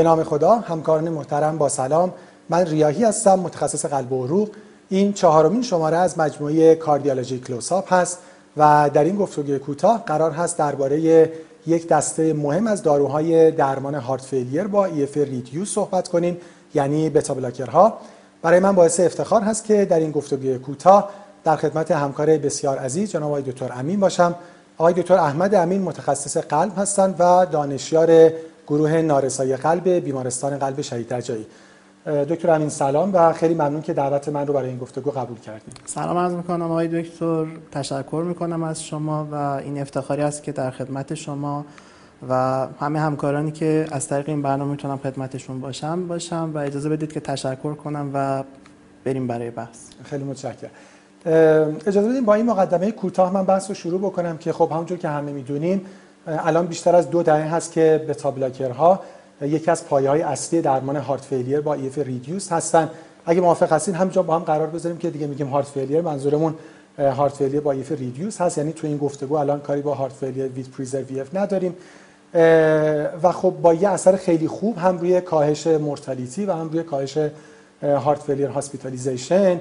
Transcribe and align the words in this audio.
به 0.00 0.04
نام 0.04 0.24
خدا 0.24 0.54
همکاران 0.54 1.08
محترم 1.08 1.58
با 1.58 1.68
سلام. 1.68 2.12
من 2.48 2.66
ریاهی 2.66 3.04
هستم 3.04 3.38
متخصص 3.38 3.84
قلب 3.84 4.12
و 4.12 4.24
عروق. 4.24 4.48
این 4.88 5.12
چهارمین 5.12 5.62
شماره 5.62 5.96
از 5.96 6.18
مجموعه 6.18 6.74
Cardiology 6.74 7.38
Close-Up 7.38 7.92
هست 7.92 8.18
و 8.56 8.90
در 8.94 9.04
این 9.04 9.16
گفتگوی 9.16 9.58
کوتاه 9.58 10.04
قرار 10.06 10.30
هست 10.30 10.58
درباره 10.58 11.30
یک 11.66 11.88
دسته 11.88 12.32
مهم 12.32 12.66
از 12.66 12.82
داروهای 12.82 13.50
درمان 13.50 13.94
heart 13.94 14.22
failure 14.22 14.66
با 14.66 14.84
EF 14.84 15.16
reduce 15.16 15.74
صحبت 15.74 16.08
کنیم 16.08 16.36
یعنی 16.74 17.10
beta 17.10 17.34
blocker 17.34 17.84
ها. 17.84 17.98
برای 18.42 18.60
من 18.60 18.74
باعث 18.74 19.00
افتخار 19.00 19.42
هست 19.42 19.64
که 19.64 19.84
در 19.84 19.98
این 19.98 20.10
گفتگوی 20.10 20.58
کوتاه 20.58 21.10
در 21.44 21.56
خدمت 21.56 21.90
همکار 21.90 22.26
بسیار 22.26 22.78
عزیز 22.78 23.10
جناب 23.10 23.28
آقای 23.28 23.42
دکتر 23.42 23.70
امین 23.74 24.00
باشم. 24.00 24.34
آقای 24.78 24.94
دکتر 24.94 25.14
احمد 25.14 25.54
امین 25.54 25.82
متخصص 25.82 26.36
قلب 26.36 26.78
هستند 26.78 27.14
و 27.18 27.46
دانشیار 27.46 28.30
گروه 28.70 29.02
نارسایی 29.02 29.56
قلب 29.56 29.88
بیمارستان 29.88 30.58
قلب 30.58 30.80
شهید 30.80 31.14
رجایی 31.14 31.46
دکتر 32.06 32.50
امین 32.50 32.68
سلام 32.68 33.14
و 33.14 33.32
خیلی 33.32 33.54
ممنون 33.54 33.82
که 33.82 33.92
دعوت 33.92 34.28
من 34.28 34.46
رو 34.46 34.54
برای 34.54 34.68
این 34.68 34.78
گفتگو 34.78 35.10
قبول 35.10 35.38
کردید 35.38 35.80
سلام 35.86 36.18
عرض 36.18 36.32
می‌کنم 36.32 36.62
آقای 36.62 37.02
دکتر. 37.02 37.46
تشکر 37.72 38.24
می‌کنم 38.26 38.62
از 38.62 38.84
شما 38.84 39.28
و 39.32 39.34
این 39.34 39.80
افتخاری 39.80 40.22
است 40.22 40.42
که 40.42 40.52
در 40.52 40.70
خدمت 40.70 41.14
شما 41.14 41.64
و 42.28 42.66
همه 42.80 43.00
همکارانی 43.00 43.52
که 43.52 43.86
از 43.90 44.08
طریق 44.08 44.28
این 44.28 44.42
برنامه 44.42 44.70
می‌تونم 44.70 44.98
خدمتشون 44.98 45.60
باشم 45.60 46.08
باشم 46.08 46.50
و 46.54 46.58
اجازه 46.58 46.88
بدید 46.88 47.12
که 47.12 47.20
تشکر 47.20 47.74
کنم 47.74 48.10
و 48.14 48.44
بریم 49.04 49.26
برای 49.26 49.50
بحث. 49.50 49.78
خیلی 50.04 50.24
متشکرم. 50.24 50.70
اجازه 51.86 52.08
بدید 52.08 52.24
با 52.24 52.34
این 52.34 52.46
مقدمه 52.46 52.90
کوتاه 52.90 53.32
من 53.32 53.44
بحث 53.44 53.68
رو 53.68 53.74
شروع 53.74 54.00
بکنم 54.00 54.38
که 54.38 54.52
خب 54.52 54.68
همونجور 54.72 54.98
که 54.98 55.08
همه 55.08 55.32
می‌دونیم 55.32 55.86
الان 56.30 56.66
بیشتر 56.66 56.96
از 56.96 57.10
دو 57.10 57.22
دهه 57.22 57.54
هست 57.54 57.72
که 57.72 58.04
beta 58.08 58.30
blocker 58.30 58.91
ها 58.91 59.00
یکی 59.42 59.70
از 59.70 59.86
پایه 59.86 60.10
های 60.10 60.22
اصلی 60.22 60.60
درمان 60.60 60.96
heart 60.96 61.24
failure 61.24 61.60
با 61.60 61.74
EF 61.74 61.98
reduce 61.98 62.52
هستن. 62.52 62.90
اگه 63.26 63.40
موافق 63.40 63.72
هستین 63.72 63.94
همینجا 63.94 64.22
با 64.22 64.36
هم 64.36 64.42
قرار 64.42 64.66
بذاریم 64.66 64.98
که 64.98 65.10
دیگه 65.10 65.26
میگیم 65.26 65.46
heart 65.46 65.66
failure 65.66 66.00
منظورمون 66.00 66.54
heart 66.98 67.32
failure 67.32 67.60
با 67.60 67.72
EF 67.72 67.92
reduce 67.92 68.40
هست. 68.40 68.58
یعنی 68.58 68.72
تو 68.72 68.86
این 68.86 68.98
گفتگو 68.98 69.34
الان 69.34 69.60
کاری 69.60 69.80
با 69.80 69.94
heart 69.94 70.12
failure 70.12 70.46
with 70.46 70.68
preserved 70.68 71.04
EF 71.04 71.34
نداریم. 71.34 71.74
و 73.22 73.32
خب 73.32 73.54
با 73.62 73.74
یه 73.74 73.88
اثر 73.88 74.16
خیلی 74.16 74.48
خوب 74.48 74.78
هم 74.78 74.98
روی 74.98 75.20
کاهش 75.20 75.66
mortality 75.66 76.46
و 76.46 76.52
هم 76.52 76.68
روی 76.68 76.82
کاهش 76.82 77.18
heart 77.82 78.22
failure 78.22 78.48
hospitalization. 78.48 79.60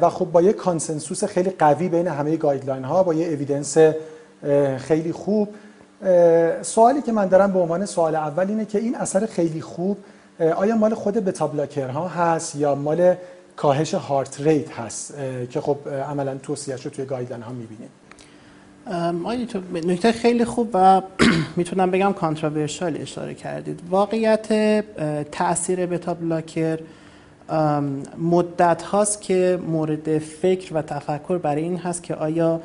و 0.00 0.10
خب 0.10 0.24
با 0.24 0.42
یه 0.42 0.52
consensus 0.52 1.24
خیلی 1.24 1.50
قوی 1.50 1.88
بین 1.88 2.08
همه 2.08 2.36
guideline 2.36 2.84
ها 2.84 3.02
با 3.02 3.14
یه 3.14 3.26
evidence 3.26 3.76
خیلی 4.78 5.12
خوب. 5.12 5.48
سوالی 6.62 7.02
که 7.02 7.12
من 7.12 7.26
دارم 7.26 7.52
به 7.52 7.58
عنوان 7.58 7.86
سوال 7.86 8.14
اول 8.14 8.48
اینه 8.48 8.64
که 8.64 8.78
این 8.78 8.94
اثر 8.94 9.26
خیلی 9.26 9.60
خوب 9.60 9.98
آیا 10.56 10.76
مال 10.76 10.94
خود 10.94 11.14
بتا 11.14 11.50
ها 11.92 12.08
هست 12.08 12.56
یا 12.56 12.74
مال 12.74 13.14
کاهش 13.56 13.94
heart 13.94 14.40
rate 14.40 14.70
هست؟ 14.70 15.14
که 15.50 15.60
خب 15.60 15.76
عملا 16.08 16.38
توصیهش 16.42 16.84
رو 16.84 16.90
توی 16.90 17.04
guideline 17.04 17.42
ها 17.42 17.52
می‌بینیم. 17.52 17.90
نکته 19.90 20.12
خیلی 20.12 20.44
خوب 20.44 20.70
و 20.74 21.02
می‌تونم 21.56 21.90
بگم 21.90 22.12
controversial 22.12 22.96
اشاره 23.00 23.34
کردید. 23.34 23.80
واقعیت 23.90 24.48
تاثیر 25.32 25.86
beta 25.86 26.14
blocker 26.14 26.78
مدت 28.18 28.82
هاست 28.82 29.22
که 29.22 29.58
مورد 29.66 30.18
فکر 30.18 30.74
و 30.74 30.82
تفکر 30.82 31.38
برای 31.38 31.62
این 31.62 31.76
هست 31.76 32.02
که 32.02 32.14
آیا 32.14 32.60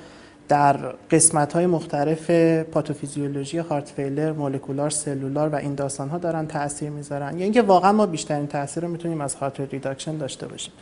در 0.48 0.78
قسمت 1.12 1.54
های 1.54 1.66
مختلف 1.66 2.32
پاتوفیزیولوژی 2.62 3.58
heart 3.58 3.90
failure 3.90 4.32
molecular 4.32 4.90
cellular 4.90 5.50
و 5.50 5.56
این 5.56 5.76
داستان 5.76 6.10
ها 6.10 6.18
دارن 6.18 6.48
تاثیر 6.48 6.90
می‌ذارن. 6.90 7.38
یا 7.38 7.44
اینکه 7.44 7.62
واقعا 7.62 7.92
ما 7.92 8.06
بیشترین 8.06 8.48
تاثیر 8.48 8.84
رو 8.84 8.90
می‌تونیم 8.90 9.22
از 9.22 9.36
heart 9.36 9.60
reduction 9.60 10.18
داشته 10.18 10.48
باشیم. 10.48 10.74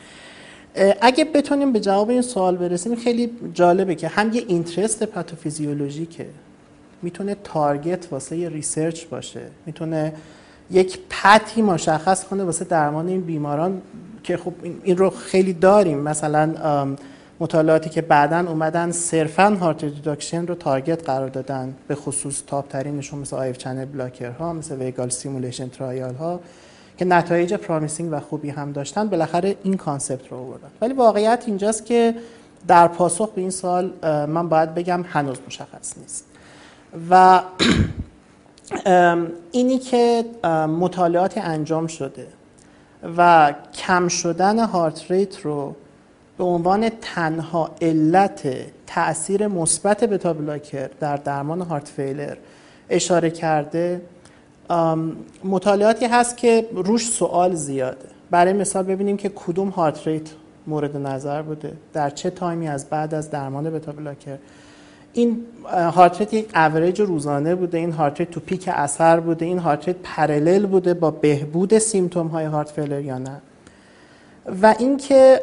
اگه 1.01 1.25
بتونیم 1.25 1.73
به 1.73 1.79
جواب 1.79 2.09
این 2.09 2.21
سوال 2.21 2.57
برسیم 2.57 2.95
خیلی 2.95 3.31
جالبه 3.53 3.95
که 3.95 4.07
هم 4.07 4.33
یه 4.33 4.43
interest 4.47 5.03
پاتوفیزیولوژیکه. 5.03 6.25
می‌تونه 7.01 7.35
target 7.43 8.07
واسه 8.11 8.37
یه 8.37 8.49
research 8.49 9.05
باشه. 9.05 9.41
می‌تونه 9.65 10.13
یک 10.71 10.99
path 11.09 11.51
ی 11.51 11.61
مشخص 11.61 12.23
کنه 12.23 12.43
واسه 12.43 12.65
درمان 12.65 13.07
این 13.07 13.21
بیماران 13.21 13.81
که 14.23 14.37
خب 14.37 14.53
این 14.83 14.97
رو 14.97 15.09
خیلی 15.09 15.53
داریم. 15.53 15.99
مثلا 15.99 16.55
مطالعاتی 17.39 17.89
که 17.89 18.01
بعدا 18.01 18.39
اومدن 18.39 18.91
صرفا 18.91 19.57
heart 19.61 19.83
reduction 19.83 20.47
رو 20.47 20.55
target 20.55 21.05
قرار 21.05 21.29
دادن 21.29 21.75
به 21.87 21.95
خصوص 21.95 22.43
top 22.47 22.67
ترینشون 22.67 23.19
مثل 23.19 23.35
If 23.35 23.57
channel 23.57 23.85
blocker 23.85 24.31
ها 24.31 24.53
مثل 24.53 24.75
vagal 24.75 25.09
stimulation 25.09 25.69
trial 25.69 26.15
ها 26.15 26.39
که 26.97 27.05
نتایج 27.05 27.53
promising 27.53 28.13
و 28.13 28.19
خوبی 28.19 28.49
هم 28.49 28.71
داشتن 28.71 29.07
بالاخره 29.07 29.55
این 29.63 29.77
concept 29.77 30.27
رو 30.31 30.37
آوردن. 30.37 30.67
ولی 30.81 30.93
واقعیت 30.93 31.43
اینجاست 31.47 31.85
که 31.85 32.15
در 32.67 32.87
پاسخ 32.87 33.29
به 33.29 33.41
این 33.41 33.49
سوال 33.49 33.93
من 34.25 34.49
باید 34.49 34.73
بگم 34.73 35.05
هنوز 35.09 35.37
مشخص 35.47 35.97
نیست. 35.97 36.25
و 37.09 37.41
اینی 39.51 39.77
که 39.77 40.25
مطالعات 40.79 41.37
انجام 41.37 41.87
شده 41.87 42.27
و 43.17 43.53
کم 43.73 44.07
شدن 44.07 44.59
heart 44.59 45.11
rate 45.11 45.39
رو 45.39 45.75
به 46.37 46.43
عنوان 46.43 46.89
تنها 47.01 47.71
علت 47.81 48.47
تاثیر 48.87 49.47
مثبت 49.47 50.03
beta 50.03 50.33
blocker 50.33 50.89
در 50.99 51.17
درمان 51.17 51.61
heart 51.61 51.87
failure 51.87 52.35
اشاره 52.89 53.29
کرده 53.29 54.01
مطالعاتی 55.43 56.05
هست 56.05 56.37
که 56.37 56.67
روش 56.73 57.09
سوال 57.09 57.55
زیاده. 57.55 58.05
برای 58.31 58.53
مثال 58.53 58.83
ببینیم 58.83 59.17
که 59.17 59.31
کدوم 59.35 59.69
heart 59.69 60.07
rate 60.07 60.29
مورد 60.67 60.97
نظر 60.97 61.41
بوده 61.41 61.73
در 61.93 62.09
چه 62.09 62.29
تایمی 62.29 62.67
از 62.67 62.89
بعد 62.89 63.13
از 63.13 63.31
درمان 63.31 63.69
beta 63.69 63.91
blocker. 63.91 64.37
این 65.13 65.43
heart 65.71 66.19
rate 66.19 66.33
یک 66.33 66.49
اوریج 66.55 67.01
روزانه 67.01 67.55
بوده 67.55 67.77
این 67.77 67.91
heart 67.91 68.19
rate 68.19 68.31
تو 68.31 68.39
peak 68.39 68.69
اثر 68.73 69.19
بوده 69.19 69.45
این 69.45 69.59
heart 69.59 69.87
rate 69.87 69.97
parallel 70.03 70.65
بوده 70.65 70.93
با 70.93 71.11
بهبود 71.11 71.77
symptom 71.77 72.27
های 72.27 72.45
heart 72.45 72.69
failure 72.69 73.01
یا 73.01 73.17
نه. 73.17 73.41
و 74.61 74.75
اینکه 74.79 75.41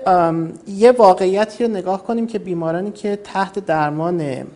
یه 0.66 0.92
واقعیتی 0.92 1.64
رو 1.64 1.70
نگاه 1.70 2.04
کنیم 2.04 2.26
که 2.26 2.38
بیمارانی 2.38 2.90
که 2.90 3.16
تحت 3.24 3.58
درمان 3.58 4.46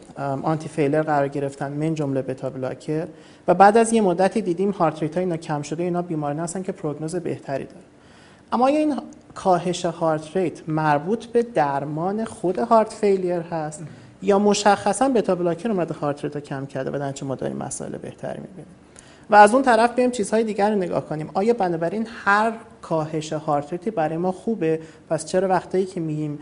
anti 0.43 0.69
failure 0.69 1.03
قرار 1.03 1.29
گرفتن 1.29 1.73
من 1.73 1.95
جمله 1.95 2.23
beta 2.23 2.51
blocker 2.51 3.07
و 3.49 3.55
بعد 3.55 3.77
از 3.77 3.93
یه 3.93 4.01
مدتی 4.01 4.43
دیدیم 4.43 4.71
heart 4.71 5.03
rate 5.03 5.15
ها 5.15 5.21
اینا 5.21 5.37
کم 5.37 5.63
شده 5.63 5.83
اینا 5.83 6.03
بیماران 6.03 6.39
هستن 6.39 6.63
که 6.63 6.73
prognose 6.73 7.17
بهتری 7.17 7.65
دارن. 7.65 7.81
اما 8.53 8.65
آیا 8.65 8.79
این 8.79 9.01
کاهش 9.35 9.85
heart 9.85 10.37
rate 10.37 10.69
مربوط 10.69 11.27
به 11.27 11.43
درمان 11.43 12.25
خود 12.25 12.59
heart 12.59 12.93
failure 12.93 13.41
هست؟ 13.41 13.83
یا 14.23 14.39
مشخصا 14.39 15.09
beta 15.09 15.35
blocker 15.35 15.71
اومده 15.71 15.95
heart 15.95 16.25
rate 16.25 16.35
رو 16.35 16.41
کم 16.41 16.67
کرده 16.67 16.91
و 16.91 16.99
در 16.99 17.25
ما 17.25 17.35
داریم 17.35 17.57
مسائل 17.57 17.97
بهتری 17.97 18.41
می‌بینیم 18.41 18.67
و 19.31 19.35
از 19.35 19.55
اون 19.55 19.63
طرف 19.63 19.93
بریم 19.93 20.11
چیزهای 20.11 20.45
دیگر 20.45 20.71
رو 20.71 20.77
نگاه 20.77 21.07
کنیم. 21.07 21.31
آیا 21.35 21.55
بنابراین 21.55 22.09
هر 22.25 22.53
کاهش 22.83 23.33
heart 23.33 23.73
rate 23.73 23.87
ی 23.87 23.91
برای 23.91 24.17
ما 24.17 24.33
خوبه؟ 24.33 24.81
پس 25.11 25.27
چرا 25.27 25.49
وقتایی 25.49 25.87
که 25.87 26.01
میگیم 26.01 26.39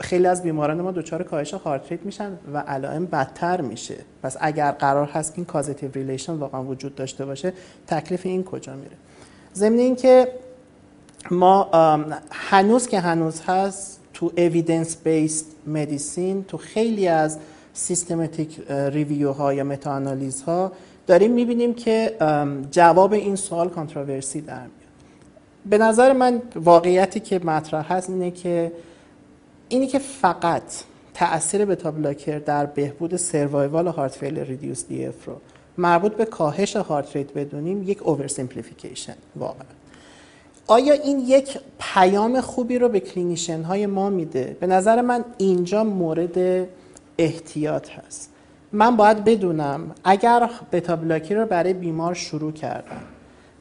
خیلی 0.00 0.26
از 0.26 0.42
بیماران 0.42 0.80
ما 0.80 0.92
دچار 0.92 1.22
کاهش 1.22 1.54
heart 1.54 1.90
rate 1.90 2.02
میشن 2.02 2.38
و 2.52 2.58
علائم 2.58 3.06
بدتر 3.06 3.60
میشه؟ 3.60 3.96
پس 4.22 4.36
اگر 4.40 4.70
قرار 4.70 5.06
هست 5.06 5.32
این 5.36 5.44
causative 5.44 5.90
relation 5.92 6.32
واقعا 6.32 6.64
وجود 6.64 6.94
داشته 6.94 7.24
باشه 7.24 7.52
تکلیف 7.86 8.26
این 8.26 8.44
کجا 8.44 8.74
میره؟ 8.74 8.96
ضمن 9.54 9.78
اینکه 9.78 10.28
ما 11.30 11.70
هنوز 12.30 12.88
که 12.88 13.00
هنوز 13.00 13.40
هست 13.40 14.00
تو 14.14 14.32
evidence 14.36 14.96
based 14.96 15.46
medicine 15.66 16.44
تو 16.44 16.56
خیلی 16.56 17.08
از 17.08 17.38
systematic 17.72 18.60
review 18.70 19.32
ها 19.32 19.54
یا 19.54 19.64
meta 19.64 20.02
ها 20.46 20.72
داریم 21.06 21.32
می‌بینیم 21.32 21.74
که 21.74 22.16
جواب 22.70 23.12
این 23.12 23.36
سوال 23.36 23.68
controversy 23.68 24.40
در 24.40 24.60
میاد. 24.60 24.70
به 25.66 25.78
نظر 25.78 26.12
من 26.12 26.42
واقعیتی 26.56 27.20
که 27.20 27.38
مطرح 27.38 27.92
هست 27.92 28.10
اینه 28.10 28.30
که 28.30 28.72
اینی 29.68 29.86
که 29.86 29.98
فقط 29.98 30.62
تاثیر 31.14 31.64
beta 31.64 31.90
blocker 31.90 32.38
در 32.38 32.66
بهبود 32.66 33.16
survival 33.16 33.86
heart 33.86 34.12
failure 34.14 34.38
reduced 34.38 35.06
EF 35.06 35.24
رو 35.26 35.40
مربوط 35.78 36.12
به 36.12 36.24
کاهش 36.24 36.76
heart 36.76 37.16
rate 37.16 37.32
بدونیم 37.32 37.82
یک 37.82 38.02
over 38.02 38.26
simplification 38.26 39.14
واقعا. 39.36 39.66
آیا 40.66 40.94
این 40.94 41.18
یک 41.18 41.58
پیام 41.78 42.40
خوبی 42.40 42.78
رو 42.78 42.88
به 42.88 43.00
clinician 43.00 43.62
های 43.62 43.86
ما 43.86 44.10
میده؟ 44.10 44.56
به 44.60 44.66
نظر 44.66 45.00
من 45.00 45.24
اینجا 45.38 45.84
مورد 45.84 46.68
احتیاط 47.18 47.90
هست. 47.90 48.30
من 48.74 48.96
باید 48.96 49.24
بدونم 49.24 49.90
اگر 50.04 50.50
beta 50.72 50.96
blocker 50.96 51.29
ی 51.29 51.34
رو 51.34 51.46
برای 51.46 51.74
بیمار 51.74 52.14
شروع 52.14 52.52
کردم 52.52 53.02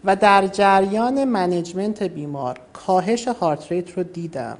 و 0.05 0.15
در 0.15 0.47
جریان 0.47 1.23
management 1.23 2.03
بیمار 2.03 2.59
کاهش 2.73 3.27
heart 3.27 3.71
rate 3.71 3.97
رو 3.97 4.03
دیدم 4.03 4.57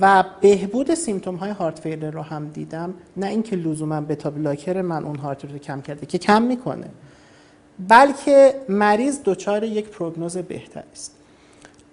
و 0.00 0.24
بهبود 0.40 0.94
symptom 0.94 1.34
های 1.34 1.50
heart 1.50 1.78
failure 1.78 2.10
رو 2.10 2.22
هم 2.22 2.48
دیدم 2.48 2.94
نه 3.16 3.26
اینکه 3.26 3.56
لزوما 3.56 4.00
beta 4.00 4.30
blocker 4.30 4.82
من 4.82 5.04
اون 5.04 5.16
heart 5.16 5.44
rate 5.44 5.52
رو 5.52 5.58
کم 5.58 5.80
کرده 5.80 6.06
که 6.06 6.18
کم 6.18 6.42
می‌کنه 6.42 6.86
بلکه 7.88 8.54
مریض 8.68 9.20
دچار 9.24 9.64
یک 9.64 9.88
prognose 9.88 10.36
بهتری 10.36 10.84
است. 10.92 11.16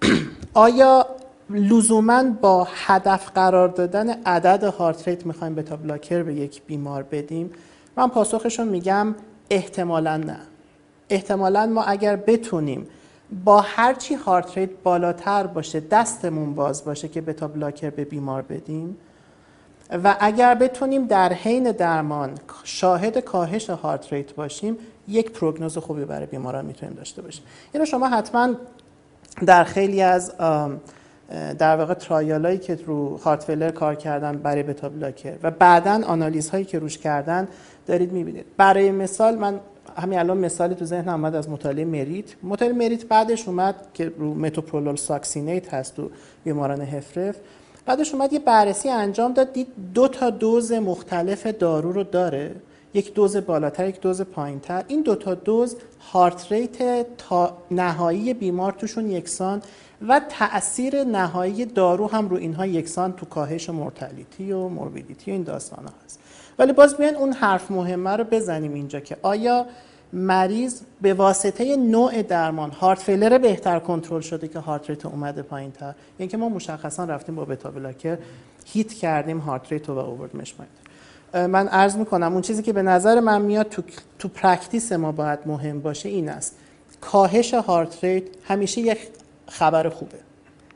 آیا 0.54 1.06
لزوما 1.50 2.24
با 2.42 2.68
هدف 2.86 3.31
قرار 3.31 3.68
دادن 3.68 4.10
عدد 4.10 4.64
heart 4.63 5.07
rate 5.07 5.25
می‌خوایم 5.26 5.56
beta 5.56 5.75
blocker 5.75 6.24
به 6.24 6.34
یک 6.34 6.62
بیمار 6.68 7.04
بدیم؟ 7.04 7.52
من 8.00 8.07
پاسخشون 8.07 8.68
میگم 8.68 9.16
احتمالا 9.50 10.18
نه. 10.18 10.40
احتمالا 11.10 11.66
ما 11.66 11.84
اگر 11.84 12.16
بتونیم 12.16 12.88
با 13.46 13.62
هرچی 13.62 14.16
heart 14.16 14.57
rate 14.57 14.69
بالاتر 14.84 15.48
باشه 15.48 15.80
دستمون 15.80 16.56
باز 16.56 16.86
باشه 16.86 17.07
که 17.07 17.22
beta 17.21 17.48
blocker 17.48 17.89
به 17.90 18.06
بیمار 18.06 18.42
بدیم 18.42 18.98
و 20.04 20.16
اگر 20.19 20.56
بتونیم 20.56 21.06
در 21.06 21.34
حین 21.34 21.72
درمان 21.72 22.31
شاهد 22.63 23.18
کاهش 23.18 23.69
heart 23.69 24.13
rate 24.13 24.33
باشیم 24.34 24.78
یک 25.07 25.31
prognose 25.31 25.77
خوبی 25.78 26.06
برای 26.06 26.25
بیماران 26.25 26.66
می‌تونیم 26.66 26.95
داشته 26.95 27.22
باشیم. 27.22 27.44
اینو 27.74 27.86
شما 27.86 28.10
حتما 28.10 28.54
در 29.45 29.63
خیلی 29.63 30.02
از 30.02 30.34
در 31.60 31.76
واقع 31.76 31.94
ترایال 31.94 32.58
که 32.58 32.80
رو 32.86 33.18
هارت 33.18 33.44
فیلر 33.44 33.72
کار 33.72 33.96
کردن 33.96 34.38
برای 34.38 34.64
بتا 34.64 34.90
بلاکر 34.90 35.36
و 35.44 35.52
بعدا 35.52 36.02
آنالیز 36.06 36.50
هایی 36.50 36.66
که 36.66 36.80
روش 36.80 36.98
کردن 36.98 37.48
دارید 37.88 38.12
می‌بینید. 38.12 38.46
برای 38.58 38.92
مثال 38.92 39.36
من 39.36 39.60
همین 39.98 40.20
الان 40.20 40.38
مثالی 40.38 40.76
تو 40.76 40.86
ذهن 40.86 41.10
آمد 41.10 41.36
از 41.36 41.50
مطالعه 41.50 41.86
مریت. 41.86 42.26
مطالعه 42.44 42.74
مریت 42.74 43.06
بعدش 43.06 43.48
اومد 43.48 43.76
که 43.94 44.12
رو 44.18 44.34
متوپرولول 44.34 44.96
ساکسینیت 44.96 45.74
هست 45.74 45.96
تو 45.96 46.10
بیماران 46.44 46.81
هفرف 46.81 47.36
بعدش 47.86 48.14
اومد 48.14 48.34
یه 48.34 48.40
بررسی 48.40 48.90
انجام 48.90 49.34
داد 49.34 49.54
دید 49.54 49.68
دو 49.94 50.08
تا 50.08 50.30
دوز 50.30 50.72
مختلف 50.72 51.48
دارو 51.48 51.92
رو 51.92 52.04
داره. 52.04 52.52
یک 52.94 53.14
دوز 53.14 53.38
بالاتر 53.38 53.88
یک 53.88 54.02
دوز 54.02 54.22
پایینتر. 54.22 54.84
این 54.88 55.02
دو 55.02 55.16
تا 55.16 55.36
دوز 55.36 55.76
heart 56.12 56.51
rate 56.51 57.06
تا 57.18 57.58
نهایی 57.72 58.34
بیمار 58.34 58.72
توشون 58.72 59.12
یکسان 59.12 59.62
و 60.07 60.22
تاثیر 60.40 61.04
نهایی 61.04 61.66
دارو 61.66 62.07
هم 62.07 62.30
رو 62.30 62.38
اینها 62.38 62.66
یکسان 62.66 63.13
تو 63.13 63.25
کاهش 63.25 63.69
mortality 63.69 64.51
و 64.51 64.68
morbidity 64.68 65.31
و 65.31 65.34
این 65.34 65.44
داستان 65.44 65.86
ها 65.86 65.94
هست. 66.06 66.19
ولی 66.60 66.74
باز 66.74 66.98
بیان 66.98 67.16
اون 67.16 67.34
حرف 67.34 67.72
مهمه 67.72 68.10
رو 68.10 68.24
بزنیم 68.24 68.74
اینجا 68.74 69.00
که 69.00 69.18
آیا 69.22 69.66
مریض 70.13 70.81
به 71.01 71.13
واسطه 71.13 71.78
نوع 71.78 72.22
درمان 72.22 72.72
heart 72.71 73.00
failure 73.00 73.38
بهتر 73.38 73.80
کنترل 73.80 74.22
شده 74.22 74.48
که 74.48 74.60
heart 74.60 74.89
rate 74.89 75.06
اومده 75.06 75.42
پایین 75.42 75.72
تر 75.72 75.94
یعنی 76.19 76.31
که 76.31 76.38
ما 76.38 76.50
مشخصا 76.50 77.04
رفتیم 77.04 77.36
با 77.36 77.45
beta 77.45 77.71
blocker 77.71 78.18
hit 78.66 78.94
کردیم 78.94 79.38
heart 79.38 79.71
rate 79.71 79.89
و 79.90 79.98
اوورد 79.98 80.36
مشمایت. 80.36 80.69
من 81.34 81.68
عرض 81.68 81.95
می‌کنم 81.95 82.34
اون 82.34 82.42
چیزی 82.42 82.63
که 82.63 82.74
به 82.74 82.81
نظر 82.81 83.19
من 83.19 83.42
میاد 83.42 83.69
تو, 83.69 83.81
تو 84.19 84.28
practice 84.27 84.92
ما 84.92 85.12
باید 85.12 85.40
مهم 85.45 85.80
باشه 85.80 86.10
این 86.10 86.30
است. 86.30 86.56
کاهش 87.02 87.54
heart 87.54 88.04
rate 88.04 88.24
همیشه 88.44 88.81
یک 88.81 88.98
خبر 89.50 89.90
خوبه. 89.90 90.18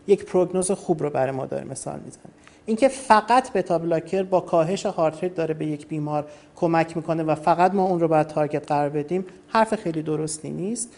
یک 0.08 0.26
prognose 0.26 0.72
خوب 0.72 1.04
رو 1.04 1.10
برای 1.10 1.32
ما 1.32 1.46
داره 1.46 1.64
مثال 1.64 2.00
می‌زنه. 2.06 2.24
اینکه 2.66 2.88
فقط 2.88 3.54
beta 3.54 3.78
blocker 3.78 4.24
با 4.24 4.40
کاهش 4.40 4.86
heart 4.86 5.24
rate 5.24 5.36
داره 5.36 5.54
به 5.54 5.66
یک 5.66 5.88
بیمار 5.88 6.26
کمک 6.56 6.98
می‌کنه 6.98 7.24
و 7.24 7.36
فقط 7.36 7.74
ما 7.74 7.84
اون 7.84 8.00
رو 8.00 8.08
باید 8.08 8.28
target 8.28 8.68
قرار 8.68 8.90
بدیم 8.90 9.26
حرف 9.48 9.76
خیلی 9.76 10.02
درستی 10.02 10.50
نیست. 10.50 10.90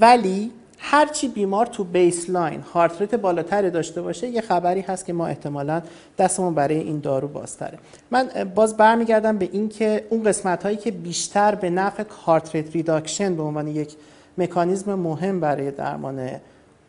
ولی 0.00 0.50
هرچی 0.78 1.28
بیمار 1.28 1.66
تو 1.66 1.84
baseline 1.84 2.60
heart 2.60 3.00
rate 3.00 3.14
بالاتری 3.14 3.70
داشته 3.70 4.02
باشه 4.02 4.28
یه 4.28 4.40
خبری 4.40 4.80
هست 4.80 5.06
که 5.06 5.12
ما 5.12 5.26
احتمالا 5.26 5.82
دستمون 6.18 6.54
برای 6.54 6.78
این 6.78 7.00
دارو 7.00 7.28
بازتره. 7.28 7.78
من 8.10 8.28
باز 8.54 8.76
برمیگردم 8.76 9.38
به 9.38 9.48
اینکه 9.52 10.06
اون 10.10 10.22
قسمت 10.22 10.62
هایی 10.62 10.76
که 10.76 10.90
بیشتر 10.90 11.54
به 11.54 11.70
نفع 11.70 12.04
heart 12.24 12.54
rate 12.54 12.72
reduction 12.72 13.36
به 13.36 13.42
عنوان 13.42 13.68
یک 13.68 13.96
مکانیزم 14.38 14.94
مهم 14.94 15.40
برای 15.40 15.70
درمان 15.70 16.30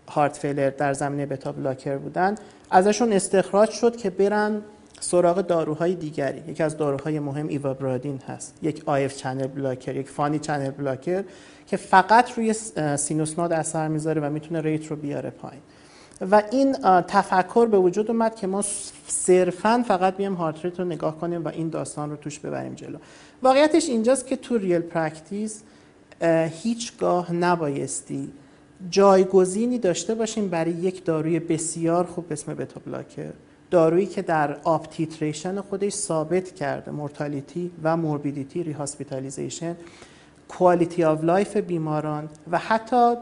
heart 0.09 0.37
failure 0.37 0.69
در 0.69 0.93
زمینه 0.93 1.25
beta 1.25 1.51
blocker 1.51 1.97
بودن 1.97 2.35
ازشون 2.71 3.13
استخراج 3.13 3.69
شد 3.69 3.95
که 3.95 4.09
برن 4.09 4.61
سراغ 4.99 5.41
داروهای 5.41 5.95
دیگری. 5.95 6.43
یکی 6.47 6.63
از 6.63 6.77
داروهای 6.77 7.19
مهم 7.19 7.47
ivabradine 7.47 8.19
هست. 8.27 8.57
یک 8.61 8.83
If 8.85 9.15
channel 9.15 9.47
blocker 9.47 9.95
یک 9.95 10.09
funny 10.09 10.39
channel 10.39 10.69
blocker 10.71 11.23
که 11.67 11.77
فقط 11.77 12.31
روی 12.31 12.53
sinus 12.97 13.39
node 13.39 13.53
اثر 13.53 13.87
می‌ذاره 13.87 14.21
و 14.21 14.29
می‌تونه 14.29 14.61
rate 14.61 14.87
رو 14.87 14.95
بیاره 14.95 15.29
پایین. 15.29 15.61
و 16.31 16.43
این 16.51 16.73
تفکر 17.07 17.65
به 17.65 17.77
وجود 17.77 18.11
اومد 18.11 18.35
که 18.35 18.47
ما 18.47 18.63
صرفا 19.07 19.83
فقط 19.87 20.17
بیایم 20.17 20.33
heart 20.33 20.65
rate 20.65 20.79
رو 20.79 20.85
نگاه 20.85 21.19
کنیم 21.19 21.45
و 21.45 21.47
این 21.47 21.69
داستان 21.69 22.09
رو 22.09 22.15
توش 22.15 22.39
ببریم 22.39 22.73
جلو. 22.73 22.97
واقعیتش 23.43 23.89
اینجاست 23.89 24.27
که 24.27 24.35
تو 24.35 24.57
real 24.57 24.79
practice 24.79 25.63
هیچگاه 26.63 27.33
نبایستی 27.33 28.31
جایگزینی 28.89 29.79
داشته 29.79 30.15
باشیم 30.15 30.47
برای 30.47 30.71
یک 30.71 31.05
داروی 31.05 31.39
بسیار 31.39 32.05
خوب 32.05 32.25
اسم 32.31 32.53
beta 32.53 32.81
blocker 32.85 33.33
دارویی 33.71 34.05
که 34.05 34.21
در 34.21 34.57
up 34.63 34.87
titration 34.87 35.61
خودش 35.61 35.93
ثابت 35.93 36.51
کرده 36.51 36.91
mortality 36.91 37.71
و 37.83 37.97
morbidity 37.97 38.63
rehospitalization 38.63 39.75
quality 40.47 41.03
of 41.03 41.23
life 41.23 41.57
بیماران 41.57 42.29
و 42.51 42.57
حتی 42.57 43.15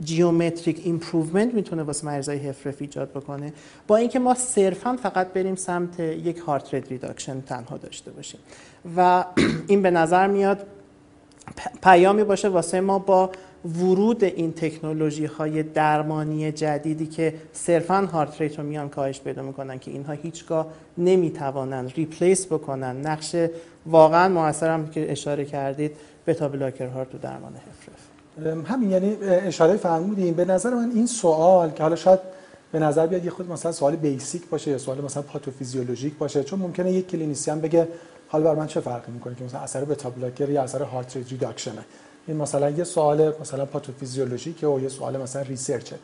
geometric 0.00 0.80
improvement 0.84 1.54
می‌تونه 1.54 1.82
واسه 1.82 2.06
مریضای 2.06 2.38
HFrEF 2.38 2.76
ایجاد 2.80 3.10
بکنه. 3.10 3.52
با 3.86 3.96
اینکه 3.96 4.18
ما 4.18 4.34
صرفا 4.34 4.96
فقط 5.02 5.32
بریم 5.32 5.54
سمت 5.54 6.00
یک 6.00 6.38
heart 6.38 6.74
rate 6.74 6.88
reduction 6.88 7.40
تنها 7.40 7.76
داشته 7.76 8.10
باشیم. 8.10 8.40
و 8.96 9.24
این 9.68 9.82
به 9.82 9.90
نظر 9.90 10.26
میاد 10.26 10.66
پیامی 11.82 12.24
باشه 12.24 12.48
واسه 12.48 12.80
ما 12.80 12.98
با 12.98 13.30
ورود 13.64 14.24
این 14.24 14.52
تکنولوژی 14.52 15.24
های 15.24 15.62
درمانی 15.62 16.52
جدیدی 16.52 17.06
که 17.06 17.34
صرفا 17.52 18.08
heart 18.12 18.40
rate 18.40 18.58
رو 18.58 18.64
میان 18.64 18.88
کاهش 18.88 19.20
پیدا 19.20 19.42
می‌کنن 19.42 19.78
که 19.78 19.90
اینها 19.90 20.12
هیچگاه 20.12 20.66
نمی‌توانند 20.98 21.92
replace 21.96 22.46
بکنن. 22.46 23.06
نقش 23.06 23.36
واقعا 23.86 24.28
موثرم 24.28 24.90
که 24.90 25.12
اشاره 25.12 25.44
کردید 25.44 25.92
beta 26.26 26.48
blocker 26.48 26.86
ها 26.86 27.04
تو 27.04 27.18
درمان 27.18 27.52
HFrEF 27.54 28.70
همین 28.70 28.90
یعنی 28.90 29.16
اشاره 29.22 29.76
فرمودیم. 29.76 30.34
به 30.34 30.44
نظر 30.44 30.74
من 30.74 30.90
این 30.94 31.06
سوال 31.06 31.70
که 31.70 31.82
حالا 31.82 31.96
شاید 31.96 32.20
به 32.72 32.78
نظر 32.78 33.06
بیاد 33.06 33.24
یه 33.24 33.30
خود 33.30 33.50
مثلا 33.50 33.72
سوال 33.72 33.96
basic 33.96 34.48
باشه 34.48 34.70
یا 34.70 34.78
سوال 34.78 35.00
مثلا 35.00 35.22
پاتوفیزیولوژیک 35.22 36.14
باشه 36.14 36.44
چون 36.44 36.58
ممکنه 36.58 36.92
یک 36.92 37.08
clinician 37.08 37.60
بگه 37.60 37.88
حالا 38.28 38.44
بر 38.44 38.60
من 38.60 38.66
چه 38.66 38.80
فرقی 38.80 39.12
می‌کنه 39.12 39.34
که 39.34 39.44
مثلا 39.44 39.60
اثر 39.60 39.84
beta 39.84 40.10
blocker 40.10 40.50
یا 40.50 40.62
اثر 40.62 40.82
heart 40.82 41.16
rate 41.16 41.30
reduction 41.30 41.79
ه 41.79 41.84
این 42.26 42.36
مثلا 42.36 42.70
یه 42.70 42.84
سوال 42.84 43.32
مثلا 43.40 43.64
پاتوفیزیولوژیکه 43.64 44.66
و 44.66 44.80
یه 44.80 44.88
سوال 44.88 45.16
مثلا 45.16 45.42
research 45.42 45.85
ه. 45.85 45.96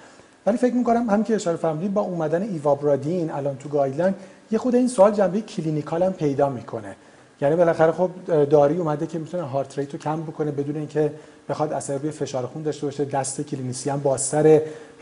ولی 0.46 0.56
فکر 0.56 0.74
می‌کنم 0.74 1.10
هم 1.10 1.24
که 1.24 1.34
اشاره 1.34 1.56
فرمودید 1.56 1.94
با 1.94 2.00
اومدن 2.00 2.42
ivabradine 2.42 3.30
الان 3.30 3.56
تو 3.56 3.68
guideline 3.68 4.14
یه 4.50 4.58
خود 4.58 4.74
این 4.74 4.88
سوال 4.88 5.12
جنبه 5.12 5.40
clinical 5.40 6.02
هم 6.02 6.12
پیدا 6.12 6.48
می‌کنه. 6.48 6.96
یعنی 7.40 7.56
بالاخره 7.56 7.92
خب 7.92 8.10
دارویی 8.44 8.76
اومده 8.76 9.06
که 9.06 9.18
می‌تونه 9.18 9.42
heart 9.42 9.78
rate 9.78 9.92
رو 9.92 9.98
کم 9.98 10.22
بکنه 10.22 10.50
بدون 10.50 10.76
اینکه 10.76 11.12
بخواد 11.48 11.72
اثر 11.72 11.98
روی 11.98 12.10
فشار 12.10 12.46
خون 12.46 12.62
داشته 12.62 12.86
باشه 12.86 13.04
دست 13.04 13.40
clinician 13.40 13.90
هم 13.90 14.00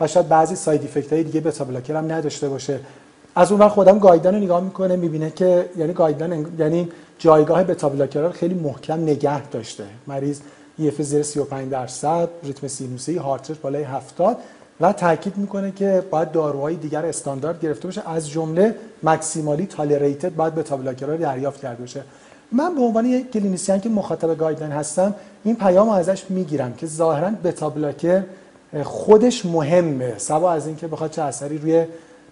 و 0.01 0.07
شاید 0.07 0.27
بعضی 0.27 0.55
side 0.55 0.83
effect 0.83 1.13
های 1.13 1.23
دیگه 1.23 1.41
beta 1.41 1.63
blocker 1.63 1.95
هم 1.95 2.11
نداشته 2.11 2.49
باشه. 2.49 2.79
از 3.35 3.51
اون 3.51 3.67
خودم 3.67 3.99
guideline 3.99 4.35
رو 4.35 4.43
نگاه 4.43 4.61
می‌کنه 4.63 4.95
می‌بینه 4.95 5.31
که 5.31 5.69
یعنی 5.77 5.93
guideline 5.93 6.47
یعنی 6.59 6.89
جایگاه 7.19 7.63
beta 7.63 7.89
blocker 7.89 8.29
خیلی 8.29 8.53
محکم 8.53 9.01
نگه 9.01 9.47
داشته. 9.47 9.83
مریض 10.07 10.39
EF 10.79 11.01
زیر 11.01 11.23
35 11.23 11.71
درصد 11.71 12.29
ریتم 12.43 12.67
سینوسی 12.67 13.17
heart 13.17 13.49
rate 13.49 13.59
بالای 13.59 13.83
70 13.83 14.37
و 14.81 14.93
تاکید 14.93 15.37
می‌کنه 15.37 15.71
که 15.71 16.03
باید 16.11 16.31
داروهای 16.31 16.75
دیگر 16.75 17.05
استاندارد 17.05 17.61
گرفته 17.61 17.87
باشه 17.87 18.09
از 18.09 18.29
جمله 18.29 18.75
maximally 19.03 19.65
tolerated 19.65 20.35
باید 20.35 20.55
beta 20.55 20.77
blocker 20.77 21.10
ها 21.10 21.15
دریافت 21.15 21.61
کرده 21.61 21.79
باشه. 21.79 22.03
من 22.51 22.75
به 22.75 22.81
عنوان 22.81 23.05
یک 23.05 23.31
clinician 23.31 23.79
که 23.79 23.89
مخاطب 23.89 24.37
guideline 24.37 24.71
هستم 24.71 25.15
این 25.43 25.55
پیام 25.55 25.89
ازش 25.89 26.23
می‌گیرم 26.29 26.73
که 26.73 26.87
ظاهرا 26.87 27.31
beta 27.43 27.69
blocker 27.69 28.23
خودش 28.83 29.45
مهمه. 29.45 30.13
سوا 30.17 30.51
از 30.51 30.67
اینکه 30.67 30.87
بخواد 30.87 31.11
چه 31.11 31.21
اثری 31.21 31.57
روی 31.57 31.85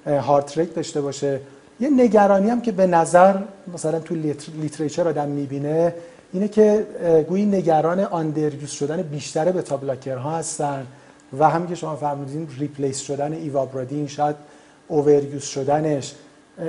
heart 0.07 0.57
rate 0.57 0.75
داشته 0.75 1.01
باشه. 1.01 1.39
یه 1.79 1.89
نگرانی 1.89 2.49
هم 2.49 2.61
که 2.61 2.71
به 2.71 2.87
نظر 2.87 3.35
مثلا 3.73 3.99
تو 3.99 4.15
literature 4.61 5.07
آدم 5.07 5.27
می‌بینه 5.27 5.93
اینه 6.33 6.47
که 6.47 6.87
گویی 7.29 7.45
نگران 7.45 7.99
underuse 7.99 8.69
شدن 8.69 9.01
بیشتر 9.01 9.51
به 9.51 9.63
ها 10.15 10.37
هستن 10.37 10.87
و 11.39 11.49
همین 11.49 11.67
که 11.67 11.75
شما 11.75 11.95
فرمودین 11.95 12.47
replace 12.57 12.99
شدن 12.99 13.33
ivabradine 13.33 14.07
شاید 14.07 14.35
overuse 14.87 15.43
شدنش. 15.43 16.13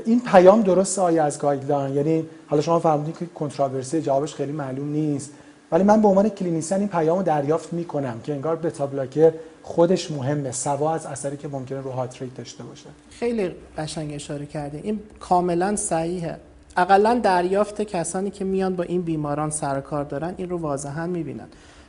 این 0.05 0.21
پیام 0.21 0.63
درست 0.63 0.99
آیا 0.99 1.25
از 1.25 1.39
guideline؟ 1.39 1.95
یعنی 1.95 2.27
حالا 2.47 2.63
شما 2.63 2.79
فرمودین 2.79 3.15
که 3.19 3.27
controversy 3.27 4.03
جوابش 4.03 4.35
خیلی 4.35 4.53
معلوم 4.53 4.89
نیست. 4.89 5.31
ولی 5.73 5.83
من 5.83 6.03
به 6.03 6.09
عنوان 6.09 6.29
clinician 6.29 6.81
این 6.81 6.89
پیامو 6.89 7.23
دریافت 7.23 7.73
می‌کنم 7.73 8.21
که 8.25 8.33
انگار 8.33 8.57
beta 8.57 8.87
blocker 8.87 9.33
خودش 9.63 10.11
مهمه 10.11 10.53
سوا 10.53 10.95
از 10.95 11.07
اثری 11.07 11.37
که 11.37 11.49
ممکنه 11.49 11.81
رو 11.81 11.91
heart 11.91 12.35
داشته 12.35 12.65
باشه. 12.65 12.87
خیلی 13.11 13.51
قشنگ 13.79 14.15
اشاره 14.15 14.47
کرده. 14.47 14.81
این 14.83 15.01
کاملا 15.21 15.77
صحیحه. 15.77 16.37
اقلا 16.79 17.21
دریافت 17.23 17.83
کسانی 17.83 18.31
که 18.31 18.45
میان 18.45 18.77
با 18.77 18.85
این 18.85 19.03
بیماران 19.03 19.51
سر 19.51 19.81
کار 19.81 20.05
دارن 20.05 20.35
این 20.37 20.51
رو 20.51 20.59
واضحا 20.59 21.07
می‌بینن. 21.07 21.47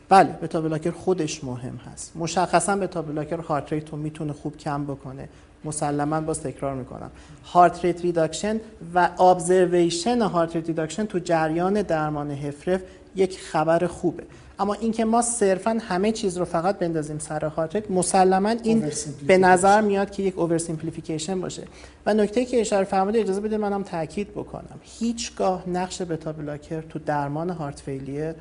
بله 0.09 0.29
beta 0.29 0.61
blocker 0.61 0.91
خودش 0.91 1.43
مهم 1.43 1.75
هست. 1.75 2.11
مشخصا 2.15 2.75
beta 2.75 3.01
blocker 3.01 3.37
heart 3.37 3.73
rate 3.73 3.89
رو 3.89 3.97
می‌تونه 3.97 4.33
خوب 4.33 4.57
کم 4.57 4.83
بکنه. 4.85 5.29
مسلما 5.63 6.21
باز 6.21 6.41
تکرار 6.41 6.75
می‌کنم. 6.75 7.11
heart 7.45 7.85
rate 7.85 8.01
reduction 8.01 8.59
و 8.95 9.09
observation 9.19 10.21
heart 10.21 10.55
rate 10.55 10.67
reduction 10.67 11.05
تو 11.05 11.19
جریان 11.19 11.81
درمان 11.81 12.31
HFrEF 12.31 12.81
یک 13.15 13.39
خبر 13.39 13.87
خوبه. 13.87 14.23
اما 14.59 14.73
اینکه 14.73 15.05
ما 15.05 15.21
صرفا 15.21 15.77
همه 15.81 16.11
چیز 16.11 16.37
رو 16.37 16.45
فقط 16.45 16.79
بندازیم 16.79 17.19
سر 17.19 17.51
rate 17.73 17.91
مسلما 17.91 18.49
این 18.49 18.91
به 19.27 19.37
نظر 19.37 19.81
میاد 19.81 20.11
که 20.11 20.23
یک 20.23 20.39
over 20.39 20.57
simplification 20.57 21.41
باشه. 21.41 21.63
و 22.05 22.13
نکته 22.13 22.45
که 22.45 22.61
اشاره 22.61 22.85
فرمودید 22.85 23.21
اجازه 23.21 23.41
بده 23.41 23.57
منم 23.57 23.83
تاکید 23.83 24.31
بکنم. 24.31 24.79
هیچگاه 24.81 25.69
نقش 25.69 26.01
beta 26.01 26.33
blocker 26.33 26.81
تو 26.81 26.99
درمان 26.99 27.49
heart 27.49 27.79
failure 27.79 28.33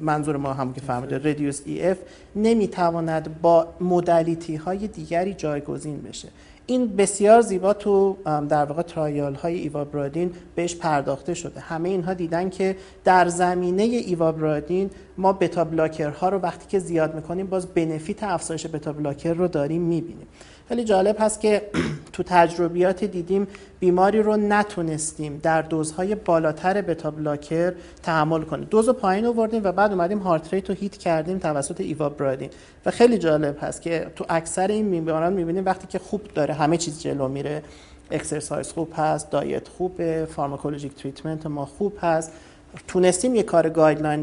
منظور 0.00 0.36
ما 0.36 0.52
هم 0.52 0.72
که 0.72 0.80
فهمیده 0.80 1.30
reduced 1.30 1.60
EF 1.64 1.98
نمی‌تواند 2.36 3.40
با 3.40 3.68
مدلیتی 3.80 4.56
های 4.56 4.88
دیگری 4.88 5.34
جایگزین 5.34 6.02
بشه. 6.02 6.28
این 6.70 6.96
بسیار 6.96 7.40
زیبا 7.40 7.72
تو 7.72 8.16
در 8.24 8.64
واقع 8.64 8.82
ترایال 8.82 9.34
های 9.34 9.54
ایوابرادین 9.54 10.32
بهش 10.54 10.76
پرداخته 10.76 11.34
شده. 11.34 11.60
همه 11.60 11.88
اینها 11.88 12.14
دیدن 12.14 12.50
که 12.50 12.76
در 13.04 13.28
زمینه 13.28 13.82
ایوابرادین 13.82 14.90
ما 15.18 15.32
بتا 15.32 15.64
بلاکر 15.64 16.10
ها 16.10 16.28
رو 16.28 16.38
وقتی 16.38 16.66
که 16.68 16.78
زیاد 16.78 17.14
می‌کنیم 17.14 17.46
باز 17.46 17.66
بنفیت 17.66 18.22
افزایش 18.22 18.66
بتا 18.66 18.92
بلاکر 18.92 19.32
رو 19.32 19.48
داریم 19.48 19.82
می‌بینیم. 19.82 20.26
خیلی 20.70 20.84
جالب 20.84 21.16
هست 21.18 21.40
که 21.40 21.70
تو 22.12 22.22
تجربیات 22.22 23.04
دیدیم 23.04 23.48
بیماری 23.80 24.22
رو 24.22 24.36
نتونستیم 24.36 25.40
در 25.42 25.62
دوزهای 25.62 26.14
بالاتر 26.14 26.80
بتا 26.82 27.10
بلاکر 27.10 27.72
تحمل 28.02 28.42
کنیم. 28.42 28.68
دوز 28.70 28.88
رو 28.88 28.92
پایین 28.92 29.26
آوردیم 29.26 29.64
و 29.64 29.72
بعد 29.72 29.92
اومدیم 29.92 30.18
heart 30.18 30.54
rate 30.54 30.70
رو 30.70 30.76
hit 30.76 30.96
کردیم 30.96 31.38
توسط 31.38 31.80
ivabradine. 31.80 32.50
و 32.86 32.90
خیلی 32.90 33.18
جالب 33.18 33.58
هست 33.60 33.82
که 33.82 34.06
تو 34.16 34.24
اکثر 34.28 34.68
این 34.68 34.90
بیماران 34.90 35.32
می‌بینیم 35.32 35.64
وقتی 35.64 35.86
که 35.86 35.98
خوب 35.98 36.20
داره 36.34 36.54
همه 36.54 36.76
چیز 36.76 37.00
جلو 37.02 37.28
میره. 37.28 37.62
exercise 38.10 38.72
خوب 38.72 38.92
هست 38.96 39.30
diet 39.30 39.68
خوبه 39.68 40.28
pharmacologic 40.36 40.94
treatment 40.94 41.46
ما 41.46 41.66
خوب 41.66 41.92
هست. 42.00 42.32
تونستیم 42.88 43.34
یه 43.34 43.42
کار 43.42 43.68
guideline 43.68 44.22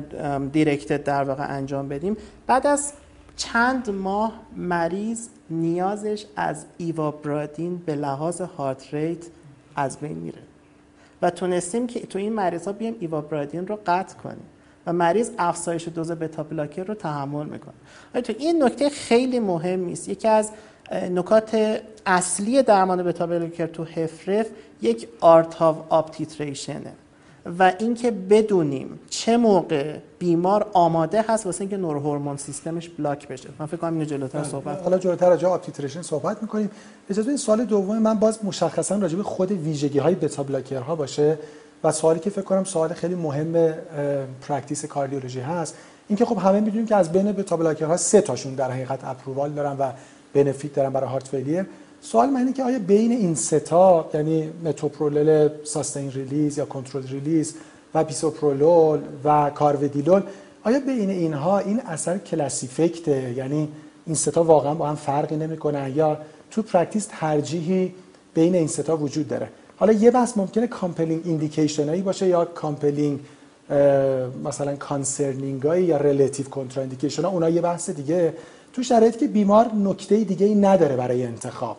directed 0.52 1.04
در 1.04 1.24
واقع 1.24 1.46
انجام 1.50 1.88
بدیم. 1.88 2.18
بعد 2.48 2.68
از 2.68 2.94
چند 3.38 3.90
ماه 3.90 4.34
مریض 4.56 5.28
نیازش 5.50 6.26
از 6.36 6.66
ivabradine 6.78 7.78
به 7.78 7.96
لحاظ 7.96 8.42
heart 8.42 8.94
rate 8.94 9.26
از 9.76 9.98
بین 9.98 10.18
میره. 10.18 10.40
و 11.22 11.30
تونستیم 11.30 11.88
که 11.88 12.00
تو 12.00 12.20
این 12.20 12.34
مریض 12.34 12.66
ها 12.66 12.72
بیایم 12.72 12.96
ivabradine 13.00 13.68
رو 13.68 13.80
قطع 13.86 14.18
کنیم 14.18 14.46
و 14.86 14.94
مریض 14.94 15.32
افزایش 15.38 15.88
دوز 15.88 16.12
beta 16.12 16.44
blocker 16.44 16.84
رو 16.84 16.94
تحمل 16.94 17.46
می‌کنه. 17.46 17.74
تو 18.22 18.34
این 18.40 18.64
نکته 18.64 18.90
خیلی 18.90 19.40
مهم 19.40 19.90
است 19.92 20.10
یکی 20.10 20.28
از 20.28 20.52
نکات 20.92 21.82
اصلی 22.06 22.64
درمان 22.64 23.04
beta 23.04 23.28
blocker 23.28 23.66
تو 23.68 23.84
HFrEF 23.84 24.48
یک 24.82 25.08
art 25.22 25.62
of 25.62 25.78
up 25.90 26.07
titration 26.07 26.85
ه 26.85 26.94
و 27.60 27.74
اینکه 27.80 28.12
بدونیم 28.12 29.00
چه 29.10 29.38
موقع 29.38 29.96
بیمار 30.20 30.70
آماده 30.74 31.26
هست 31.28 31.46
واسه 31.46 31.62
اینکه 31.62 31.78
neurohormone 31.78 32.38
سیستمش 32.38 32.90
block 32.90 33.28
بشه. 33.28 33.50
من 33.60 33.66
فکر 33.66 33.78
کنم 33.78 33.94
اینو 33.94 34.06
جلوتر 34.06 34.40
بله. 34.40 34.50
صحبت 34.50 34.82
حالا 34.84 34.98
جلوتر 34.98 35.30
راجع 35.30 35.48
up 35.48 35.57
titration 35.57 36.02
صحبت 36.02 36.42
می‌کنیم. 36.42 36.72
اجازه 37.10 37.28
این 37.28 37.38
سوال 37.38 37.66
دوم 37.66 37.98
من 37.98 38.20
باز 38.20 38.40
مشخصا 38.44 38.96
راجع 38.96 39.18
به 39.18 39.24
خود 39.24 39.52
ویژگی 39.52 40.00
های 40.00 40.16
بتا 40.16 40.46
ها 40.88 40.96
باشه 40.96 41.38
و 41.84 41.92
سوالی 41.92 42.20
که 42.20 42.30
فکر 42.30 42.42
کنم 42.42 42.64
سوال 42.64 42.94
خیلی 42.94 43.16
مهم 43.16 43.74
practice 44.48 44.86
cardiology 44.86 45.40
هست. 45.40 45.76
اینکه 46.08 46.26
خب 46.26 46.38
همه 46.38 46.60
می‌دونیم 46.60 46.86
که 46.86 46.96
از 46.96 47.12
بین 47.12 47.32
بتا 47.32 47.88
ها 47.88 47.98
سه 47.98 48.22
تاشون 48.22 48.56
در 48.56 48.72
حقیقت 48.72 49.00
approval 49.04 49.52
دارن 49.52 49.78
و 49.80 49.92
benefit 50.34 50.74
دارن 50.74 50.90
برای 50.90 51.10
heart 51.10 51.28
failure. 51.28 51.66
سوال 52.02 52.30
من 52.30 52.40
اینه 52.40 52.54
که 52.54 52.64
آیا 52.64 52.80
بین 52.80 53.12
این 53.12 53.36
ستا 53.36 54.10
یعنی 54.14 54.50
metoprolol 54.64 55.50
sustained 55.64 56.12
release 56.12 56.58
یا 56.58 56.66
control 56.66 57.08
release 57.08 57.56
و 57.94 58.04
bisoprolol 58.04 59.00
و 59.24 59.50
carvedilol 59.50 60.22
آیا 60.64 60.80
بین 60.80 61.10
اینها 61.10 61.60
این 61.60 61.80
اثر 61.80 62.18
class 62.18 62.66
effect 62.66 63.24
ه 63.24 63.34
یعنی 63.38 63.70
این 64.06 64.16
ستا 64.16 64.44
واقعا 64.44 64.74
با 64.74 64.88
هم 64.88 64.96
فرقی 64.96 65.36
نمی‌کنن 65.36 65.94
یا 65.96 66.18
تو 66.52 66.62
practice 66.62 67.08
ترجیحی 67.12 67.94
بین 68.34 68.56
این 68.56 68.68
ستا 68.68 68.98
وجود 68.98 69.28
داره؟ 69.28 69.50
حالا 69.78 69.94
یه 69.94 70.12
بحث 70.12 70.38
ممکنه 70.38 70.68
compelling 70.68 71.22
indication 71.26 71.90
هایی 71.90 72.02
باشه 72.02 72.28
یا 72.28 72.46
compelling 72.46 73.20
مثلا 74.44 74.76
concerning 74.76 75.64
هایی 75.64 75.86
یا 75.86 75.98
relative 75.98 76.50
contraindication 76.50 77.24
ها 77.24 77.30
اونا 77.30 77.50
یه 77.50 77.62
بحث 77.62 77.90
دیگه. 77.90 78.34
تو 78.74 78.84
شرایطی 78.84 79.20
که 79.20 79.28
بیمار 79.28 79.72
نکته 79.76 80.24
دیگه 80.24 80.46
ای 80.46 80.56
نداره 80.56 80.96
برای 80.96 81.26
انتخاب. 81.26 81.78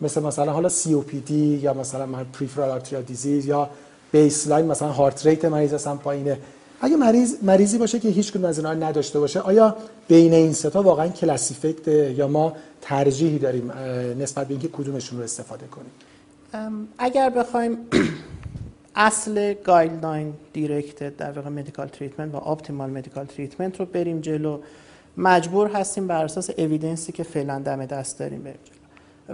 مثل 0.00 0.22
مثلا 0.22 0.52
حالا 0.52 0.68
COPD 0.68 1.30
یا 1.30 1.74
مثلا 1.74 2.06
من 2.06 2.24
peripheral 2.24 2.70
arterial 2.70 3.02
disease 3.02 3.46
یا 3.46 3.70
baseline 4.12 4.66
مثلا 4.66 4.88
heart 4.88 5.26
rate 5.26 5.44
مریض 5.44 5.72
اصلا 5.72 5.96
پایینه. 5.96 6.38
اگه 6.80 6.96
مریض 6.96 7.34
مریضی 7.42 7.78
باشه 7.78 7.98
که 7.98 8.08
هیچ 8.08 8.32
کدوم 8.32 8.44
از 8.44 8.58
اینا 8.58 8.74
نداشته 8.74 9.20
باشه 9.20 9.40
آیا 9.40 9.76
بین 10.08 10.34
این 10.34 10.52
ستا 10.52 10.82
واقعا 10.82 11.08
class 11.08 11.44
effect 11.44 11.88
یا 11.88 12.28
ما 12.28 12.52
ترجیحی 12.80 13.38
داریم 13.38 13.72
نسبت 14.18 14.46
به 14.46 14.54
اینکه 14.54 14.68
کدومشون 14.68 15.18
رو 15.18 15.24
استفاده 15.24 15.66
کنیم؟ 15.66 16.88
اگر 16.98 17.30
بخوایم 17.30 17.78
اصل 18.96 19.54
guideline 19.54 20.34
direct 20.52 21.16
در 21.16 21.30
واقع 21.30 21.48
medical 21.48 21.88
treatment 21.88 22.34
و 22.34 22.36
optimal 22.36 22.90
medical 22.90 23.24
treatment 23.24 23.80
رو 23.80 23.86
بریم 23.86 24.20
جلو. 24.20 24.60
مجبور 25.16 25.70
هستیم 25.70 26.06
بر 26.06 26.24
اساس 26.24 26.50
evidence 26.50 27.05
ی 27.05 27.12
که 27.12 27.22
فعلا 27.22 27.58
دم 27.58 27.86
دست 27.86 28.18
داریم 28.18 28.42
بریم 28.42 28.58
جلو. 28.64 28.79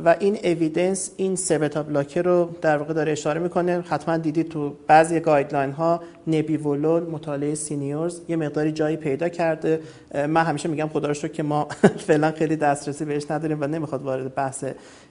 و 0.04 0.16
این 0.20 0.38
evidence 0.44 1.10
این 1.16 1.36
سه 1.36 1.58
beta 1.58 1.82
blocker 1.82 2.22
رو 2.22 2.50
در 2.60 2.76
واقع 2.78 2.94
داره 2.94 3.12
اشاره 3.12 3.40
می‌کنه. 3.40 3.80
حتما 3.80 4.16
دیدید 4.16 4.48
تو 4.48 4.72
بعضی 4.86 5.20
guideline 5.20 5.72
ها 5.72 6.00
نبیولول 6.26 7.02
مطالعه 7.02 7.54
SENIORS 7.54 8.20
یه 8.28 8.36
مقداری 8.36 8.72
جایی 8.72 8.96
پیدا 8.96 9.28
کرده. 9.28 9.80
من 10.14 10.44
همیشه 10.44 10.68
میگم 10.68 10.88
خدا 10.88 11.08
رو 11.08 11.10
شکر 11.10 11.14
که 11.14 11.42
ما 11.42 11.68
فعلا 12.06 12.32
خیلی 12.32 12.56
دسترسی 12.56 13.04
بهش 13.04 13.30
نداریم 13.30 13.60
و 13.60 13.66
نمی‌خواد 13.66 14.02
وارد 14.02 14.34
بحث 14.34 14.64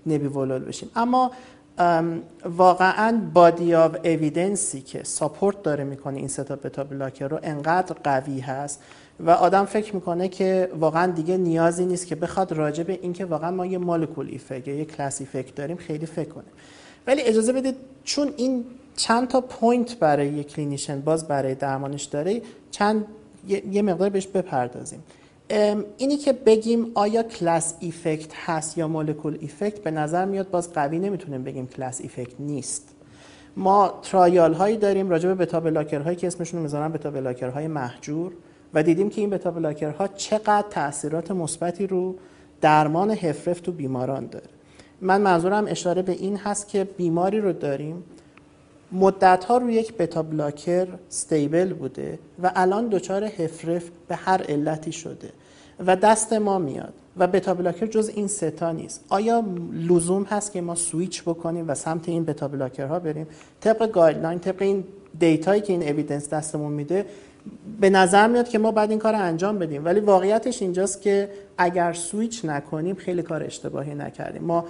نبیولول 0.05 0.63
بشیم. 0.63 0.89
اما 0.95 1.31
واقعا 2.45 3.21
body 3.33 3.75
of 3.75 3.95
evidence 4.03 4.73
ی 4.73 4.81
که 4.81 5.03
support 5.03 5.63
داره 5.63 5.83
می‌کنه 5.83 6.17
این 6.17 6.27
سه 6.27 6.46
تا 6.46 6.55
بتا 6.55 6.83
بلاکر 6.83 7.27
رو 7.27 7.39
انقدر 7.43 7.95
قوی 8.03 8.39
هست 8.39 8.81
و 9.19 9.29
آدم 9.29 9.65
فکر 9.65 9.95
می‌کنه 9.95 10.27
که 10.27 10.69
واقعا 10.79 11.11
دیگه 11.11 11.37
نیازی 11.37 11.85
نیست 11.85 12.07
که 12.07 12.15
بخواد 12.15 12.51
راجع 12.51 12.83
به 12.83 12.99
اینکه 13.01 13.25
واقعا 13.25 13.51
ما 13.51 13.65
یه 13.65 13.77
molecule 13.77 14.29
effect 14.29 14.67
یه 14.67 14.85
class 14.85 15.21
effect 15.21 15.55
داریم 15.55 15.77
خیلی 15.77 16.05
فکر 16.05 16.29
کنه. 16.29 16.43
ولی 17.07 17.21
اجازه 17.21 17.53
بدید 17.53 17.75
چون 18.03 18.33
این 18.37 18.65
چند 18.95 19.27
تا 19.27 19.41
point 19.41 19.99
برای 19.99 20.27
یک 20.27 20.47
clinician 20.47 21.01
باز 21.01 21.27
برای 21.27 21.55
درمانش 21.55 22.03
داره 22.03 22.41
چند 22.71 23.05
یه 23.71 23.81
مقدار 23.81 24.09
بهش 24.09 24.27
بپردازیم. 24.27 25.03
اینی 25.97 26.17
که 26.17 26.33
بگیم 26.33 26.91
آیا 26.93 27.23
class 27.23 27.73
effect 27.79 28.31
هست 28.45 28.77
یا 28.77 28.87
molecule 28.87 29.37
effect 29.41 29.79
به 29.79 29.91
نظر 29.91 30.25
میاد 30.25 30.49
باز 30.49 30.73
قوی 30.73 30.99
نمی‌تونیم 30.99 31.43
بگیم 31.43 31.67
class 31.67 32.01
effect 32.01 32.39
نیست. 32.39 32.89
ما 33.57 33.99
trial 34.03 34.53
هایی 34.53 34.77
داریم 34.77 35.09
راجع 35.09 35.29
به 35.29 35.35
بتا 35.35 35.59
بلاکر 35.59 35.99
هایی 35.99 36.15
که 36.15 36.27
اسمشون 36.27 36.57
رو 36.57 36.63
می‌ذارن 36.63 36.91
بتا 36.91 37.11
بلاکر 37.11 37.49
های 37.49 37.67
مهجور. 37.67 38.31
و 38.73 38.83
دیدیم 38.83 39.09
که 39.09 39.21
این 39.21 39.29
بتا 39.29 39.51
بلاکرها 39.51 40.07
چقدر 40.07 40.65
تاثیرات 40.69 41.31
مثبتی 41.31 41.87
رو 41.87 42.15
درمان 42.61 43.11
HFrEF 43.11 43.59
تو 43.59 43.71
بیماران 43.71 44.27
داره. 44.27 44.45
من 45.01 45.21
منظورم 45.21 45.65
اشاره 45.67 46.01
به 46.01 46.11
این 46.11 46.37
هست 46.37 46.67
که 46.67 46.83
بیماری 46.83 47.41
رو 47.41 47.53
داریم 47.53 48.03
مدت 48.91 49.43
ها 49.43 49.57
رو 49.57 49.69
یک 49.69 49.97
بتا 49.97 50.23
بلاکر 50.23 50.87
stable 51.09 51.73
بوده 51.73 52.19
و 52.43 52.51
الان 52.55 52.87
دچار 52.87 53.23
HFrEF 53.23 53.83
به 54.07 54.15
هر 54.15 54.43
علتی 54.43 54.91
شده 54.91 55.29
و 55.85 55.95
دست 55.95 56.33
ما 56.33 56.59
میاد 56.59 56.93
و 57.17 57.27
بتا 57.27 57.53
بلاکر 57.53 57.85
جز 57.85 58.11
این 58.15 58.27
سه 58.27 58.57
تا 58.57 58.71
نیست. 58.71 59.05
آیا 59.09 59.43
لزوم 59.73 60.23
هست 60.23 60.53
که 60.53 60.61
ما 60.61 60.75
سویچ 60.75 61.23
بکنیم 61.23 61.65
و 61.67 61.75
سمت 61.75 62.09
این 62.09 62.25
بتا 62.25 62.47
بلاکرها 62.47 62.99
بریم؟ 62.99 63.27
طبق 63.61 63.91
guideline 63.91 64.39
طبق 64.39 64.61
این 64.61 64.83
data 65.19 65.47
یی 65.47 65.61
که 65.61 65.73
این 65.73 65.83
evidence 65.89 66.29
دستمون 66.29 66.73
میده 66.73 67.05
به 67.81 67.89
نظر 67.89 68.27
میاد 68.27 68.49
که 68.49 68.59
ما 68.59 68.71
باید 68.71 68.89
این 68.89 68.99
کار 68.99 69.15
انجام 69.15 69.59
بدیم. 69.59 69.85
ولی 69.85 69.99
واقعیتش 69.99 70.61
اینجاست 70.61 71.01
که 71.01 71.29
اگر 71.57 71.93
سویچ 71.93 72.45
نکنیم 72.45 72.95
خیلی 72.95 73.21
کار 73.21 73.43
اشتباهی 73.43 73.95
نکردیم. 73.95 74.43
ما 74.43 74.65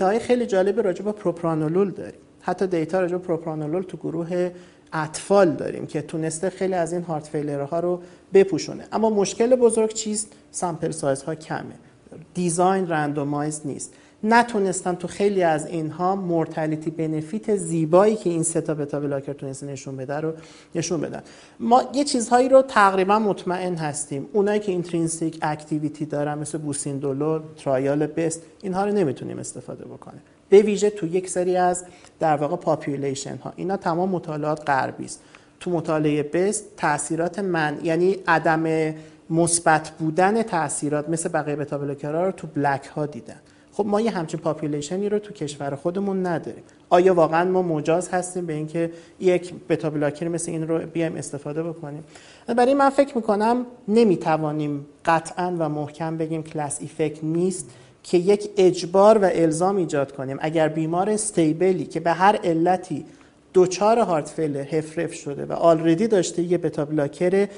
های 0.00 0.18
خیلی 0.18 0.46
جالبی 0.46 0.82
راجع 0.82 1.04
به 1.04 1.12
پروپرانولول 1.12 1.90
داریم. 1.90 2.20
حتی 2.40 2.66
data 2.66 3.00
راجع 3.00 3.16
به 3.16 3.26
پروپرانولول 3.26 3.82
تو 3.82 3.96
گروه 3.96 4.50
اطفال 4.92 5.50
داریم 5.50 5.86
که 5.86 6.02
تونسته 6.02 6.50
خیلی 6.50 6.74
از 6.74 6.92
این 6.92 7.02
heart 7.02 7.26
failure 7.26 7.73
ها 7.73 7.80
رو 7.80 8.00
بپوشونه. 8.34 8.84
اما 8.92 9.10
مشکل 9.10 9.56
بزرگ 9.56 9.92
چیست؟ 9.92 10.32
sample 10.50 10.90
size 10.90 11.22
ها 11.22 11.34
کمه. 11.34 11.74
design 12.34 12.88
randomized 12.88 13.60
نیست. 13.64 13.94
نتونستن 14.28 14.94
تو 14.94 15.08
خیلی 15.08 15.42
از 15.42 15.66
اینها 15.66 16.16
mortality 16.16 16.90
benefit 16.90 17.56
زیبایی 17.56 18.16
که 18.16 18.30
این 18.30 18.42
سه 18.42 18.60
تا 18.60 18.74
بتا 18.74 19.00
بلاکر 19.00 19.32
تونست 19.32 19.64
نشون 19.64 19.96
بده 19.96 20.14
رو 20.14 20.32
نشون 20.74 21.00
بدن. 21.00 21.22
ما 21.60 21.82
یه 21.94 22.04
چیزهایی 22.04 22.48
رو 22.48 22.62
تقریبا 22.62 23.18
مطمئن 23.18 23.74
هستیم. 23.74 24.26
اونایی 24.32 24.60
که 24.60 24.72
intrinsic 24.72 25.38
activity 25.42 26.06
دارن 26.06 26.38
مثل 26.38 26.58
بوسیندولول 26.58 27.40
trial 27.56 28.06
BEST 28.06 28.42
اینها 28.62 28.84
رو 28.84 28.92
نمی‌تونیم 28.92 29.38
استفاده 29.38 29.84
بکنیم. 29.84 30.22
به 30.48 30.62
ویژه 30.62 30.90
تو 30.90 31.06
یک 31.06 31.30
سری 31.30 31.56
از 31.56 31.84
در 32.20 32.36
واقع 32.36 32.56
population 32.56 33.36
ها 33.36 33.52
اینا 33.56 33.76
تمام 33.76 34.08
مطالعات 34.08 34.70
غربی 34.70 35.04
است. 35.04 35.20
تو 35.60 35.70
مطالعه 35.70 36.22
BEST 36.22 36.64
تاثیرات 36.76 37.38
من 37.38 37.78
یعنی 37.82 38.16
عدم 38.28 38.94
مثبت 39.30 39.90
بودن 39.90 40.42
تاثیرات 40.42 41.08
مثل 41.08 41.28
بقیه 41.28 41.56
بتا 41.56 41.76
رو 41.76 42.32
تو 42.32 42.46
black 42.46 42.86
ها 42.86 43.06
دیدن. 43.06 43.40
خب 43.76 43.86
ما 43.86 44.00
یه 44.00 44.10
همچین 44.10 44.40
population 44.40 45.02
ی 45.02 45.08
رو 45.08 45.18
تو 45.18 45.32
کشور 45.32 45.74
خودمون 45.74 46.26
نداریم. 46.26 46.62
آیا 46.90 47.14
واقعا 47.14 47.50
ما 47.50 47.62
مجاز 47.62 48.08
هستیم 48.08 48.46
به 48.46 48.52
اینکه 48.52 48.90
یک 49.20 49.54
بتا 49.68 49.90
بلاکر 49.90 50.28
مثل 50.28 50.50
این 50.50 50.68
رو 50.68 50.78
بیایم 50.78 51.16
استفاده 51.16 51.62
بکنیم؟ 51.62 52.04
برای 52.56 52.74
من 52.74 52.90
فکر 52.90 53.16
می‌کنم 53.16 53.66
نمی‌توانیم 53.88 54.86
قطعا 55.04 55.56
و 55.58 55.68
محکم 55.68 56.16
بگیم 56.16 56.42
class 56.42 56.78
effect 56.80 57.24
نیست 57.24 57.70
که 58.02 58.18
یک 58.18 58.50
اجبار 58.56 59.18
و 59.18 59.24
الزام 59.32 59.76
ایجاد 59.76 60.12
کنیم. 60.12 60.38
اگر 60.40 60.68
بیمار 60.68 61.10
stable 61.10 61.73
ی 61.73 61.84
که 61.84 62.00
به 62.00 62.12
هر 62.12 62.36
علتی 62.36 63.04
دچار 63.52 63.98
heart 63.98 64.28
failure 64.28 64.60
HFrEF 64.60 65.14
شده 65.14 65.44
و 65.44 65.52
already 65.52 66.06
داشته 66.06 66.42
یه 66.42 66.58
بتا 66.58 66.84
بلاکر 66.84 67.48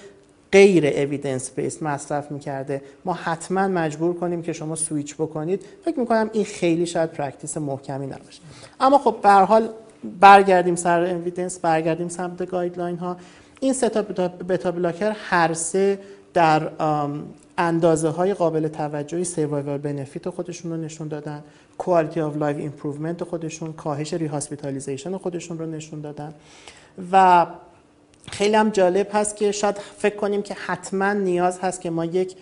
غیر 0.53 0.87
evidence 0.87 1.51
based 1.51 1.83
مصرف 1.83 2.31
می‌کرده. 2.31 2.83
ما 3.05 3.13
حتما 3.13 3.69
مجبور 3.69 4.15
کنیم 4.15 4.43
که 4.43 4.53
شما 4.53 4.75
سویچ 4.75 5.15
بکنید. 5.15 5.65
فکر 5.85 6.01
می‌کنم 6.01 6.31
این 6.33 6.45
خیلی 6.45 6.87
شاید 6.87 7.11
practice 7.11 7.57
محکمی 7.57 8.07
نباشه. 8.07 8.41
اما 8.81 8.99
خب 8.99 9.17
به 9.23 9.31
حال 9.31 9.69
برگردیم 10.21 10.77
سر 10.77 11.05
evidence 11.05 11.59
برگردیم 11.59 12.09
سمت 12.09 12.51
guideline 12.51 12.97
ها. 12.97 13.17
این 13.61 13.73
سه 13.73 13.89
تا 13.89 14.03
بتا 14.49 14.71
بلاکر 14.71 15.13
هر 15.31 15.55
سه 15.55 15.99
در 16.35 16.71
اندازه 17.59 18.09
های 18.09 18.35
قابل 18.35 18.69
توجهی 18.69 19.25
survival 19.25 19.79
benefit 19.79 20.29
خودشون 20.29 20.71
رو 20.71 20.77
نشون 20.77 21.09
دادن. 21.09 21.45
quality 21.79 22.21
of 22.21 22.37
life 22.37 22.57
improvement 22.57 23.25
خودشون 23.25 23.73
کاهش 23.73 24.15
ری 24.15 24.29
خودشون 25.23 25.59
رو 25.59 25.67
نشون 25.67 26.01
دادن. 26.01 26.35
و 27.13 27.47
خیلی 28.33 28.55
هم 28.55 28.71
جالب 28.71 29.09
هست 29.13 29.37
که 29.37 29.53
شاید 29.53 29.77
فکر 29.99 30.17
کنیم 30.17 30.43
که 30.43 30.55
حتما 30.55 31.13
نیاز 31.13 31.59
هست 31.59 31.81
که 31.81 31.91
ما 31.91 32.05
یک 32.05 32.37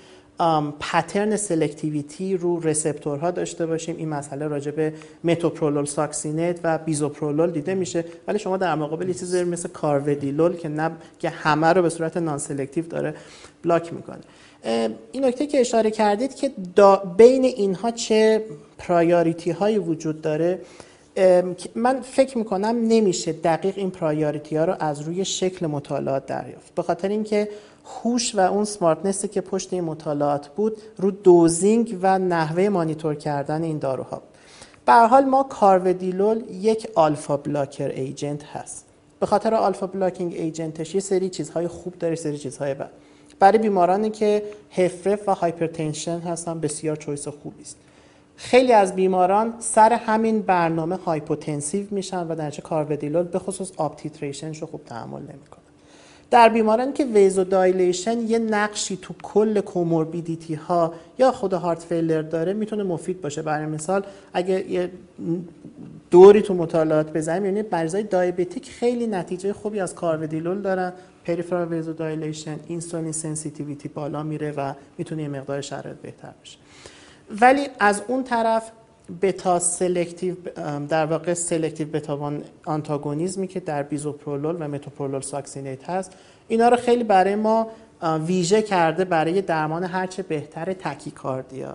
pattern 0.81 1.37
selectivity 1.37 2.37
رو 2.37 2.61
receptor 2.61 3.23
ها 3.23 3.31
داشته 3.31 3.67
باشیم. 3.67 3.97
این 3.97 4.09
مسئله 4.09 4.47
راجع 4.47 4.71
به 4.71 4.93
متوپرولول 5.25 5.85
succinate 5.85 6.61
و 6.65 6.79
بیزوپرولول 6.79 7.51
دیده 7.51 7.75
میشه. 7.75 8.05
ولی 8.29 8.39
شما 8.39 8.57
در 8.57 8.75
مقابل 8.75 9.13
چیزی 9.13 9.45
مثل 9.45 9.69
کارودیلول 9.69 10.57
که 10.57 10.69
نه 10.69 10.91
که 11.19 11.29
همه 11.29 11.67
رو 11.67 11.83
به 11.83 11.89
صورت 11.89 12.17
non-selective 12.17 12.85
داره 12.87 13.15
block 13.63 13.93
می‌کنه. 13.93 14.21
این 15.13 15.25
نکته 15.25 15.47
که 15.47 15.61
اشاره 15.61 15.91
کردید 15.91 16.35
که 16.35 16.51
بین 17.17 17.45
اینها 17.45 17.91
چه 17.91 18.45
priority 18.79 19.51
هایی 19.51 19.79
وجود 19.79 20.23
داره؟ 20.23 20.59
من 21.75 22.01
فکر 22.01 22.39
می‌کنم 22.39 22.77
نمیشه 22.89 23.33
دقیق 23.33 23.75
این 23.79 23.91
priority 23.91 24.57
ها 24.57 24.65
رو 24.65 24.75
از 24.81 25.01
روی 25.01 25.25
شکل 25.25 25.67
مطالعات 25.67 26.27
دریافت. 26.27 26.75
به 26.75 26.83
خاطر 26.83 27.09
اینکه 27.09 27.49
هوش 27.85 28.35
و 28.35 28.41
اون 28.41 28.65
smartness 28.65 29.22
ی 29.22 29.29
که 29.29 29.41
پشت 29.41 29.73
این 29.73 29.85
مطالعات 29.85 30.49
بود 30.49 30.77
رو 30.97 31.11
dosing 31.11 31.99
و 32.03 32.19
نحوه 32.19 32.69
مانیتور 32.69 33.15
کردن 33.15 33.63
این 33.63 33.79
داروها. 33.79 34.23
به 34.87 34.93
حال 34.93 35.25
ما 35.25 35.43
کارودیلول 35.43 36.43
یک 36.51 36.89
alpha 36.95 37.37
blocker 37.37 37.89
agent 37.89 38.45
هست. 38.45 38.85
به 39.21 39.27
خاطر 39.27 39.55
alpha 39.55 39.87
blocking 39.87 40.33
agent 40.33 40.77
ش 40.77 40.95
یه 40.95 41.01
سری 41.01 41.29
چیزهای 41.29 41.69
خوب 41.69 41.99
داره 41.99 42.15
سری 42.15 42.39
چیزهای 42.39 42.75
بد. 42.75 42.91
برای 43.39 43.59
بیمارانی 43.59 44.11
که 44.11 44.43
HFrEF 44.71 45.29
و 45.29 45.35
hypertension 45.35 46.19
هستن 46.19 46.61
بسیار 46.61 46.97
choice 46.97 47.29
خوبی 47.29 47.63
است. 47.63 47.77
خیلی 48.37 48.73
از 48.73 48.95
بیماران 48.95 49.55
سر 49.59 49.93
همین 49.93 50.43
برنامه 50.43 50.97
hypotensive 50.97 51.87
میشن 51.91 52.27
و 52.27 52.35
درچه 52.35 52.63
کارودیلول 52.63 53.23
به 53.23 53.39
خصوص 53.39 53.73
up-titration 53.77 54.49
ش 54.49 54.61
رو 54.61 54.67
خوب 54.67 54.85
تحمل 54.85 55.21
نمی‌کنن. 55.21 55.63
در 56.31 56.49
بیماران 56.49 56.93
که 56.93 57.05
vasodilation 57.05 58.21
یه 58.21 58.39
نقشی 58.39 58.99
تو 59.03 59.15
کل 59.23 59.61
comorbidity 59.61 60.55
ها 60.55 60.95
یا 61.19 61.33
خود 61.33 61.53
heart 61.53 61.83
failure 61.83 62.23
داره 62.23 62.53
می‌تونه 62.53 62.83
مفید 62.83 63.21
باشه. 63.21 63.43
برای 63.43 63.67
مثال 63.67 64.03
اگه 64.33 64.71
یه 64.71 64.91
دوری 66.11 66.43
تو 66.43 66.55
مطالعات 66.55 67.13
بزنیم 67.13 67.45
یعنی 67.45 67.65
مریضای 67.73 68.03
diabetic 68.03 68.71
خیلی 68.71 69.07
نتیجه 69.07 69.53
خوبی 69.53 69.81
از 69.81 69.95
کارودیلول 69.95 70.63
دارن. 70.63 70.93
peripheral 71.25 71.69
vasodilation 71.69 72.57
insulin 72.67 73.13
sensitivity 73.13 73.89
بالا 73.89 74.23
میره 74.23 74.53
و 74.57 74.73
می‌تونه 74.99 75.23
یه 75.23 75.29
مقدار 75.29 75.61
شرایط 75.61 75.97
بهتر 75.97 76.33
بشه. 76.43 76.59
ولی 77.41 77.69
از 77.81 78.03
اون 78.09 78.25
طرف 78.25 78.71
beta 79.23 79.59
selective 79.59 80.35
در 80.89 81.07
واقع 81.07 81.35
selective 81.35 81.89
beta 81.89 82.33
antagonism 82.67 83.39
ی 83.39 83.47
که 83.47 83.61
در 83.61 83.83
بیزوپرولول 83.83 84.57
و 84.61 84.69
متوپرولول 84.69 85.21
succinate 85.21 85.91
هست 85.91 86.13
اینا 86.49 86.69
رو 86.69 86.77
خیلی 86.77 87.05
برای 87.05 87.35
ما 87.35 87.67
ویژه 88.03 88.63
کرده 88.63 89.05
برای 89.05 89.43
درمان 89.43 89.85
هرچه 89.85 90.23
بهتر 90.23 90.73
tachycardia. 90.73 91.75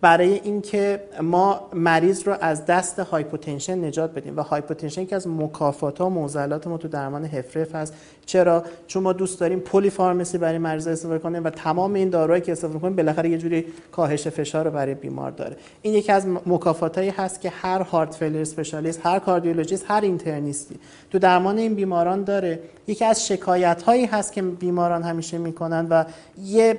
برای 0.00 0.40
اینکه 0.44 1.02
ما 1.22 1.60
مریض 1.72 2.22
رو 2.22 2.36
از 2.40 2.66
دست 2.66 2.98
hypotension 2.98 3.84
نجات 3.84 4.14
بدیم 4.14 4.36
و 4.36 4.40
hypotension 4.40 5.06
که 5.06 5.16
از 5.16 5.28
مکافات 5.28 6.00
و 6.00 6.10
معضلات 6.10 6.66
ما 6.66 6.78
تو 6.78 6.88
درمان 6.88 7.24
HFrEF 7.24 7.74
هست. 7.74 7.94
چرا؟ 8.26 8.64
چون 8.86 9.02
ما 9.02 9.12
دوست 9.12 9.40
داریم 9.40 9.60
polypharmacy 9.60 10.38
برای 10.38 10.58
مریض 10.58 10.86
استفاده 10.86 11.18
کنیم 11.18 11.44
و 11.44 11.50
تمام 11.50 11.94
این 11.94 12.10
داروهایی 12.10 12.42
که 12.42 12.52
استفاده 12.52 12.78
کنیم 12.78 12.96
بالاخره 12.96 13.30
یه 13.30 13.38
جوری 13.38 13.64
کاهش 13.92 14.28
فشار 14.28 14.64
رو 14.64 14.70
برای 14.70 14.94
بیمار 14.94 15.30
داره. 15.30 15.56
این 15.82 15.94
یکی 15.94 16.12
از 16.12 16.26
مکافاتایی 16.46 17.10
هست 17.10 17.40
که 17.40 17.50
هر 17.50 17.82
heart 17.82 18.14
failure 18.14 18.40
specialist 18.40 19.00
هر 19.06 19.18
cardiologist 19.18 19.84
هر 19.88 20.00
internist 20.00 20.68
ی 20.68 20.76
تو 21.10 21.18
درمان 21.18 21.58
این 21.58 21.74
بیماران 21.74 22.24
داره. 22.24 22.60
یکی 22.86 23.04
از 23.04 23.26
شکایت 23.26 23.82
هایی 23.82 24.06
هست 24.06 24.32
که 24.32 24.42
بیماران 24.42 25.02
همیشه 25.02 25.38
می‌کنن 25.38 25.86
و 25.90 26.04
یه 26.42 26.78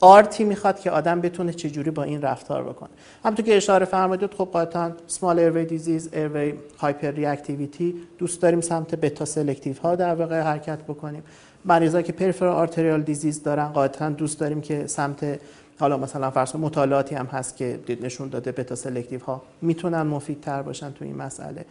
art 0.00 0.33
ی 0.33 0.44
می‌خواد 0.44 0.80
که 0.80 0.90
آدم 0.90 1.20
بتونه 1.20 1.52
چجوری 1.52 1.90
با 1.90 2.02
این 2.02 2.22
رفتار 2.22 2.62
بکنه. 2.62 2.90
همونطور 3.24 3.46
که 3.46 3.56
اشاره 3.56 3.84
فرمودید 3.84 4.34
خب 4.34 4.48
قاطعا 4.52 4.92
small 5.06 5.38
airway 5.38 5.64
disease 5.64 6.08
airway 6.12 6.54
hyperreactivity 6.78 7.94
دوست 8.18 8.42
داریم 8.42 8.60
سمت 8.60 8.94
beta 8.94 9.24
selective 9.24 9.76
ها 9.82 9.94
در 9.94 10.14
واقع 10.14 10.40
حرکت 10.62 10.82
بکنیم. 10.82 11.22
مریضایی 11.64 12.04
که 12.04 12.12
peripheral 12.12 12.52
arterial 12.56 13.02
disease 13.02 13.42
دارن 13.42 13.66
قاطعا 13.68 14.10
دوست 14.10 14.40
داریم 14.40 14.60
که 14.60 14.86
سمت 14.86 15.40
حالا 15.78 15.96
مثلا 15.96 16.30
فرض 16.30 16.56
مطالعاتی 16.56 17.14
هم 17.14 17.26
هست 17.26 17.56
که 17.56 17.80
نشون 18.02 18.28
داده 18.28 18.52
beta 18.52 18.74
selective 18.74 19.20
ها 19.24 19.42
می‌تونن 19.62 20.02
مفیدتر 20.02 20.62
باشن 20.62 20.92
تو 20.92 21.04
این 21.04 21.16
مسئله. 21.16 21.64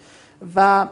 و 0.55 0.87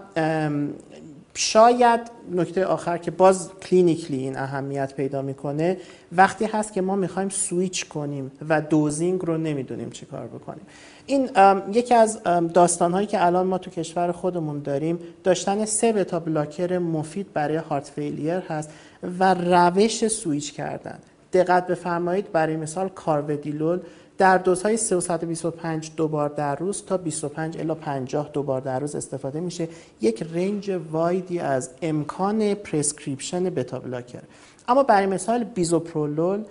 شاید 1.41 1.99
نکته 2.31 2.65
آخر 2.65 2.97
که 2.97 3.11
باز 3.11 3.49
clinically 3.61 4.17
این 4.17 4.37
اهمیت 4.37 4.93
پیدا 4.93 5.21
می‌کنه 5.21 5.77
وقتی 6.11 6.45
هست 6.45 6.73
که 6.73 6.81
ما 6.81 6.95
می‌خوایم 6.95 7.29
سویچ 7.29 7.87
کنیم 7.87 8.31
و 8.49 8.61
dosing 8.61 9.21
رو 9.25 9.37
نمی‌دونیم 9.37 9.89
چی 9.89 10.05
کار 10.05 10.27
بکنیم. 10.27 10.61
این 11.05 11.29
یکی 11.73 11.93
از 11.93 12.23
داستان 12.53 12.91
هایی 12.91 13.07
که 13.07 13.25
الان 13.25 13.47
ما 13.47 13.57
تو 13.57 13.71
کشور 13.71 14.11
خودمون 14.11 14.59
داریم 14.59 14.99
داشتن 15.23 15.65
سه 15.65 15.93
beta 15.93 16.19
blocker 16.19 16.77
مفید 16.77 17.33
برای 17.33 17.57
heart 17.57 17.87
failure 17.87 18.39
هست 18.49 18.69
و 19.19 19.33
روش 19.33 20.07
سویچ 20.07 20.53
کردن. 20.53 20.99
دقت 21.33 21.67
بفرمایید 21.67 22.31
برای 22.31 22.55
مثال 22.55 22.89
کارودیلول 22.89 23.79
در 24.19 24.37
دوزهای 24.37 24.77
325 24.77 25.91
دوبار 25.97 26.29
در 26.29 26.55
روز 26.55 26.85
تا 26.85 26.97
25 26.97 27.57
الی 27.57 27.75
50 27.75 28.29
دوبار 28.33 28.61
در 28.61 28.79
روز 28.79 28.95
استفاده 28.95 29.39
میشه. 29.39 29.67
یک 30.01 30.23
range 30.33 30.71
wide 30.91 31.30
ی 31.30 31.39
از 31.39 31.69
امکان 31.81 32.53
prescription 32.53 33.43
beta 33.43 33.79
blocker. 33.79 34.21
اما 34.67 34.83
برای 34.83 35.05
مثال 35.05 35.43
بیزوپرولول 35.43 36.43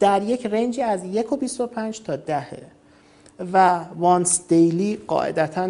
در 0.00 0.22
یک 0.22 0.46
range 0.46 0.76
ی 0.76 0.82
از 0.82 1.04
1 1.04 1.32
و 1.32 1.36
25 1.36 2.02
تا 2.02 2.16
10 2.16 2.46
و 3.52 3.84
once 3.96 4.48
daily 4.48 4.98
قاعدتا 5.06 5.68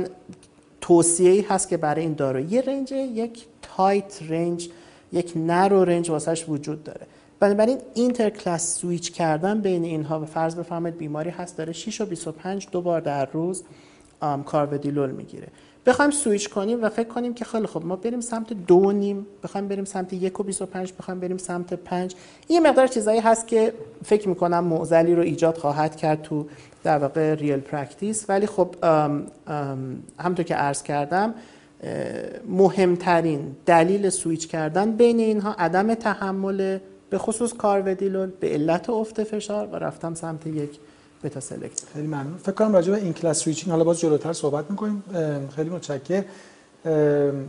توصیه 0.81 1.53
هست 1.53 1.69
که 1.69 1.77
برای 1.77 2.03
این 2.03 2.15
دارو. 2.15 2.41
یه 2.41 2.61
range 2.61 2.93
یک 2.93 3.47
tight 3.63 4.23
range 4.29 4.69
یک 5.13 5.33
narrow 5.37 5.85
range 5.85 6.11
واسش 6.11 6.49
وجود 6.49 6.85
داره. 6.85 7.07
بنابراین 7.43 7.79
inter 7.95 8.31
class 8.31 8.79
switch 8.79 9.13
کردن 9.13 9.61
بین 9.61 9.85
اینها 9.85 10.21
و 10.21 10.25
فرض 10.25 10.57
بفرمایید 10.57 10.99
بیماری 10.99 11.31
هست 11.31 11.57
داره 11.57 11.73
6 11.73 12.01
و 12.01 12.07
25 12.07 12.69
دو 12.73 12.81
بار 12.81 13.01
در 13.01 13.27
روز 13.27 13.63
کارودیلول 14.47 15.11
می‌گیره. 15.11 15.47
بخوایم 15.87 16.11
سویچ 16.11 16.49
کنیم 16.49 16.85
و 16.85 16.89
فکر 16.89 17.09
کنیم 17.09 17.35
که 17.35 17.45
خیلی 17.45 17.67
خب 17.67 17.85
ما 17.85 17.97
بریم 17.97 18.21
سمت 18.21 18.53
دو 18.53 18.93
نیم 18.93 19.27
بخوایم 19.43 19.69
بریم 19.69 19.85
سمت 19.85 20.13
یک 20.13 20.41
و 20.41 20.43
25 20.43 20.93
بخوایم 20.99 21.21
بریم 21.21 21.37
سمت 21.37 21.75
پنج. 21.75 22.15
این 22.49 22.67
مقدار 22.67 22.87
چیزایی 22.87 23.21
هست 23.21 23.47
که 23.47 23.73
فکر 24.05 24.29
می‌کنم 24.29 24.65
معضلی 24.65 25.15
رو 25.15 25.23
ایجاد 25.23 25.57
خواهد 25.59 25.97
کرد 25.97 26.23
تو 26.23 26.47
در 26.85 26.99
واقع 26.99 27.35
real 27.35 27.61
practice. 27.61 28.25
ولی 28.29 28.47
خب 28.47 28.75
همونطور 30.19 30.45
که 30.45 30.55
عرض 30.55 30.83
کردم 30.83 31.35
مهمترین 32.49 33.57
دلیل 33.67 34.11
سویچ 34.11 34.49
کردن 34.49 34.93
بین 34.93 35.19
اینها 35.19 35.55
عدم 35.59 35.95
تحمل 35.95 36.79
به 37.13 37.19
خصوص 37.19 37.53
کارودیلول 37.53 38.31
به 38.41 38.49
علت 38.49 38.91
افت 38.91 39.25
فشار 39.25 39.67
و 39.67 39.77
رفتن 39.77 40.15
سمت 40.15 40.47
یک 40.47 40.71
beta 41.25 41.41
selective. 41.41 41.83
خیلی 41.95 42.07
ممنون. 42.07 42.37
فکر 42.37 42.53
کنم 42.53 42.73
راجع 42.73 42.93
به 42.93 42.99
این 42.99 43.13
class 43.13 43.39
switching 43.39 43.71
حالا 43.71 43.85
باز 43.85 44.01
جلوتر 44.01 44.33
صحبت 44.33 44.71
می‌کنیم. 44.71 45.03
خیلی 45.57 45.71
متشکرم. 45.71 46.25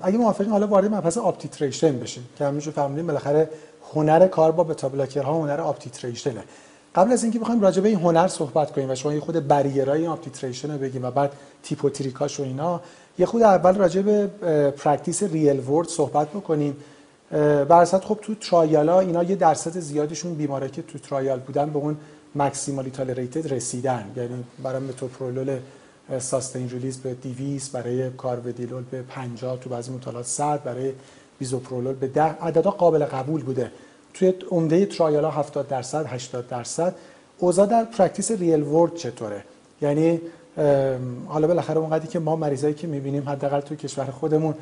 اگه 0.01 0.17
موافقین 0.17 0.49
حالا 0.49 0.67
وارد 0.67 0.93
مبحث 0.93 1.17
up-titration 1.17 1.99
بشیم 1.99 2.23
که 2.37 2.45
همینجور 2.45 2.73
فهمیدیم 2.73 3.07
بالاخره 3.07 3.49
هنر 3.93 4.27
کار 4.27 4.51
با 4.51 4.63
بتا 4.63 4.91
ها 5.21 5.33
هنر 5.33 5.61
up-titration 5.61 6.37
ه 6.37 6.43
قبل 6.95 7.11
از 7.11 7.23
اینکه 7.23 7.39
بخوایم 7.39 7.61
راجع 7.61 7.81
به 7.81 7.89
این 7.89 7.99
هنر 7.99 8.27
صحبت 8.27 8.71
کنیم 8.71 8.89
و 8.89 8.95
شما 8.95 9.13
یه 9.13 9.19
خورده 9.19 9.47
barrier 9.47 9.94
ای 9.94 10.01
این 10.01 10.09
up-titration 10.09 10.71
رو 10.71 10.77
بگیم 10.77 11.05
و 11.05 11.11
بعد 11.11 11.31
tip 11.63 11.85
و 11.85 11.89
trick 11.89 12.25
اش 12.25 12.39
و 12.39 12.43
اینا 12.43 12.81
یه 13.19 13.25
خورده 13.25 13.41
اول 13.41 13.75
راجع 13.75 14.01
به 14.01 14.27
practice 14.71 15.23
real 15.23 15.59
world 15.59 15.87
صحبت 15.87 16.29
بکنیم. 16.29 16.77
برصد 17.69 18.03
خب 18.03 18.19
تو 18.21 18.35
trial 18.35 18.88
ا 18.88 18.99
اینا 18.99 19.23
یه 19.23 19.35
درصد 19.35 19.79
زیادشون 19.79 20.33
بیماره 20.33 20.69
که 20.69 20.81
تو 20.81 20.99
trial 20.99 21.39
بودن 21.39 21.69
به 21.69 21.79
اون 21.79 21.97
maximally 22.35 22.89
tolerated 22.89 23.53
رسیدن. 23.53 24.11
یعنی 24.15 24.43
برای 24.63 24.79
متوپرولول 24.79 25.57
sustained 26.19 26.69
release 26.69 26.97
به 26.97 27.13
200 27.13 27.71
برای 27.71 28.09
کارودیلول 28.09 28.83
به 28.91 29.01
50 29.01 29.59
تو 29.59 29.69
بعضی 29.69 29.91
مطالعات 29.91 30.25
100 30.25 30.63
برای 30.63 30.93
بیزوپرولول 31.39 31.95
به 31.95 32.07
10 32.07 32.21
عددا 32.21 32.71
قابل 32.71 33.05
قبول 33.05 33.43
بوده. 33.43 33.71
توی 34.13 34.33
عمده 34.51 34.85
trial 34.85 35.23
ها 35.23 35.31
70 35.31 35.67
درصد 35.67 36.05
80 36.05 36.47
درصد. 36.47 36.95
اوضاع 37.37 37.65
در 37.65 37.83
practice 37.83 38.31
real 38.31 38.63
world 38.63 38.95
چطوره؟ 38.95 39.43
یعنی 39.81 40.21
حالا 41.27 41.47
بالاخره 41.47 41.77
اونقدری 41.77 42.07
که 42.07 42.19
ما 42.19 42.35
مریضایی 42.35 42.73
که 42.73 42.87
می‌بینیم 42.87 43.29
حداقل 43.29 43.59
توی 43.59 43.77
کشور 43.77 44.05
خودمون 44.05 44.55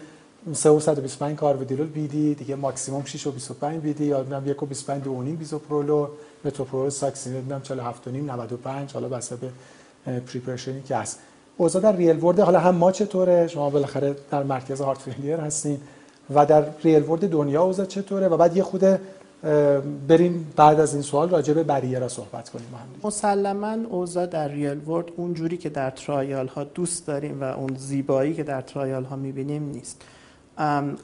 325 0.53 1.35
کارودیلول 1.35 1.87
BID 1.87 2.35
دیگه 2.35 2.55
ماکسیمم 2.55 3.05
6 3.05 3.27
و 3.27 3.31
25 3.31 3.81
BID. 3.81 4.05
یا 4.05 4.17
نمی‌دونم 4.17 4.47
1 4.47 4.63
و 4.63 4.65
25 4.65 5.03
دو 5.03 5.21
نیم 5.21 5.35
بیزوپرولول 5.35 6.07
متوپرولول 6.45 6.89
succinate 6.89 7.33
نمی‌دونم 7.33 7.61
47 7.61 8.07
و 8.07 8.11
نیم 8.11 8.31
95 8.31 8.93
حالا 8.93 9.09
بسته 9.09 9.33
به 9.33 9.49
preparation 10.19 10.76
ی 10.76 10.81
که 10.81 10.95
هست. 10.95 11.19
اوضاع 11.57 11.81
در 11.81 11.95
real 11.95 12.23
world 12.23 12.39
حالا 12.39 12.59
هم 12.59 12.75
ما 12.75 12.91
چطوره؟ 12.91 13.47
شما 13.47 13.69
بالاخره 13.69 14.15
در 14.31 14.43
مرکز 14.43 14.81
heart 14.81 14.97
failure 14.97 15.39
هستین 15.39 15.79
و 16.35 16.45
در 16.45 16.65
real 16.83 17.03
world 17.03 17.29
دنیا 17.29 17.63
اوضاع 17.63 17.85
چطوره؟ 17.85 18.27
و 18.27 18.37
بعد 18.37 18.57
یه 18.57 18.63
خورده 18.63 18.83
بریم 20.07 20.53
بعد 20.55 20.79
از 20.79 20.93
این 20.93 21.01
سوال 21.03 21.29
راجع 21.29 21.53
به 21.53 21.63
barrier 21.63 21.99
ها 21.99 22.07
صحبت 22.07 22.49
کنیم. 22.49 22.65
مسلما 23.03 23.77
اوضاع 23.89 24.25
در 24.25 24.47
real 24.47 24.89
world 24.89 25.05
اونجوری 25.17 25.57
که 25.57 25.69
در 25.69 25.89
trial 25.89 26.47
ها 26.47 26.63
دوست 26.63 27.07
داریم 27.07 27.41
و 27.41 27.43
اون 27.43 27.75
زیبایی 27.77 28.33
که 28.33 28.43
در 28.43 28.61
trial 28.61 29.03
ها 29.03 29.15
می‌بینیم 29.15 29.69
نیست. 29.69 30.01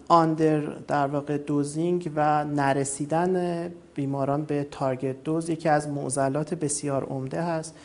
under 0.08 0.60
در 0.88 1.08
واقع 1.08 1.38
dosing 1.38 2.12
و 2.16 2.46
نرسیدن 2.46 3.68
بیماران 3.96 4.44
به 4.44 4.68
target 4.72 5.24
dose 5.24 5.50
یکی 5.50 5.70
از 5.70 5.90
معضلات 5.90 6.54
بسیار 6.54 7.04
عمده 7.04 7.42
هست. 7.42 7.76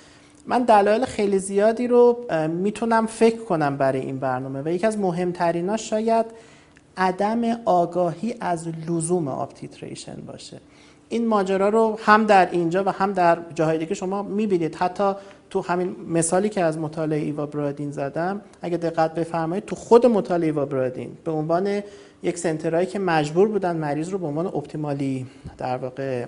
من 0.46 0.62
دلایل 0.62 1.04
خیلی 1.04 1.38
زیادی 1.38 1.86
رو 1.86 2.26
می‌تونم 2.48 3.06
فکر 3.06 3.44
کنم 3.44 3.76
برای 3.76 4.00
این 4.00 4.18
برنامه 4.18 4.62
و 4.64 4.68
یکی 4.68 4.86
از 4.86 4.98
مهمتریناش 4.98 5.90
شاید 5.90 6.26
عدم 6.96 7.42
آگاهی 7.64 8.34
از 8.40 8.68
لزوم 8.88 9.28
up-titration 9.28 10.16
باشه. 10.26 10.60
این 11.08 11.26
ماجرا 11.26 11.68
رو 11.68 11.98
هم 12.04 12.26
در 12.26 12.50
اینجا 12.50 12.84
و 12.84 12.88
هم 12.88 13.12
در 13.12 13.38
جاهای 13.54 13.78
دیگه 13.78 13.94
شما 13.94 14.22
می‌بینید. 14.22 14.74
حتی 14.74 15.12
تو 15.52 15.60
همین 15.60 15.96
مثالی 16.08 16.48
که 16.48 16.64
از 16.64 16.78
مطالعه 16.78 17.20
ایوابرادین 17.20 17.90
زدم 17.90 18.40
اگه 18.62 18.76
دقت 18.76 19.14
بفرمایید 19.14 19.64
تو 19.64 19.76
خود 19.76 20.06
مطالعه 20.06 20.46
ایوابرادین 20.46 21.16
به 21.24 21.30
عنوان 21.30 21.82
یک 22.22 22.38
center 22.38 22.70
هایی 22.70 22.86
که 22.86 22.98
مجبور 22.98 23.48
بودن 23.48 23.76
مریض 23.76 24.08
رو 24.08 24.18
به 24.18 24.26
عنوان 24.26 24.46
optimally 24.46 25.26
در 25.58 25.76
واقع 25.76 26.26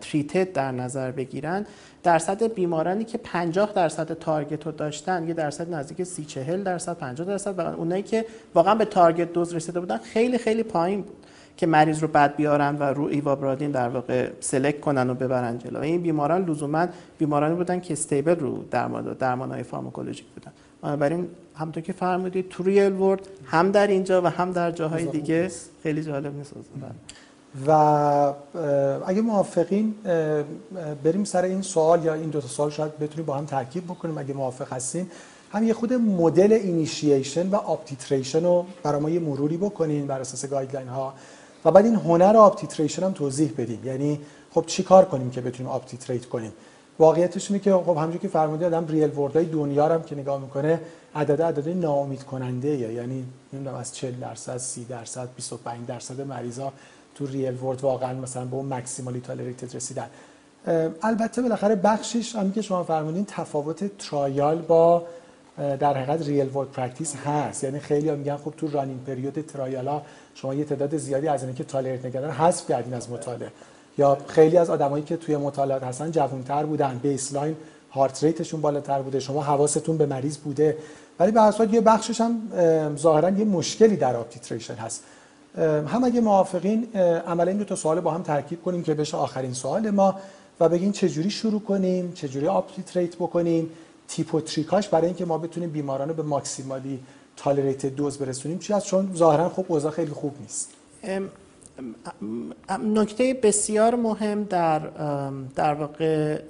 treated 0.00 0.52
در 0.52 0.72
نظر 0.72 1.10
بگیرن 1.10 1.66
درصد 2.02 2.54
بیمارانی 2.54 3.04
که 3.04 3.18
50 3.18 3.72
درصد 3.72 4.18
target 4.18 4.66
رو 4.66 4.72
داشتن 4.72 5.28
یه 5.28 5.34
درصد 5.34 5.74
نزدیک 5.74 6.02
30 6.02 6.24
40 6.24 6.62
درصد 6.62 6.96
50 6.98 7.26
درصد 7.26 7.58
و 7.58 7.60
اونایی 7.60 8.02
که 8.02 8.24
واقعا 8.54 8.74
به 8.74 8.84
target 8.84 9.32
dose 9.32 9.54
رسیده 9.54 9.80
بودن 9.80 9.98
خیلی 9.98 10.38
خیلی 10.38 10.62
پایین 10.62 11.02
بود. 11.02 11.26
که 11.58 11.66
مریض 11.66 11.98
رو 11.98 12.08
بعد 12.08 12.36
بیارن 12.36 12.76
و 12.76 12.82
رو 12.82 13.04
ایوابرادین 13.04 13.70
در 13.70 13.88
واقع 13.88 14.30
select 14.40 14.80
کنن 14.80 15.10
و 15.10 15.14
ببرن 15.14 15.58
جلو. 15.58 15.80
این 15.80 16.02
بیماران 16.02 16.44
لزوما 16.44 16.86
بیمارانی 17.18 17.54
بودن 17.54 17.80
که 17.80 17.92
stable 17.92 18.36
رو 18.36 18.64
درمان 18.70 19.12
درمان 19.12 19.50
های 19.50 19.62
pharmacologic 19.62 20.26
بودن. 20.34 20.52
بنابراین 20.82 21.28
همونطور 21.54 21.82
که 21.82 21.92
فرمودید 21.92 22.48
تو 22.48 22.62
real 22.62 22.92
world 22.92 23.28
هم 23.44 23.70
در 23.70 23.86
اینجا 23.86 24.22
و 24.22 24.26
هم 24.26 24.52
در 24.52 24.70
جاهای 24.70 25.04
دیگه 25.04 25.50
خیلی 25.82 26.02
جالب 26.02 26.36
نیست. 26.36 26.52
و 27.66 27.70
اگه 29.06 29.20
موافقین 29.20 29.94
بریم 31.04 31.24
سر 31.24 31.42
این 31.42 31.62
سوال 31.62 32.04
یا 32.04 32.14
این 32.14 32.30
دو 32.30 32.40
تا 32.40 32.48
سوال 32.48 32.70
شاید 32.70 32.98
بتونیم 32.98 33.26
با 33.26 33.36
هم 33.36 33.44
ترکیب 33.44 33.84
بکنیم 33.84 34.18
اگه 34.18 34.34
موافق 34.34 34.72
هستین. 34.72 35.06
هم 35.52 35.64
یه 35.64 35.74
خورده 35.74 35.92
مدل 35.92 36.52
initiation 36.52 37.48
و 37.50 37.54
up-titration 37.54 38.44
رو 38.44 38.66
برای 38.82 39.00
ما 39.00 39.10
یه 39.10 39.20
مروری 39.20 39.56
بکنین 39.56 40.06
بر 40.06 40.20
اساس 40.20 40.46
guideline 40.46 40.88
ها. 40.88 41.14
و 41.64 41.70
بعد 41.70 41.84
این 41.84 41.94
هنر 41.94 42.36
up-titration 42.36 43.02
هم 43.02 43.12
توضیح 43.12 43.52
بدیم. 43.58 43.80
یعنی 43.84 44.20
خب 44.50 44.64
چی 44.66 44.82
کار 44.82 45.04
کنیم 45.04 45.30
که 45.30 45.40
بتونیم 45.40 45.72
up-titrate 45.72 46.26
کنیم؟ 46.26 46.52
واقعیتش 46.98 47.50
اینه 47.50 47.62
که 47.62 47.72
خب 47.72 47.88
همونجوری 47.88 48.18
که 48.18 48.28
فرمودید 48.28 48.74
آدم 48.74 48.86
real 48.86 49.18
world 49.18 49.40
ای 49.40 49.44
دنیا 49.44 49.88
هم 49.88 50.02
که 50.02 50.16
نگاه 50.16 50.40
می‌کنه 50.40 50.80
عدد 51.14 51.42
عدد 51.42 51.68
ناامید 51.68 52.22
کننده 52.22 52.68
یعنی 52.68 53.24
نمی‌دونم 53.52 53.76
از 53.76 53.94
40 53.94 54.14
درصد 54.20 54.56
30 54.56 54.84
درصد 54.84 55.28
25 55.36 55.86
درصد 55.86 56.20
مریضا 56.20 56.72
تو 57.14 57.26
real 57.26 57.62
world 57.62 57.80
واقعا 57.80 58.14
مثلا 58.14 58.44
به 58.44 58.56
اون 58.56 58.74
maximally 58.74 59.20
tolerated 59.20 59.76
رسیدن. 59.76 60.06
البته 61.02 61.42
بالاخره 61.42 61.74
بخشش 61.74 62.36
همین 62.36 62.52
که 62.52 62.62
شما 62.62 62.84
فرمودین 62.84 63.24
تفاوت 63.28 63.98
trial 63.98 64.58
با 64.58 65.04
در 65.58 65.96
حقیقت 65.96 66.26
real 66.26 66.56
world 66.56 66.68
practice 66.68 67.14
هست. 67.16 67.64
یعنی 67.64 67.78
خیلی 67.78 68.08
ها 68.08 68.14
میگن 68.14 68.36
خب 68.36 68.52
تو 68.56 68.68
run-in 68.70 69.04
period 69.04 69.40
trial 69.40 69.88
ها 69.88 70.02
شما 70.34 70.54
یه 70.54 70.64
تعداد 70.64 70.96
زیادی 70.96 71.28
از 71.28 71.44
اینا 71.44 71.52
که 71.52 71.64
tolerate 71.64 72.06
نکردن 72.06 72.30
حذف 72.30 72.68
کردین 72.68 72.94
از 72.94 73.10
مطالعه. 73.10 73.50
یا 73.98 74.18
خیلی 74.26 74.56
از 74.56 74.70
آدمایی 74.70 75.04
که 75.04 75.16
توی 75.16 75.36
مطالعات 75.36 75.82
هستن 75.82 76.10
جوانتر 76.10 76.66
بودن 76.66 77.00
baseline 77.02 77.56
heart 77.90 78.24
rate 78.24 78.42
شون 78.42 78.60
بالاتر 78.60 79.02
بوده 79.02 79.20
شما 79.20 79.42
حواستون 79.42 79.96
به 79.96 80.06
مریض 80.06 80.36
بوده. 80.36 80.76
ولی 81.18 81.32
به 81.32 81.40
هر 81.40 81.74
یه 81.74 81.80
بخشش 81.80 82.20
هم 82.20 82.96
ظاهرا 82.96 83.30
یه 83.30 83.44
مشکلی 83.44 83.96
در 83.96 84.16
up-titration 84.16 84.74
هست. 84.74 85.02
هم 85.86 86.04
اگه 86.04 86.20
موافقین 86.20 86.96
عملا 87.26 87.48
این 87.50 87.58
دو 87.58 87.64
تا 87.64 87.76
سوال 87.76 88.00
با 88.00 88.10
هم 88.10 88.22
ترکیب 88.22 88.62
کنیم 88.62 88.82
که 88.82 88.94
بشه 88.94 89.16
آخرین 89.16 89.52
سوال 89.52 89.90
ما 89.90 90.14
و 90.60 90.68
بگین 90.68 90.92
چجوری 90.92 91.30
شروع 91.30 91.60
کنیم 91.60 92.12
چجوری 92.12 92.48
up-titrate 92.48 93.16
بکنیم. 93.16 93.70
tip 94.08 94.34
و 94.34 94.40
trick 94.40 94.74
اش 94.74 94.88
برای 94.88 95.06
اینکه 95.06 95.24
ما 95.24 95.38
بتونیم 95.38 95.70
بیماران 95.70 96.08
رو 96.08 96.14
به 96.14 96.22
maximally 96.22 97.00
tolerated 97.36 97.86
dose 97.86 98.18
برسونیم 98.18 98.58
چیه 98.58 98.86
چون 98.86 99.14
ظاهرا 99.14 99.48
خب 99.48 99.64
اوضاع 99.68 99.90
خیلی 99.92 100.10
خوب 100.10 100.34
نیست. 100.40 100.70
نکته 102.84 103.34
بسیار 103.42 103.94
مهم 103.94 104.44
در 104.44 104.78
در 105.54 105.74
واقع 105.74 106.40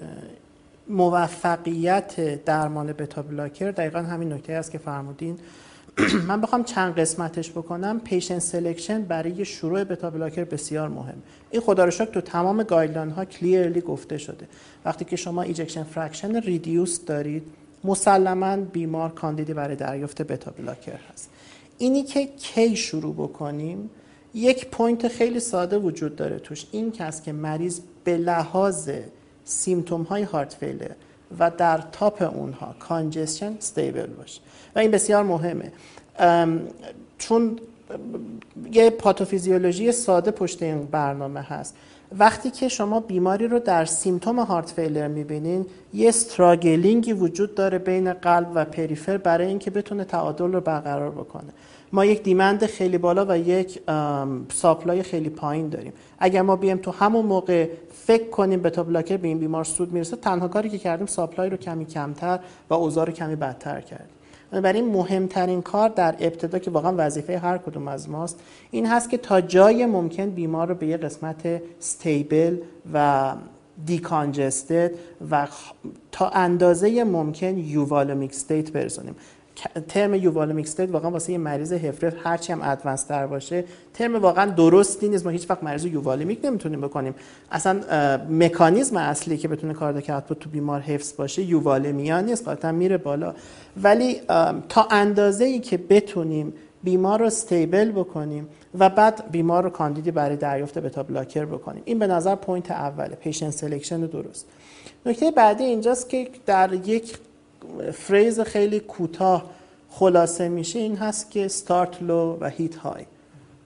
موفقیت 0.89 2.45
درمان 2.45 2.93
beta 2.93 3.23
blocker 3.23 3.71
دقیقا 3.71 3.99
همین 3.99 4.33
نکته 4.33 4.53
است 4.53 4.71
که 4.71 4.79
فرمودین. 4.79 5.39
من 6.29 6.41
بخوام 6.41 6.65
چند 6.65 6.95
قسمتش 6.95 7.51
بکنم. 7.51 8.01
patient 8.01 8.39
selection 8.39 9.03
برای 9.03 9.45
شروع 9.45 9.85
beta 9.85 10.11
blocker 10.11 10.45
بسیار 10.45 10.89
مهم. 10.89 11.23
این 11.51 11.63
خدا 11.63 11.85
رو 11.85 11.91
شکر 11.91 12.11
تو 12.11 12.21
تمام 12.21 12.63
guideline 12.63 13.11
ها 13.11 13.25
clearly 13.25 13.81
گفته 13.81 14.19
شده. 14.19 14.49
وقتی 14.85 15.05
که 15.05 15.17
شما 15.17 15.43
ejection 15.43 15.83
fraction 15.83 16.41
reduced 16.41 17.05
دارید 17.05 17.43
مسلما 17.85 18.57
بیمار 18.57 19.11
کاندیدی 19.11 19.55
برای 19.55 19.77
دریافت 19.77 20.23
beta 20.23 20.51
blocker 20.51 20.99
هست. 21.13 21.31
اینی 21.79 22.03
که 22.03 22.27
کی 22.27 22.77
شروع 22.77 23.15
بکنیم 23.15 23.91
یک 24.35 24.67
point 24.67 25.09
خیلی 25.09 25.41
ساده 25.41 25.79
وجود 25.79 26.17
داره 26.17 26.39
توش. 26.39 26.67
اینکه 26.73 27.33
مریض 27.33 27.81
به 28.05 28.17
لحاظ 28.17 28.91
symptom 29.45 30.03
های 30.03 30.23
heart 30.23 30.55
failure 30.55 30.91
و 31.39 31.51
در 31.51 31.79
تاپ 31.93 32.23
اونها. 32.23 32.75
congestion 32.79 33.53
stable 33.59 34.07
باشه. 34.07 34.41
و 34.77 34.79
این 34.79 34.91
بسیار 34.91 35.25
مهمه. 35.25 35.73
چون 37.19 37.59
یه 38.73 38.91
pathophysiology 38.91 39.93
ساده 39.93 40.31
پشت 40.31 40.63
این 40.63 40.85
برنامه 40.85 41.41
هست. 41.41 41.77
وقتی 42.19 42.51
که 42.51 42.69
شما 42.69 43.01
بیماری 43.01 43.49
رو 43.49 43.59
در 43.59 43.85
symptom 43.85 44.39
heart 44.39 44.71
failure 44.71 45.09
می‌بینین 45.09 45.67
یه 45.95 46.09
struggling 46.09 47.03
ی 47.03 47.13
وجود 47.13 47.55
داره 47.55 47.79
بین 47.79 48.13
قلب 48.13 48.51
و 48.55 48.65
periphery 48.65 49.17
برای 49.17 49.47
اینکه 49.47 49.71
بتونه 49.71 50.05
تعادل 50.05 50.53
رو 50.53 50.61
برقرار 50.61 51.11
بکنه. 51.11 51.51
ما 51.93 52.05
یک 52.05 52.23
demand 52.23 52.67
خیلی 52.67 52.99
بالا 52.99 53.27
و 53.29 53.39
یک 53.39 53.81
supply 54.55 55.03
خیلی 55.03 55.29
پایین 55.29 55.69
داریم. 55.69 55.93
اگر 56.19 56.43
ما 56.43 56.57
بیایم 56.57 56.77
تو 56.77 56.91
همون 56.91 57.27
موقع 57.27 57.69
فکر 58.09 58.31
کنیم 58.31 58.63
beta 58.63 58.83
blocker 58.83 59.17
به 59.17 59.29
این 59.29 59.39
بیمار 59.39 59.65
سود 59.65 59.93
می‌رسه 59.93 60.17
تنها 60.17 60.49
کاری 60.49 60.69
که 60.69 60.79
کردیم 60.79 61.07
supply 61.07 61.51
رو 61.51 61.57
کمی 61.57 61.85
کمتر 61.85 62.39
و 62.71 62.75
اوضاع 62.75 63.05
رو 63.05 63.13
کمی 63.13 63.37
بدتر 63.37 63.81
کردیم. 63.81 64.17
برای 64.51 64.81
این 64.81 64.93
مهمترین 64.93 65.63
کار 65.63 65.89
در 65.89 66.15
ابتدا 66.21 66.59
که 66.59 66.71
واقعا 66.71 66.95
وظیفه 66.97 67.39
هر 67.39 67.59
کدوم 67.59 67.89
از 67.89 68.11
ماست 68.11 68.41
این 68.71 68.87
هست 68.87 69.11
که 69.11 69.19
تا 69.19 69.41
جای 69.41 69.87
ممکن 69.87 70.31
بیمار 70.31 70.69
رو 70.69 70.75
به 70.75 70.87
یه 70.87 70.97
قسمت 70.97 71.63
stable 71.79 72.57
و 72.93 73.33
decongested 73.87 74.91
و 75.31 75.47
تا 76.13 76.29
اندازه 76.29 77.05
ممکن 77.05 77.59
euvolemic 77.59 78.31
state 78.31 78.73
برسونیم 78.73 79.17
term 79.89 80.15
euvolemic 80.15 80.67
state 80.67 80.91
واقعا 80.91 81.11
واسه 81.11 81.33
یه 81.33 81.39
مریض 81.39 81.73
HFrEF 81.73 82.15
هرچی 82.25 82.53
هم 82.53 82.61
advanced 82.63 83.03
تر 83.03 83.27
باشه 83.27 83.65
ترم 83.95 84.17
واقعا 84.17 84.51
درستی 84.51 85.09
نیست. 85.09 85.25
ما 85.25 85.31
هیچ 85.31 85.51
وقت 85.51 85.63
مریض 85.63 85.85
euvolemic 85.85 86.45
نمی‌تونیم 86.45 86.81
بکنیم. 86.81 87.15
اصلا 87.51 87.81
مکانیزم 88.31 88.97
اصلی 88.97 89.37
که 89.37 89.49
بتونه 89.49 89.75
cardiac 89.75 90.11
output 90.11 90.39
تو 90.39 90.51
بیمار 90.51 90.81
حفظ 90.81 91.17
باشه 91.17 91.43
euvolemia 91.43 92.21
نیست. 92.21 92.45
قاطعا 92.45 92.73
میره 92.73 92.99
بالا. 92.99 93.35
ولی 93.83 94.21
تا 94.69 94.89
اندازه 94.91 95.45
ای 95.45 95.59
که 95.59 95.77
بتونیم 95.77 96.53
بیمار 96.83 97.19
رو 97.19 97.27
stable 97.27 97.91
بکنیم 97.91 98.49
و 98.79 98.91
بعد 98.91 99.31
بیمار 99.31 99.63
رو 99.63 99.71
candidate 99.71 100.07
ی 100.07 100.11
برای 100.11 100.37
دریافت 100.37 100.79
beta 100.79 101.03
blocker 101.03 101.45
بکنیم. 101.45 101.83
این 101.85 101.99
به 101.99 102.07
نظر 102.07 102.35
point 102.35 102.71
اوله. 102.71 103.15
patient 103.15 103.51
selection 103.51 104.01
درست. 104.01 104.47
نکته 105.07 105.31
بعدی 105.31 105.65
اینجاست 105.65 106.09
که 106.09 106.29
در 106.47 106.73
یک 106.73 107.19
فریز 107.93 108.41
خیلی 108.41 108.81
کوتاه 108.81 109.51
خلاصه 109.91 110.49
میشه 110.49 110.79
این 110.79 110.97
هست 110.97 111.31
که 111.31 111.49
start 111.49 112.03
لو 112.03 112.37
و 112.41 112.49
هیت 112.49 112.77
های 112.77 113.05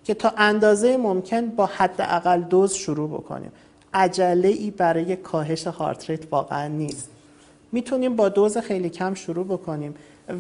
که 0.05 0.15
تا 0.15 0.33
اندازه 0.37 0.97
ممکن 0.97 1.47
با 1.47 1.67
حداقل 1.67 2.41
دوز 2.41 2.75
شروع 2.75 3.09
بکنیم. 3.09 3.53
عجله 3.95 4.49
ای 4.49 4.71
برای 4.71 5.17
کاهش 5.17 5.67
هارت 5.67 6.11
ریت 6.11 6.33
واقعا 6.33 6.69
نیست. 6.69 7.11
می‌تونیم 7.73 8.17
با 8.17 8.29
دوز 8.29 8.59
خیلی 8.59 8.91
کم 8.91 9.15
شروع 9.15 9.47
بکنیم 9.47 9.95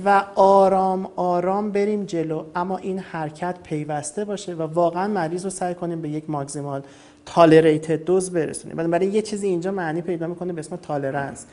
و 0.04 0.24
آرام 0.34 1.08
آرام 1.16 1.70
بریم 1.70 2.04
جلو 2.04 2.44
اما 2.56 2.76
این 2.76 2.98
حرکت 2.98 3.56
پیوسته 3.62 4.24
باشه 4.24 4.54
و 4.54 4.62
واقعا 4.62 5.08
مریض 5.08 5.44
رو 5.44 5.50
سعی 5.50 5.74
کنیم 5.74 6.00
به 6.00 6.08
یک 6.08 6.30
ماکسیمال 6.30 6.82
tolerated 7.26 8.04
dose 8.04 8.30
برسونیم. 8.30 8.90
برای 8.90 9.06
یه 9.06 9.22
چیزی 9.22 9.46
اینجا 9.46 9.70
معنی 9.70 10.02
پیدا 10.02 10.26
می‌کنه 10.26 10.52
به 10.52 10.58
اسم 10.58 10.76
tolerance 10.76 11.46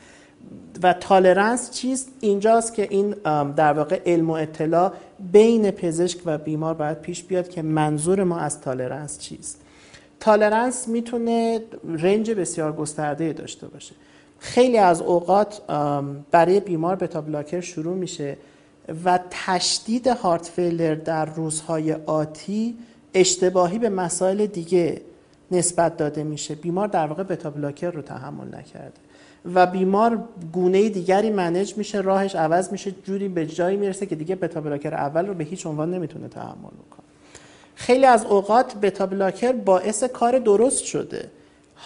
و 0.82 0.92
tolerance 0.92 1.70
چیست 1.70 2.08
اینجاست 2.20 2.74
که 2.74 2.88
این 2.90 3.10
در 3.56 3.72
واقع 3.72 4.00
علم 4.06 4.30
و 4.30 4.32
اطلاع 4.32 4.92
بین 5.32 5.70
پزشک 5.70 6.18
و 6.26 6.38
بیمار 6.38 6.74
باید 6.74 7.00
پیش 7.00 7.22
بیاد 7.22 7.48
که 7.48 7.62
منظور 7.62 8.24
ما 8.24 8.38
از 8.38 8.60
tolerance 8.60 9.18
چیست. 9.18 9.60
tolerance 10.20 10.88
می‌تونه 10.88 11.62
range 11.84 12.30
بسیار 12.30 12.72
گسترده 12.72 13.32
داشته 13.32 13.68
باشه. 13.68 13.94
خیلی 14.38 14.78
از 14.78 15.00
اوقات 15.00 15.62
برای 16.30 16.60
بیمار 16.60 16.96
beta 16.96 17.20
blocker 17.20 17.60
شروع 17.60 17.96
میشه 17.96 18.36
و 19.04 19.20
تشدید 19.30 20.06
heart 20.06 20.46
failure 20.46 20.94
در 20.94 21.24
روزهای 21.24 21.92
آتی 21.92 22.78
اشتباهی 23.14 23.78
به 23.78 23.88
مسائل 23.88 24.46
دیگه 24.46 25.00
نسبت 25.50 25.96
داده 25.96 26.24
میشه. 26.24 26.54
بیمار 26.54 26.88
در 26.88 27.06
واقع 27.06 27.22
بتا 27.22 27.50
بلاکر 27.50 27.90
رو 27.90 28.02
تحمل 28.02 28.46
نکرده. 28.46 28.92
و 29.54 29.66
بیمار 29.66 30.24
گونه 30.52 30.88
دیگری 30.88 31.30
منج 31.30 31.76
میشه 31.76 32.00
راهش 32.00 32.34
عوض 32.34 32.72
میشه 32.72 32.90
جوری 32.90 33.28
به 33.28 33.46
جایی 33.46 33.76
می‌رسه 33.76 34.06
که 34.06 34.14
دیگه 34.14 34.34
بتا 34.36 34.60
بلاکر 34.60 34.94
اول 34.94 35.26
رو 35.26 35.34
به 35.34 35.44
هیچ 35.44 35.66
عنوان 35.66 35.94
نمی‌تونه 35.94 36.28
تحمل 36.28 36.54
بکنه. 36.54 37.06
خیلی 37.74 38.06
از 38.06 38.24
اوقات 38.24 38.74
بتا 38.74 39.06
بلاکر 39.06 39.52
باعث 39.52 40.04
کار 40.04 40.38
درست 40.38 40.84
شده. 40.84 41.30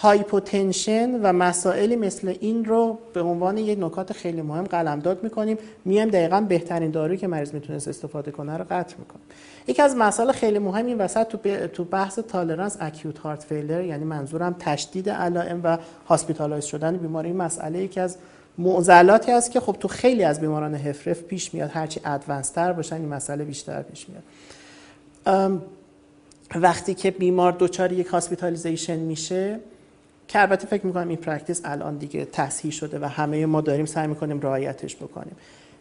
هایپوتنشن 0.00 1.20
و 1.22 1.32
مسائلی 1.32 1.96
مثل 1.96 2.34
این 2.40 2.64
رو 2.64 2.98
به 3.14 3.20
عنوان 3.20 3.58
یک 3.58 3.78
نکات 3.78 4.12
خیلی 4.12 4.42
مهم 4.42 4.64
قلمداد 4.64 5.22
می‌کنیم. 5.22 5.58
میایم 5.84 6.08
دقیقا 6.08 6.40
بهترین 6.40 6.90
دارویی 6.90 7.18
که 7.18 7.26
مریض 7.26 7.54
می‌تونست 7.54 7.88
استفاده 7.88 8.30
کنه 8.30 8.56
رو 8.56 8.64
قطع 8.70 8.94
می‌کنیم. 8.98 9.24
یکی 9.66 9.82
از 9.82 9.96
مسائل 9.96 10.32
خیلی 10.32 10.58
مهم 10.58 10.86
این 10.86 10.98
وسط 10.98 11.28
تو, 11.28 11.66
تو 11.66 11.84
بحث 11.84 12.18
tolerance 12.18 12.76
acute 12.80 13.18
heart 13.18 13.42
failure 13.42 13.84
یعنی 13.84 14.04
منظورم 14.04 14.56
تشدید 14.58 15.08
علائم 15.10 15.60
و 15.64 15.78
hospitalize 16.08 16.64
شدن 16.64 16.96
بیماری. 16.96 17.28
این 17.28 17.36
مسئله 17.36 17.78
یکی 17.78 18.00
از 18.00 18.16
معضلاتی 18.58 19.32
است 19.32 19.50
که 19.50 19.60
خب 19.60 19.76
تو 19.80 19.88
خیلی 19.88 20.24
از 20.24 20.40
بیماران 20.40 20.74
HFrEF 20.74 21.22
پیش 21.22 21.54
میاد 21.54 21.70
هرچی 21.72 22.00
advanced 22.04 22.50
تر 22.50 22.72
باشن 22.72 22.96
این 22.96 23.08
مسئله 23.08 23.44
بیشتر 23.44 23.82
پیش 23.82 24.06
میاد. 24.08 24.22
وقتی 26.54 26.94
که 26.94 27.10
بیمار 27.10 27.56
دچار 27.58 27.92
یک 27.92 28.06
hospitalization 28.06 28.96
میشه 28.96 29.60
که 30.28 30.40
البته 30.40 30.66
فکر 30.66 30.86
می‌کنم 30.86 31.08
این 31.08 31.16
practice 31.16 31.60
الان 31.64 31.96
دیگه 31.96 32.24
تصحیح 32.24 32.72
شده 32.72 32.98
و 32.98 33.04
همه 33.04 33.46
ما 33.46 33.60
داریم 33.60 33.86
سعی 33.86 34.06
می‌کنیم 34.06 34.40
رعایتش 34.40 34.96
بکنیم. 34.96 35.36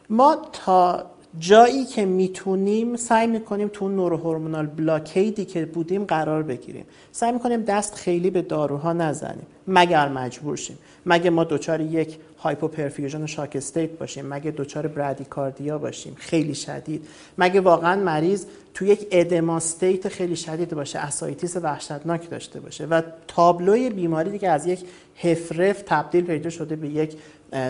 ما 0.09 0.37
تا 0.53 1.05
جایی 1.39 1.85
که 1.85 2.05
می‌تونیم 2.05 2.95
سعی 2.95 3.27
می‌کنیم 3.27 3.67
تو 3.73 3.87
neurohormonal 3.87 4.65
blockade 4.65 5.36
ی 5.36 5.45
که 5.45 5.65
بودیم 5.65 6.03
قرار 6.03 6.43
بگیریم. 6.43 6.85
سعی 7.11 7.31
می‌کنیم 7.31 7.61
دست 7.61 7.95
خیلی 7.95 8.29
به 8.29 8.41
داروها 8.41 8.93
نزنیم. 8.93 9.45
مگر 9.67 10.09
مجبور 10.09 10.57
شیم؟ 10.57 10.77
مگه 11.05 11.29
ما 11.29 11.43
دچار 11.43 11.81
یک 11.81 12.17
hypoperfusion 12.37 13.25
shock 13.25 13.55
state 13.55 13.89
باشیم؟ 13.89 14.25
مگه 14.25 14.51
دچار 14.51 14.87
bradycardia 14.87 15.77
باشیم؟ 15.77 16.15
خیلی 16.19 16.55
شدید. 16.55 17.07
مگه 17.37 17.61
واقعا 17.61 18.03
مریض 18.03 18.45
تو 18.73 18.85
یک 18.85 19.07
edema 19.11 19.55
state 19.55 20.07
خیلی 20.07 20.35
شدید 20.35 20.69
باشه 20.69 20.99
ascites 20.99 21.57
وحشتناک 21.57 22.29
داشته 22.29 22.59
باشه 22.59 22.85
و 22.85 23.01
تابلوی 23.27 23.89
بیماری 23.89 24.31
دیگه 24.31 24.49
از 24.49 24.67
یک 24.67 24.83
هفرف 25.17 25.83
تبدیل 25.85 26.23
پیدا 26.23 26.49
شده 26.49 26.75
به 26.75 26.87
یک 26.87 27.17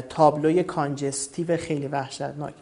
تابلوی 0.09 0.63
کانجستیو 0.63 1.57
خیلی 1.57 1.87
وحشتناک. 1.87 2.53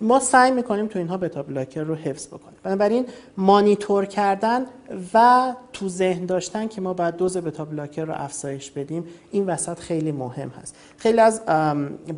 ما 0.00 0.20
سعی 0.20 0.50
می‌کنیم 0.50 0.86
تو 0.86 0.98
اینها 0.98 1.16
بتا 1.16 1.42
بلاکر 1.42 1.82
رو 1.82 1.94
حفظ 1.94 2.26
بکنیم. 2.26 2.58
بنابراین 2.62 3.06
مانیتور 3.36 4.04
کردن 4.04 4.66
و 5.14 5.52
تو 5.72 5.88
ذهن 5.88 6.26
داشتن 6.26 6.68
که 6.68 6.80
ما 6.80 6.94
باید 6.94 7.16
دوز 7.16 7.36
بتا 7.36 7.64
بلاکر 7.64 8.04
رو 8.04 8.12
افزایش 8.16 8.70
بدیم 8.70 9.04
این 9.30 9.46
وسط 9.46 9.78
خیلی 9.78 10.12
مهم 10.12 10.48
هست. 10.62 10.74
خیلی 10.96 11.20
از 11.20 11.40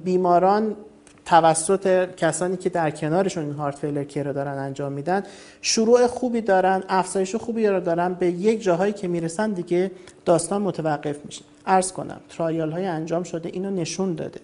بیماران 0.05 0.77
توسط 1.25 2.15
کسانی 2.15 2.57
که 2.57 2.69
در 2.69 2.91
کنارشون 2.91 3.45
این 3.45 3.53
هارت 3.53 3.79
فیلر 3.79 4.05
کیر 4.05 4.27
رو 4.27 4.33
دارن 4.33 4.59
انجام 4.59 4.93
میدن 4.93 5.23
شروع 5.63 6.07
خوبی 6.07 6.41
دارن 6.41 6.83
افزایش 6.89 7.35
خوبی 7.35 7.67
رو 7.67 7.81
دارن 7.81 8.15
به 8.15 8.27
یک 8.27 8.63
جاهایی 8.63 8.93
که 8.93 9.09
می‌رسن 9.09 9.53
دیگه 9.53 9.91
داستان 10.25 10.63
متوقف 10.63 11.17
میشه. 11.25 11.43
عرض 11.67 11.93
کنم 11.93 12.21
ترایال 12.29 12.73
های 12.73 12.87
انجام 12.87 13.23
شده 13.23 13.49
اینو 13.49 13.71
نشون 13.71 14.15
داده. 14.15 14.41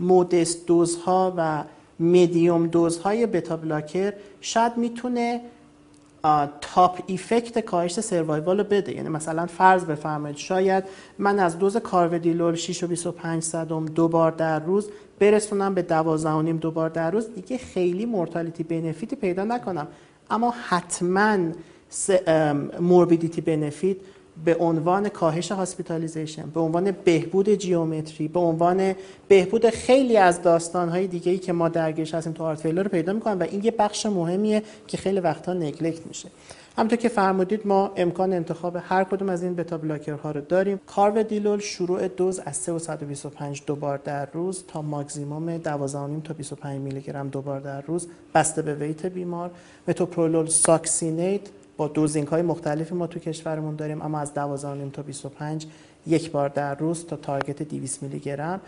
مودست 0.00 0.66
دوزها 0.66 1.34
و 1.36 1.64
میدیوم 1.98 2.66
دوزهای 2.66 3.26
بتا 3.26 3.56
بلاکر 3.56 4.12
شاید 4.40 4.76
می‌تونه 4.76 5.40
تاپ 6.60 6.98
ایفکت 7.06 7.58
کاهش 7.58 8.00
سروایوال 8.00 8.58
رو 8.58 8.64
بده. 8.64 8.96
یعنی 8.96 9.08
مثلا 9.08 9.46
فرض 9.46 9.84
بفرمایید 9.84 10.36
شاید 10.36 10.84
من 11.18 11.38
از 11.38 11.58
دوز 11.58 11.76
کارودیلول 11.76 12.54
6 12.54 12.82
و 12.82 12.86
25 12.86 13.42
صدم 13.42 13.86
دو 13.86 14.08
بار 14.08 14.30
در 14.30 14.58
روز 14.58 14.90
برسونم 15.18 15.74
به 15.74 15.82
12 15.82 16.30
و 16.30 16.42
نیم 16.42 16.56
دو 16.56 16.70
بار 16.70 16.90
در 16.90 17.10
روز 17.10 17.34
دیگه 17.34 17.58
خیلی 17.58 18.06
مورتالیتی 18.06 18.62
بنفیتی 18.62 19.16
پیدا 19.16 19.44
نکنم. 19.44 19.86
اما 20.30 20.54
حتما 20.68 21.38
morbidity 22.80 23.40
benefit 23.40 23.96
به 24.44 24.56
عنوان 24.56 25.08
کاهش 25.08 25.52
hospitalization 25.52 26.50
به 26.50 26.60
عنوان 26.60 26.90
بهبود 26.90 27.54
geometry 27.54 28.28
به 28.28 28.40
عنوان 28.40 28.94
بهبود 29.28 29.70
خیلی 29.70 30.16
از 30.16 30.42
داستانهای 30.42 31.06
دیگه 31.06 31.32
ای 31.32 31.38
که 31.38 31.52
ما 31.52 31.68
درگیرش 31.68 32.14
هستیم 32.14 32.32
تو 32.32 32.44
heart 32.44 32.66
رو 32.66 32.84
پیدا 32.84 33.12
می‌کنیم 33.12 33.40
و 33.40 33.42
این 33.42 33.64
یه 33.64 33.70
بخش 33.70 34.06
مهمیه 34.06 34.62
که 34.86 34.96
خیلی 34.96 35.20
وقتا 35.20 35.54
neglect 35.54 36.06
میشه. 36.06 36.28
همونطور 36.78 36.98
که 36.98 37.08
فرمودید 37.08 37.66
ما 37.66 37.92
امکان 37.96 38.32
انتخاب 38.32 38.76
هر 38.82 39.04
کدوم 39.04 39.28
از 39.28 39.42
این 39.42 39.54
beta 39.54 39.78
blocker 39.78 40.23
ها 40.23 40.30
رو 40.30 40.40
داریم. 40.40 40.80
carvedilol 40.86 41.58
شروع 41.58 42.08
دوز 42.08 42.40
از 42.44 42.56
3 42.56 42.72
و 42.72 42.78
125 42.78 43.62
دوبار 43.66 43.98
در 43.98 44.28
روز 44.32 44.64
تا 44.68 44.82
ماکسیموم 44.82 45.58
12.5 45.58 45.66
تا 46.24 46.34
25 46.34 46.80
میلی 46.80 47.00
گرم 47.00 47.28
دوبار 47.28 47.60
در 47.60 47.80
روز. 47.80 48.08
بسته 48.34 48.62
به 48.62 48.74
weight 48.74 49.06
بیمار. 49.06 49.50
metoprolol 49.88 50.46
succinate 50.46 51.40
با 51.78 51.88
dosing 51.88 52.28
های 52.28 52.42
مختلفی 52.42 52.94
ما 52.94 53.06
تو 53.06 53.18
کشورمون 53.18 53.76
داریم 53.76 54.02
اما 54.02 54.18
از 54.18 54.34
12 54.34 54.90
تا 54.90 55.02
25 55.02 55.66
یک 56.06 56.30
بار 56.30 56.48
در 56.48 56.74
روز 56.74 57.06
تا 57.06 57.16
target 57.16 57.62
200 57.62 58.02
میلی 58.02 58.18
گرم. 58.18 58.60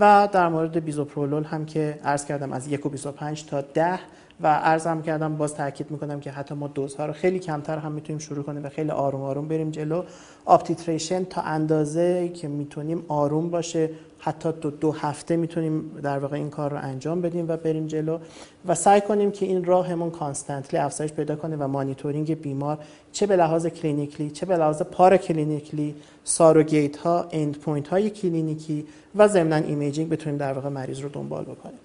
و 0.00 0.28
در 0.32 0.48
مورد 0.48 0.84
bisoprolol 0.84 1.44
هم 1.44 1.66
که 1.66 1.98
عرض 2.04 2.24
کردم 2.24 2.52
از 2.52 2.68
1.25 2.68 3.40
تا 3.40 3.60
10 3.60 3.98
و 4.40 4.54
عرضم 4.54 5.02
کردم 5.02 5.36
باز 5.36 5.54
تاکید 5.54 5.90
می‌کنم 5.90 6.20
که 6.20 6.30
حتی 6.30 6.54
ما 6.54 6.68
دوزها 6.68 7.06
رو 7.06 7.12
خیلی 7.12 7.38
کمتر 7.38 7.78
هم 7.78 7.92
می‌تونیم 7.92 8.18
شروع 8.18 8.44
کنیم 8.44 8.64
و 8.64 8.68
خیلی 8.68 8.90
آروم 8.90 9.22
آروم 9.22 9.48
بریم 9.48 9.70
جلو. 9.70 10.02
up-titration 10.44 11.24
تا 11.24 11.40
اندازه 11.40 12.28
که 12.28 12.48
می‌تونیم 12.48 13.04
آروم 13.08 13.50
باشه. 13.50 13.90
حتی 14.18 14.52
دو, 14.60 14.70
دو 14.70 14.92
هفته 14.92 15.36
می‌تونیم 15.36 15.90
در 16.02 16.18
واقع 16.18 16.36
این 16.36 16.50
کار 16.50 16.70
رو 16.70 16.76
انجام 16.82 17.20
بدیم 17.20 17.48
و 17.48 17.56
بریم 17.56 17.86
جلو. 17.86 18.18
و 18.66 18.74
سعی 18.74 19.00
کنیم 19.00 19.30
که 19.30 19.46
این 19.46 19.64
راهمون 19.64 20.10
constantly 20.10 20.80
افزایش 20.80 21.12
پیدا 21.12 21.36
کنه 21.36 21.56
و 21.56 21.68
مانیتورینگ 21.68 22.40
بیمار 22.40 22.78
چه 23.12 23.26
به 23.26 23.36
لحاظ 23.36 23.66
clinically 23.66 24.30
چه 24.30 24.46
به 24.46 24.56
لحاظ 24.56 24.82
paraclinically 24.82 25.94
surrogate 26.24 26.96
ها 26.96 27.26
end 27.30 27.58
point 27.58 27.88
های 27.88 28.10
کلینیکی 28.10 28.86
و 29.14 29.28
ضمن 29.28 29.62
imaging 29.62 30.08
بتونیم 30.08 30.38
در 30.38 30.52
واقع 30.52 30.68
مریض 30.68 31.00
رو 31.00 31.08
دنبال 31.08 31.44
بکنیم. 31.44 31.78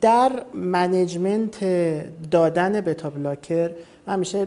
در 0.00 0.32
management 0.54 1.64
دادن 2.30 2.80
beta 2.80 3.10
blocker 3.10 3.70
همیشه 4.06 4.46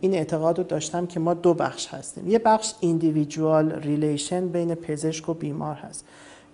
این 0.00 0.14
اعتقاد 0.14 0.58
رو 0.58 0.64
داشتم 0.64 1.06
که 1.06 1.20
ما 1.20 1.34
دو 1.34 1.54
بخش 1.54 1.88
هستیم. 1.88 2.28
یه 2.28 2.38
بخش 2.38 2.72
individual 2.80 3.72
relation 3.72 4.48
بین 4.48 4.74
پزشک 4.74 5.28
و 5.28 5.34
بیمار 5.34 5.74
هست. 5.74 6.04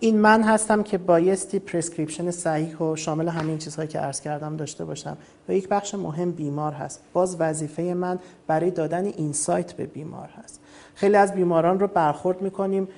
این 0.00 0.18
من 0.18 0.42
هستم 0.42 0.82
که 0.82 0.98
بایستی 0.98 1.58
prescription 1.58 2.30
صحیح 2.30 2.76
و 2.76 2.96
شامل 2.96 3.28
همین 3.28 3.58
چیزهایی 3.58 3.88
که 3.88 3.98
عرض 3.98 4.20
کردم 4.20 4.56
داشته 4.56 4.84
باشم. 4.84 5.16
و 5.48 5.54
یک 5.54 5.68
بخش 5.68 5.94
مهم 5.94 6.32
بیمار 6.32 6.72
هست. 6.72 7.00
باز 7.12 7.36
وظیفه 7.40 7.82
من 7.82 8.18
برای 8.46 8.70
دادن 8.70 9.04
insight 9.04 9.72
به 9.72 9.86
بیمار 9.86 10.28
هست. 10.28 10.60
خیلی 10.94 11.16
از 11.16 11.34
بیماران 11.34 11.80
رو 11.80 11.86
برخورد 11.86 12.42
می‌کنیم 12.42 12.88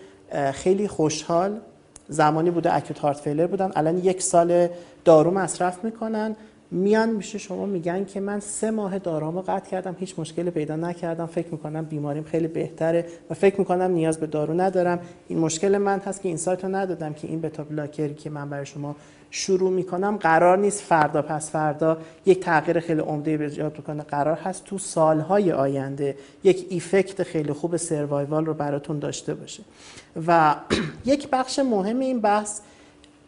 خیلی 0.53 0.89
خوشحال. 0.89 1.61
زمانی 2.09 2.51
بوده 2.51 2.75
acute 2.75 2.99
heart 2.99 3.17
failure 3.17 3.47
بودن. 3.47 3.73
الان 3.77 3.99
یک 3.99 4.23
سال 4.23 4.68
دارو 5.05 5.31
مصرف 5.31 5.85
می‌کنن. 5.85 6.37
میان 6.71 7.09
پیش 7.09 7.38
شما 7.39 7.67
میگن 7.67 8.05
که 8.05 8.21
من 8.21 8.41
سه 8.41 8.71
ماه 8.71 8.99
داروهامو 8.99 9.41
قطع 9.41 9.71
کردم 9.71 9.97
هیچ 9.99 10.19
مشکلی 10.19 10.51
پیدا 10.51 10.77
نکردم. 10.77 11.27
فکر 11.27 11.49
می‌کنم 11.51 11.85
بیماریم 11.85 12.25
خیلی 12.25 12.49
بهتره 12.49 13.07
و 13.31 13.35
فکر 13.35 13.59
می‌کنم 13.59 13.91
نیاز 13.91 14.19
به 14.19 14.27
دارو 14.27 14.61
ندارم. 14.61 14.99
این 15.29 15.39
مشکل 15.39 15.79
من 15.79 15.99
هست 15.99 16.23
که 16.23 16.29
این 16.29 16.37
سایت 16.37 16.65
رو 16.65 16.75
ندادم 16.75 17.13
که 17.13 17.29
این 17.29 17.41
بتا 17.41 17.65
بلاکری 17.65 18.15
که 18.15 18.31
من 18.31 18.51
برای 18.51 18.67
شما 18.67 18.97
شروع 19.31 19.71
می‌کنم 19.71 20.17
قرار 20.17 20.59
نیست 20.59 20.81
فردا 20.81 21.23
پس 21.23 21.51
فردا 21.51 21.99
یک 22.27 22.41
تغییر 22.41 22.81
خیلی 22.81 23.01
عمده 23.01 23.31
ایجاد 23.31 23.73
بکنه. 23.73 24.03
قرار 24.03 24.37
هست 24.37 24.65
تو 24.65 24.79
سالهای 24.79 25.53
آینده 25.53 26.17
یک 26.45 26.67
ایفکت 26.69 27.23
خیلی 27.23 27.53
خوب 27.53 27.77
سروایوال 27.77 28.47
رو 28.47 28.55
براتون 28.55 28.99
داشته 28.99 29.35
باشه. 29.35 29.63
و 30.27 30.55
یک 31.05 31.29
بخش 31.29 31.59
مهم 31.59 31.99
این 31.99 32.21
بحث 32.21 32.61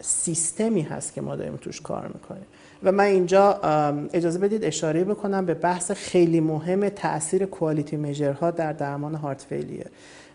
سیستمی 0.00 0.82
هست 0.82 1.14
که 1.14 1.20
ما 1.20 1.36
داریم 1.36 1.56
توش 1.56 1.80
کار 1.80 2.06
می‌کنیم. 2.06 2.46
و 2.82 2.92
من 2.92 3.04
اینجا 3.04 3.60
اجازه 4.12 4.38
بدید 4.38 4.64
اشاره 4.64 5.04
بکنم 5.04 5.46
به 5.46 5.54
بحث 5.54 5.90
خیلی 5.90 6.40
مهم 6.40 6.88
تاثیر 6.88 7.46
کوالیتی 7.46 7.96
میجرها 7.96 8.50
در 8.50 8.72
درمان 8.72 9.14
هارت 9.14 9.42
فیلیر 9.42 9.86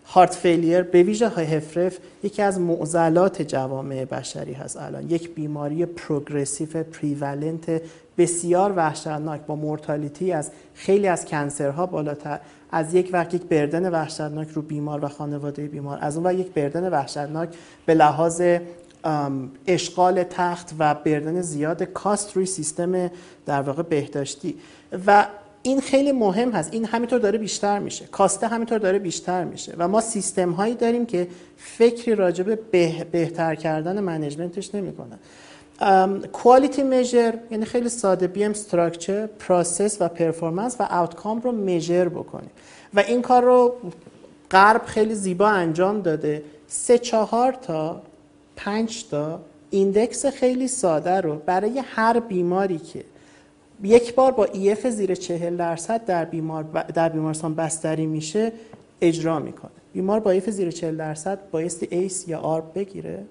heart 0.06 0.36
failure 0.36 0.82
به 0.82 1.04
ویژه 1.04 1.30
های 1.30 1.46
HFrEF 1.46 1.98
یکی 2.24 2.42
از 2.42 2.60
معضلات 2.60 3.42
جوامع 3.42 4.06
بشری 4.06 4.54
هست 4.54 4.78
الان. 4.78 5.10
یک 5.10 5.36
بیماری 5.36 5.86
progressive 5.86 6.84
prevalent 6.84 7.82
بسیار 8.18 8.74
وحشتناک 8.76 9.42
با 9.42 9.56
mortality 9.56 10.32
از 10.32 10.52
خیلی 10.74 11.08
از 11.08 11.26
cancer 11.26 11.77
ها 11.77 11.86
بالاتر. 11.86 12.40
از 12.72 12.94
یک 12.94 13.10
وقت 13.14 13.34
یک 13.34 13.44
burden 13.44 13.92
وحشتناک 13.92 14.48
رو 14.50 14.62
بیمار 14.62 15.06
و 15.06 15.08
خانواده 15.08 15.68
بیمار. 15.68 15.98
از 16.02 16.18
اون 16.18 16.26
وقت 16.26 16.36
یک 16.36 16.52
burden 16.52 16.90
وحشتناک 16.90 17.50
به 17.86 17.94
لحاظ 17.94 18.42
اشغال 19.68 20.24
تخت 20.24 20.72
و 20.80 20.96
burden 20.96 21.42
زیاد 21.42 21.84
cost 21.84 22.36
روی 22.36 22.46
سیستم 22.46 23.12
در 23.46 23.62
واقع 23.62 23.84
بهداشتی. 23.84 24.58
و 25.08 25.28
این 25.64 25.82
خیلی 25.82 26.12
مهم 26.12 26.52
هست. 26.52 26.74
این 26.74 26.86
همینطور 26.86 27.20
داره 27.20 27.38
بیشتر 27.38 27.80
میشه. 27.80 28.06
cost 28.06 28.39
ـه 28.39 28.48
همینطور 28.48 28.78
داره 28.78 29.00
بیشتر 29.00 29.44
میشه. 29.44 29.74
و 29.78 29.88
ما 29.88 30.02
سیستم 30.02 30.52
هایی 30.52 30.76
داریم 30.76 31.06
که 31.06 31.28
فکری 31.58 32.16
راجع 32.16 32.44
به 32.44 32.56
بهتر 33.12 33.56
کردن 33.56 34.00
management 34.00 34.63
ش 34.63 34.76
نمی‌کنن. 34.76 35.20
quality 36.34 36.84
measure 36.84 37.34
یعنی 37.52 37.66
خیلی 37.66 37.90
ساده 37.90 38.28
بیایم 38.28 38.52
structure 38.52 39.28
process 39.28 39.98
و 40.02 40.08
performance 40.08 40.76
و 40.80 40.88
outcome 40.90 41.42
رو 41.42 41.52
measure 41.52 42.10
بکنیم. 42.10 42.52
و 42.94 43.00
این 43.00 43.22
کار 43.22 43.44
رو 43.44 43.76
غرب 44.52 44.86
خیلی 44.86 45.16
زیبا 45.16 45.48
انجام 45.48 46.02
داده. 46.02 46.44
سه 46.68 46.98
چهار 46.98 47.52
تا 47.52 48.02
پنج 48.56 49.06
تا 49.10 49.42
index 49.70 50.26
خیلی 50.26 50.68
ساده 50.68 51.22
رو 51.22 51.36
برای 51.36 51.80
هر 51.86 52.20
بیماری 52.20 52.78
که 52.78 53.04
یک 53.84 54.16
بار 54.16 54.32
با 54.32 54.46
EF 54.46 54.88
زیر 54.88 55.16
چهل 55.16 55.58
درصد 55.58 56.06
در, 56.06 56.26
بیمار 56.26 56.64
در 56.94 57.10
بیمارستان 57.10 57.56
بستری 57.56 58.06
میشه 58.06 58.52
اجرا 59.02 59.40
می‌کنه. 59.40 59.72
بیمار 59.94 60.20
با 60.20 60.32
EF 60.32 60.50
زیر 60.50 60.72
چهل 60.72 60.98
درصد 60.98 61.40
بایستی 61.52 61.88
ACE 61.92 62.28
یا 62.28 62.40
ARB 62.40 62.72
بگیره 62.76 63.24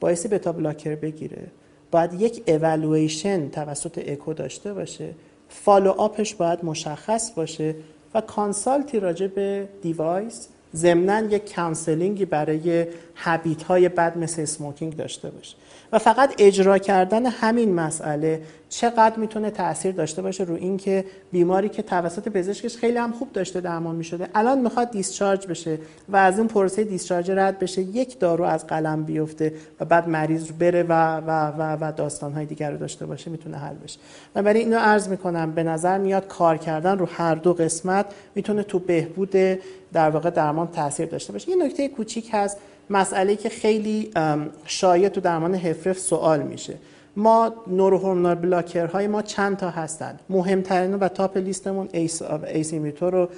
بایستی 0.00 0.28
beta 0.28 0.52
blocker 0.52 0.94
بگیره. 0.94 1.46
باید 1.90 2.20
یک 2.20 2.42
اولویشن 2.46 3.48
توسط 3.48 4.02
اکو 4.06 4.32
داشته 4.32 4.74
باشه. 4.74 5.10
follow 5.48 5.90
up 5.90 6.12
ش 6.12 6.34
باید 6.34 6.64
مشخص 6.64 7.30
باشه 7.30 7.74
و 8.14 8.20
consult 8.20 8.90
ی 8.90 9.00
راجع 9.00 9.26
به 9.26 9.68
device 9.82 10.48
ضمنا 10.76 11.20
یک 11.20 11.54
counseling 11.54 12.18
ی 12.18 12.24
برای 12.24 12.86
habit 13.16 13.62
های 13.62 13.88
بد 13.88 14.18
مثل 14.18 14.42
smoking 14.42 14.96
داشته 14.96 15.30
باشه 15.30 15.56
و 15.92 15.98
فقط 15.98 16.34
اجرا 16.38 16.78
کردن 16.78 17.26
همین 17.26 17.74
مسئله 17.74 18.42
چقدر 18.68 19.16
می‌تونه 19.16 19.50
تاثیر 19.50 19.92
داشته 19.92 20.22
باشه 20.22 20.44
رو 20.44 20.54
اینکه 20.54 21.04
بیماری 21.32 21.68
که 21.68 21.82
توسط 21.82 22.28
پزشکش 22.28 22.76
خیلی 22.76 22.98
هم 22.98 23.12
خوب 23.12 23.32
داشته 23.32 23.60
درمان 23.60 23.96
می‌شده 23.96 24.28
الان 24.34 24.58
می‌خواد 24.58 24.90
دیسچارج 24.90 25.46
بشه 25.46 25.78
و 26.08 26.16
از 26.16 26.38
اون 26.38 26.48
پروسه 26.48 26.84
دیسچارج 26.84 27.30
رد 27.30 27.58
بشه 27.58 27.82
یک 27.82 28.18
دارو 28.18 28.44
از 28.44 28.66
قلم 28.66 29.04
بیفته 29.04 29.54
و 29.80 29.84
بعد 29.84 30.08
مریض 30.08 30.52
بره 30.52 30.82
و 30.82 31.16
و 31.16 31.52
و, 31.58 31.76
و 31.80 31.92
داستان 31.92 32.32
های 32.32 32.46
دیگر 32.46 32.70
رو 32.70 32.78
داشته 32.78 33.06
باشه 33.06 33.30
می‌تونه 33.30 33.56
حل 33.56 33.74
بشه. 33.74 33.98
و 34.34 34.42
برای 34.42 34.60
اینو 34.60 34.78
عرض 34.78 35.08
می‌کنم 35.08 35.52
به 35.52 35.62
نظر 35.62 35.98
میاد 35.98 36.26
کار 36.26 36.56
کردن 36.56 36.98
رو 36.98 37.06
هر 37.06 37.34
دو 37.34 37.54
قسمت 37.54 38.06
می‌تونه 38.34 38.62
تو 38.62 38.78
بهبود 38.78 39.30
در 39.92 40.10
واقع 40.10 40.30
درمان 40.30 40.68
تاثیر 40.68 41.06
داشته 41.06 41.32
باشه. 41.32 41.50
یه 41.50 41.56
نکته 41.56 41.88
کوچیک 41.88 42.30
هست 42.32 42.58
مسئله 42.90 43.36
که 43.36 43.48
خیلی 43.48 44.10
شایع 44.64 45.08
تو 45.08 45.20
درمان 45.20 45.54
HFrEF 45.54 45.98
سوال 45.98 46.42
میشه. 46.42 46.74
ما 47.16 47.54
neurohormonal 47.66 48.34
blocker 48.34 48.86
های 48.86 49.06
ما 49.06 49.22
چند 49.22 49.56
تا 49.56 49.70
هستند 49.70 50.20
مهمترین 50.28 50.94
و 50.94 51.08
top 51.08 51.36
list 51.36 51.66
مون 51.66 51.88
ACE 51.92 52.22
inhibitor 52.22 53.14
و 53.14 53.28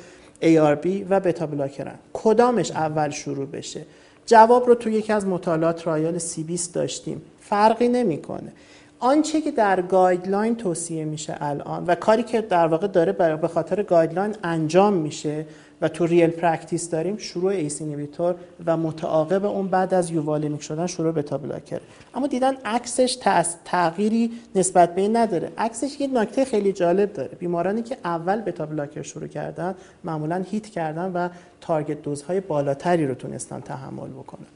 بی 0.82 1.06
و 1.10 1.20
beta 1.20 1.46
blocker 1.46 1.84
ن. 1.84 1.94
کدامش 2.12 2.70
اول 2.70 3.10
شروع 3.10 3.46
بشه؟ 3.46 3.86
جواب 4.26 4.66
رو 4.66 4.74
تو 4.74 4.90
یکی 4.90 5.12
از 5.12 5.26
مطالعات 5.26 5.86
trial 5.86 6.18
CIBIS 6.18 6.74
داشتیم. 6.74 7.22
فرقی 7.40 7.88
نمی‌کنه. 7.88 8.52
آنچه 8.98 9.40
که 9.40 9.50
در 9.50 9.82
guideline 9.82 10.56
توصیه 10.56 11.04
میشه 11.04 11.36
الان 11.40 11.84
و 11.86 11.94
کاری 11.94 12.22
که 12.22 12.40
در 12.40 12.66
واقع 12.66 12.86
داره 12.86 13.12
به 13.12 13.48
خاطر 13.48 13.82
guideline 13.82 14.34
انجام 14.44 14.92
میشه 14.92 15.46
و 15.82 15.88
تو 15.88 16.06
real 16.06 16.30
practice 16.30 16.90
داریم 16.90 17.16
شروع 17.16 17.50
ACE 17.50 17.80
inhibitor 17.80 18.34
و 18.66 18.76
متعاقب 18.76 19.44
اون 19.44 19.68
بعد 19.68 19.94
از 19.94 20.10
euvolemic 20.10 20.62
شدن 20.62 20.86
شروع 20.86 21.12
beta 21.12 21.38
blocker 21.38 21.80
اما 22.14 22.26
دیدن 22.26 22.54
عکسش 22.64 23.18
تغییری 23.64 24.30
نسبت 24.54 24.94
به 24.94 25.00
این 25.00 25.16
نداره. 25.16 25.52
عکسش 25.58 26.00
یه 26.00 26.06
نکته 26.06 26.44
خیلی 26.44 26.72
جالب 26.72 27.12
داره. 27.12 27.30
بیمارانی 27.38 27.82
که 27.82 27.96
اول 28.04 28.40
beta 28.40 28.66
blocker 28.66 29.02
شروع 29.02 29.26
کردن 29.26 29.74
معمولا 30.04 30.44
هیت 30.50 30.66
کردن 30.66 31.12
و 31.12 31.28
target 31.60 32.02
dose 32.02 32.28
های 32.28 32.40
بالاتری 32.40 33.06
رو 33.06 33.14
تونستن 33.14 33.60
تحمل 33.60 34.08
بکنن. 34.08 34.46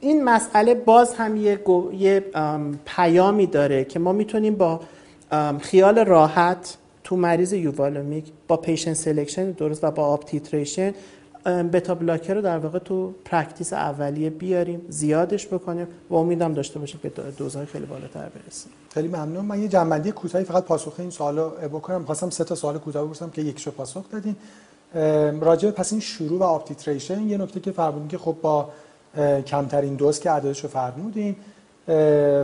این 0.00 0.24
مسئله 0.24 0.74
باز 0.74 1.14
هم 1.14 1.36
یه, 1.36 1.60
یه 1.98 2.24
پیامی 2.84 3.46
داره 3.46 3.84
که 3.84 3.98
ما 3.98 4.12
می‌تونیم 4.12 4.54
با 4.54 4.80
خیال 5.60 6.04
راحت 6.04 6.76
تو 7.06 7.16
مریض 7.16 7.52
euvolemic 7.52 8.24
با 8.48 8.56
patient 8.56 8.94
selection 8.94 9.50
درست 9.50 9.84
و 9.84 9.90
با 9.90 10.04
up 10.04 10.24
titration 10.24 10.94
beta 11.44 11.94
blocker 11.94 12.34
رو 12.34 12.40
در 12.40 12.58
واقع 12.58 12.78
تو 12.78 13.14
practice 13.24 13.72
اولیه 13.72 14.30
بیاریم 14.30 14.80
زیادش 14.88 15.46
بکنیم 15.46 15.86
و 16.10 16.14
امیدم 16.14 16.54
داشته 16.54 16.78
باشیم 16.78 17.00
که 17.02 17.08
دوزهای 17.38 17.66
خیلی 17.66 17.86
بالاتر 17.86 18.28
برسیم. 18.28 18.72
خیلی 18.94 19.08
ممنون. 19.08 19.44
من 19.44 19.62
یه 19.62 19.68
جمع‌بندی 19.68 20.12
کوتاهی 20.12 20.44
فقط 20.44 20.64
پاسخ 20.64 20.94
این 20.98 21.10
سوالو 21.10 21.50
بکنم. 21.50 22.04
خواستم 22.04 22.30
سه 22.30 22.44
تا 22.44 22.54
سوال 22.54 22.78
کوتاه 22.78 23.04
بپرسم 23.04 23.30
که 23.30 23.42
یکیشو 23.42 23.70
پاسخ 23.70 24.04
دادین. 24.10 24.36
راجع 25.40 25.70
پس 25.70 25.92
این 25.92 26.00
شروع 26.00 26.40
و 26.40 26.42
up 26.42 26.64
titration 26.64 27.28
یه 27.28 27.38
نکته 27.38 27.60
که 27.60 27.72
فرمودین 27.72 28.08
که 28.08 28.18
خب 28.18 28.36
با 28.42 28.70
کمترین 29.46 29.94
دوز 29.94 30.20
که 30.20 30.30
عددش 30.30 30.60
رو 30.60 30.68
فرمودین. 30.68 31.36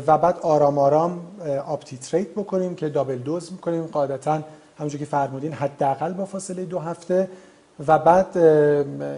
و 0.06 0.18
بعد 0.18 0.38
آرام 0.42 0.78
آرام 0.78 1.20
up 1.66 1.80
titrate 1.80 2.28
بکنیم 2.28 2.74
که 2.74 2.88
double 2.88 3.18
dose 3.18 3.52
می‌کنیم 3.52 3.82
قاعدتا 3.82 4.42
همونجور 4.78 4.98
که 4.98 5.06
فرمودین 5.06 5.52
حداقل 5.52 6.12
با 6.12 6.24
فاصله 6.24 6.64
دو 6.64 6.78
هفته. 6.78 7.28
و 7.86 7.98
بعد 7.98 8.36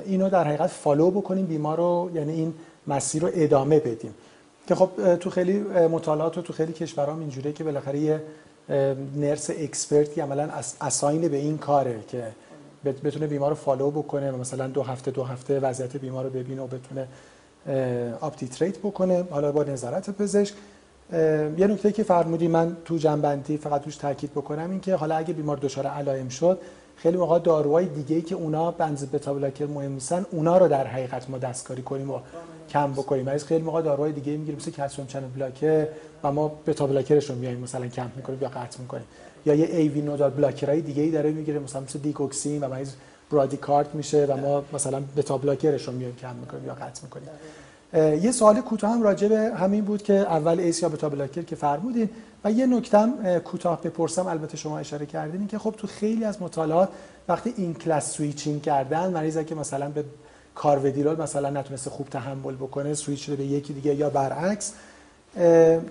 اینو 0.06 0.30
در 0.30 0.44
حقیقت 0.44 0.70
follow 0.70 1.10
بکنیم 1.10 1.46
بیمار 1.46 1.76
رو 1.76 2.10
یعنی 2.14 2.32
این 2.32 2.54
مسیر 2.86 3.22
رو 3.22 3.30
ادامه 3.34 3.80
بدیم. 3.80 4.14
که 4.66 4.74
خب 4.74 5.14
تو 5.14 5.30
خیلی 5.30 5.58
مطالعات 5.90 6.38
و 6.38 6.42
تو 6.42 6.52
خیلی 6.52 6.72
کشورها 6.72 7.18
اینجوریه 7.18 7.52
که 7.52 7.64
بالاخره 7.64 7.98
یه 7.98 8.22
nurse 9.16 9.50
expert 9.50 10.10
ی 10.10 10.20
عملا 10.20 10.48
assign 10.80 11.28
به 11.28 11.36
این 11.36 11.58
کاره 11.58 11.98
که 12.08 12.24
بتونه 12.84 13.26
بیمار 13.26 13.50
رو 13.50 13.56
follow 13.56 13.90
بکنه 13.90 14.32
و 14.32 14.36
مثلا 14.36 14.66
دو 14.66 14.82
هفته 14.82 15.10
دو 15.10 15.24
هفته 15.24 15.60
وضعیت 15.60 15.96
بیمار 15.96 16.24
رو 16.24 16.30
ببینه 16.30 16.62
و 16.62 16.66
بتونه 16.66 17.08
up 18.20 18.33
titrate 18.33 18.78
بکنه 18.78 19.24
حالا 19.30 19.52
با 19.52 19.64
نظارت 19.64 20.10
پزشک. 20.10 20.54
یه 21.58 21.66
نکته 21.66 21.92
که 21.92 22.02
فرمودی 22.02 22.48
من 22.48 22.76
تو 22.84 22.96
جمع‌بندی 22.96 23.56
فقط 23.56 23.82
توش 23.82 23.96
تاکید 23.96 24.30
بکنم 24.30 24.70
این 24.70 24.80
که 24.80 24.94
حالا 24.94 25.16
اگه 25.16 25.34
بیمار 25.34 25.56
دچار 25.56 25.86
علائم 25.86 26.28
شد 26.28 26.58
خیلی 26.96 27.16
موقع 27.16 27.38
داروهای 27.38 27.86
دیگه 27.86 28.16
ای 28.16 28.22
که 28.22 28.34
اونا 28.34 28.70
بنز 28.70 29.04
beta 29.04 29.34
blocker 29.34 29.66
مهم 29.66 29.92
نیستن 29.92 30.26
اونا 30.30 30.58
رو 30.58 30.68
در 30.68 30.86
حقیقت 30.86 31.30
ما 31.30 31.38
دستکاری 31.38 31.82
کنیم 31.82 32.10
و 32.10 32.18
کم 32.70 32.92
بکنیم. 32.92 33.28
از 33.28 33.44
خیلی 33.44 33.64
موقع 33.64 33.82
داروهای 33.82 34.12
دیگه 34.12 34.32
می‌گیریم 34.32 34.56
مثل 34.56 34.70
calcium 34.70 35.06
channel 35.06 35.28
blocker 35.36 35.86
و 36.22 36.32
ما 36.32 36.52
beta 36.66 36.86
blocker 36.86 37.21
ش 37.21 37.30
رو 37.30 37.36
میایم 37.36 37.60
مثلا 37.60 37.86
کم 37.86 38.10
می‌کنیم 38.16 38.38
یا 38.42 38.48
قطع 38.48 38.80
می‌کنیم. 38.80 39.04
یا 39.46 39.54
یه 39.54 39.66
AV 39.66 39.88
nodal 39.88 40.00
blocker 40.00 40.30
ای 40.30 40.80
دیگه 40.80 41.02
ای 41.02 41.10
داره 41.10 41.30
می‌گیره 41.30 41.58
مثلا 41.58 41.80
مثل 41.80 41.98
دیگوکسین 41.98 42.60
و 42.64 42.68
مریض 42.68 42.92
bradycard 43.30 43.94
میشه 43.94 44.26
و 44.26 44.36
ما 44.36 44.64
مثلا 44.72 45.02
beta 45.16 45.38
blocker 45.38 45.77
ش 45.77 45.88
رو 45.88 45.92
میایم 45.92 46.16
کم 46.16 46.34
می‌کنیم 46.36 46.66
یا 46.66 46.74
قطع 46.74 47.02
می‌کنیم. 47.02 47.28
یه 48.24 48.32
سوال 48.32 48.60
کوتاه 48.60 48.90
هم 48.90 49.02
راجع 49.02 49.28
به 49.28 49.54
همین 49.54 49.84
بود 49.84 50.02
که 50.02 50.12
اول 50.14 50.60
ACE 50.60 50.82
یا 50.82 50.88
beta 50.88 51.08
blocker 51.08 51.42
که 51.42 51.56
فرمودین 51.56 52.10
و 52.44 52.50
یه 52.50 52.66
نکتم 52.66 53.38
کوتاه 53.38 53.82
بپرسم 53.82 54.26
البته 54.26 54.56
شما 54.56 54.78
اشاره 54.78 55.06
کردین 55.06 55.46
که 55.46 55.58
خب 55.58 55.74
تو 55.78 55.86
خیلی 55.86 56.24
از 56.24 56.42
مطالعات 56.42 56.88
وقتی 57.28 57.54
این 57.56 57.74
class 57.74 58.12
switching 58.12 58.62
کردن 58.62 59.10
مریضی 59.10 59.44
که 59.44 59.54
مثلا 59.54 59.88
به 59.88 60.04
carvedilol 60.54 61.22
مثلا 61.22 61.50
نتونسته 61.50 61.90
خوب 61.90 62.08
تحمل 62.08 62.54
بکنه 62.54 62.94
سویچ 62.94 63.30
به 63.30 63.44
یکی 63.44 63.72
دیگه 63.72 63.94
یا 63.94 64.10
برعکس 64.10 64.72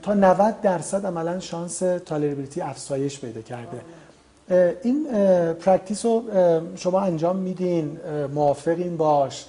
تا 0.02 0.14
90 0.14 0.62
درصد 0.62 1.06
عملا 1.06 1.40
شانس 1.40 1.80
tolerability 2.06 2.62
افزایش 2.62 3.20
پیدا 3.20 3.42
کرده. 3.42 3.82
این 4.84 5.08
practice 5.54 6.06
رو 6.06 6.24
شما 6.76 7.00
انجام 7.02 7.36
میدین 7.36 7.98
موافقین 8.34 8.98
باهاش. 8.98 9.46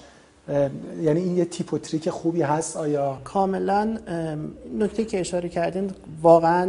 یعنی 1.01 1.19
این 1.19 1.37
یه 1.37 1.45
tip 1.45 1.73
و 1.73 1.77
trick 1.77 2.09
خوبی 2.09 2.41
هست 2.41 2.77
آیا؟ 2.77 3.17
کاملا 3.23 3.97
نکته 4.79 5.05
که 5.05 5.19
اشاره 5.19 5.49
کردین 5.49 5.91
واقعا 6.21 6.67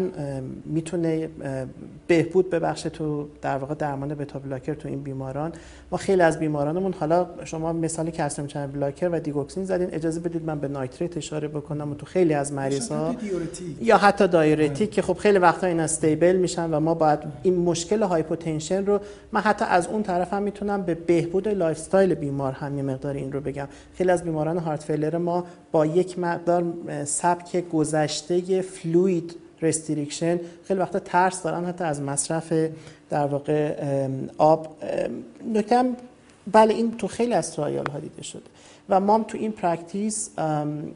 می‌تونه 0.65 1.29
بهبود 2.07 2.51
ببخشه 2.51 2.91
تو 2.91 3.29
در 3.43 3.59
واقع 3.59 3.75
درمان 3.75 4.15
beta 4.15 4.39
blocker 4.39 4.75
تو 4.75 4.89
این 4.89 5.03
بیماران. 5.03 5.53
ما 5.91 5.99
خیلی 5.99 6.23
از 6.23 6.39
بیمارانمون 6.39 6.95
حالا 7.01 7.27
شما 7.45 7.73
مثال 7.73 8.11
calcium 8.11 8.47
channel 8.47 8.67
blocker 8.67 9.09
و 9.09 9.21
دیگوکسین 9.21 9.65
زدین 9.65 9.89
اجازه 9.93 10.21
بدید 10.21 10.45
من 10.45 10.59
به 10.59 10.69
nitrate 10.69 11.17
اشاره 11.17 11.49
بکنم 11.49 11.93
و 11.93 11.95
تو 11.95 12.07
خیلی 12.07 12.35
از 12.35 12.53
مریض 12.53 12.89
ها 12.89 13.15
یا 13.81 13.97
حتی 13.97 14.29
diuretic 14.29 14.91
که 14.91 15.03
خب 15.03 15.17
خیلی 15.17 15.39
وقتا 15.39 15.67
اینا 15.67 15.83
stable 15.83 16.37
میشن 16.37 16.71
و 16.71 16.81
ما 16.81 16.95
باید 16.95 17.19
این 17.43 17.57
مشکل 17.57 18.03
hypotension 18.03 18.87
رو 18.87 19.01
من 19.33 19.41
حتی 19.41 19.65
از 19.65 19.87
اون 19.87 20.03
طرف 20.03 20.33
هم 20.33 20.43
می‌تونم 20.43 20.83
به 20.83 20.95
بهبود 20.95 21.49
lifestyle 21.49 22.15
بیمار 22.15 22.53
هم 22.53 22.77
یه 22.77 22.83
مقدار 22.83 23.15
این 23.15 23.33
رو 23.33 23.41
بگم. 23.41 23.69
خیلی 23.95 24.11
از 24.11 24.25
بیماران 24.25 24.59
heart 24.59 24.83
failure 24.83 25.17
ما 25.17 25.45
با 25.73 25.87
یک 25.87 26.19
مقدار 26.19 26.65
سبک 27.05 27.69
گذشته 27.69 28.63
fluid 28.63 29.37
restriction 29.63 30.41
خیلی 30.65 30.81
وقتا 30.81 30.99
ترس 30.99 31.43
دارن 31.43 31.65
حتی 31.65 31.85
از 31.85 32.03
مصرف 32.03 32.53
در 33.11 33.27
واقع 33.27 33.75
آب. 34.39 34.77
نکته 35.55 35.85
بله 36.53 36.75
این 36.75 36.97
تو 36.97 37.09
خیلی 37.09 37.35
از 37.35 37.53
trial 37.53 37.87
ها 37.87 37.99
دیده 37.99 38.23
شده. 38.23 38.43
و 38.89 39.01
ما 39.01 39.25
تو 39.29 39.39
این 39.39 39.53
practice 39.53 40.31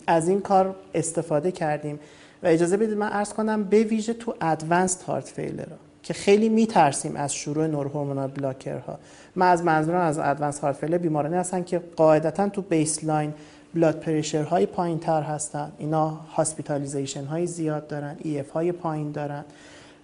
از 0.06 0.28
این 0.28 0.40
کار 0.40 0.76
استفاده 0.94 1.52
کردیم. 1.52 2.00
و 2.42 2.46
اجازه 2.46 2.76
بدید 2.76 2.96
من 2.96 3.12
عرض 3.12 3.32
کنم 3.32 3.64
به 3.64 3.82
ویژه 3.82 4.12
تو 4.12 4.34
advanced 4.40 5.03
heart 5.03 5.28
failure 5.28 5.66
که 6.02 6.14
خیلی 6.14 6.48
میترسیم 6.48 7.16
از 7.16 7.34
شروع 7.34 7.66
neurohormonal 7.66 8.28
blocker 8.28 8.83
ها. 8.83 8.98
من 9.36 9.50
از 9.50 9.64
منظورم 9.64 10.00
از 10.00 10.18
advanced 10.18 10.59
heart 10.59 10.76
failure 10.76 10.98
بیمارانی 10.98 11.36
هستن 11.36 11.62
که 11.62 11.82
قاعدتا 11.96 12.48
تو 12.48 12.62
baseline 12.62 13.34
blood 13.74 14.01
pressure 14.01 14.42
های 14.42 14.66
پایین 14.66 14.98
تر 14.98 15.22
هستن. 15.22 15.72
اینا 15.78 16.08
hospitalization 16.09 17.24
های 17.24 17.46
زیاد 17.46 17.88
دارن 17.88 18.16
EF 18.18 18.51
های 18.50 18.72
پایین 18.72 19.12
دارن. 19.12 19.44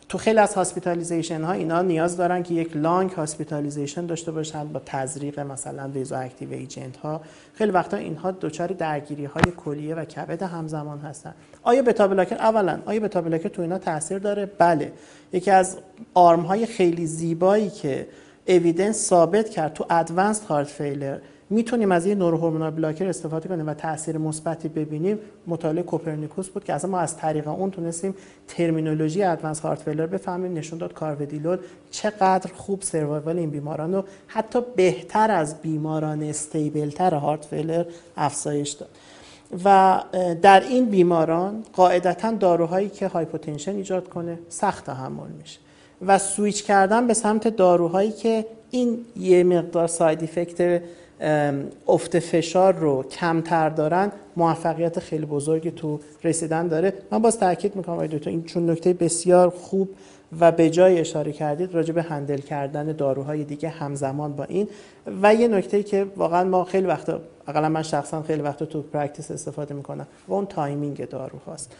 تو 0.08 0.18
خیلی 0.18 0.38
از 0.38 0.54
hospitalization 0.54 1.42
ها 1.42 1.52
اینا 1.52 1.82
نیاز 1.82 2.16
دارن 2.16 2.42
که 2.42 2.54
یک 2.54 2.76
long 2.76 3.10
hospitalization 3.10 4.06
داشته 4.06 4.32
باشن 4.32 4.68
با 4.68 4.80
تزریق 4.86 5.40
مثلا 5.40 5.88
vasoactive 5.88 6.52
agent 6.52 6.96
ها 6.96 7.20
خیلی 7.54 7.70
وقتا 7.70 7.96
اینها 7.96 8.30
دچار 8.30 8.68
درگیری 8.68 9.24
های 9.24 9.52
کلیه 9.56 9.94
و 9.94 10.04
کبد 10.04 10.42
همزمان 10.42 10.98
هستن. 10.98 11.34
آیا 11.62 11.82
beta 11.82 12.08
blocker 12.08 12.34
اولا. 12.34 12.78
آیا 12.86 13.00
beta 13.00 13.20
blocker 13.20 13.48
تو 13.48 13.62
اینا 13.62 13.78
تاثیر 13.78 14.18
داره؟ 14.18 14.46
بله. 14.46 14.92
یکی 15.32 15.50
از 15.50 15.76
arm 16.14 16.40
های 16.40 16.66
خیلی 16.66 17.06
زیبایی 17.06 17.70
که 17.70 18.06
evidence 18.48 18.96
ثابت 18.96 19.48
کرد 19.48 19.72
تو 19.72 19.86
advanced 19.90 20.44
heart 20.44 20.68
failure 20.68 21.18
می‌تونیم 21.50 21.92
از 21.92 22.06
یه 22.06 22.14
neurohormonal 22.14 22.70
blocker 22.70 23.08
استفاده 23.08 23.48
کنیم 23.48 23.66
و 23.66 23.74
تاثیر 23.74 24.18
مثبتی 24.18 24.68
ببینیم. 24.68 25.18
مطالعه 25.46 25.82
COPERNICUS 25.82 26.48
بود 26.48 26.64
که 26.64 26.72
اصلا 26.72 26.90
ما 26.90 26.98
از 26.98 27.16
طریق 27.16 27.48
اون 27.48 27.70
تونستیم 27.70 28.14
terminology 28.48 29.22
advanced 29.22 29.60
heart 29.60 29.82
failure 29.82 30.06
بفهمیم 30.06 30.54
نشون 30.54 30.78
داد 30.78 30.92
carvedilol 30.92 31.58
چقدر 31.90 32.50
خوب 32.54 32.82
survival 32.82 33.38
این 33.38 33.50
بیماران 33.50 33.94
رو 33.94 34.04
حتی 34.26 34.58
بهتر 34.76 35.30
از 35.30 35.60
بیماران 35.60 36.22
stable 36.22 36.91
تر 36.91 37.14
heart 37.14 37.44
failure 37.44 37.84
افزایش 38.16 38.70
داد. 38.70 38.88
و 39.64 40.02
در 40.42 40.60
این 40.60 40.84
بیماران 40.84 41.64
قاعدتا 41.72 42.32
داروهایی 42.32 42.88
که 42.88 43.08
hypotension 43.08 43.76
ایجاد 43.76 44.08
کنه 44.08 44.38
سخت 44.48 44.86
تحمل 44.86 45.28
میشه 45.40 45.58
و 46.06 46.18
سویچ 46.18 46.64
کردن 46.64 47.06
به 47.06 47.14
سمت 47.14 47.48
داروهایی 47.48 48.12
که 48.12 48.46
این 48.70 48.98
یه 49.16 49.44
مقدار 49.44 49.86
side 49.86 50.22
effect 50.22 50.82
افت 51.88 52.18
فشار 52.18 52.74
رو 52.74 53.02
کمتر 53.02 53.68
دارن 53.68 54.12
موفقیت 54.36 54.98
خیلی 54.98 55.26
بزرگی 55.26 55.70
تو 55.70 56.00
رسیدن 56.24 56.68
داره. 56.68 56.92
من 57.10 57.18
باز 57.18 57.38
تاکید 57.38 57.76
می‌کنم 57.76 57.94
آقای 57.94 58.08
دکتر 58.08 58.30
این 58.30 58.44
چون 58.44 58.70
نکته 58.70 58.92
بسیار 58.92 59.50
خوب 59.50 59.88
و 60.40 60.52
به 60.52 60.70
جای 60.70 61.00
اشاره 61.00 61.32
کردید 61.32 61.74
راجع 61.74 61.92
به 61.92 62.02
handle 62.02 62.38
کردن 62.38 62.86
داروهای 62.92 63.44
دیگه 63.44 63.68
همزمان 63.68 64.32
با 64.32 64.44
این. 64.44 64.68
و 65.22 65.34
یه 65.34 65.48
نکته 65.48 65.82
که 65.82 66.06
واقعا 66.16 66.44
ما 66.44 66.64
خیلی 66.64 66.86
وقتا 66.86 67.20
اقلا 67.48 67.68
من 67.68 67.82
شخصا 67.82 68.22
خیلی 68.22 68.42
وقتا 68.42 68.64
تو 68.64 68.82
practice 68.82 69.30
استفاده 69.30 69.74
می‌کنم 69.74 70.06
و 70.28 70.34
اون 70.34 70.46
timing 70.46 71.08
داروهاست. 71.08 71.72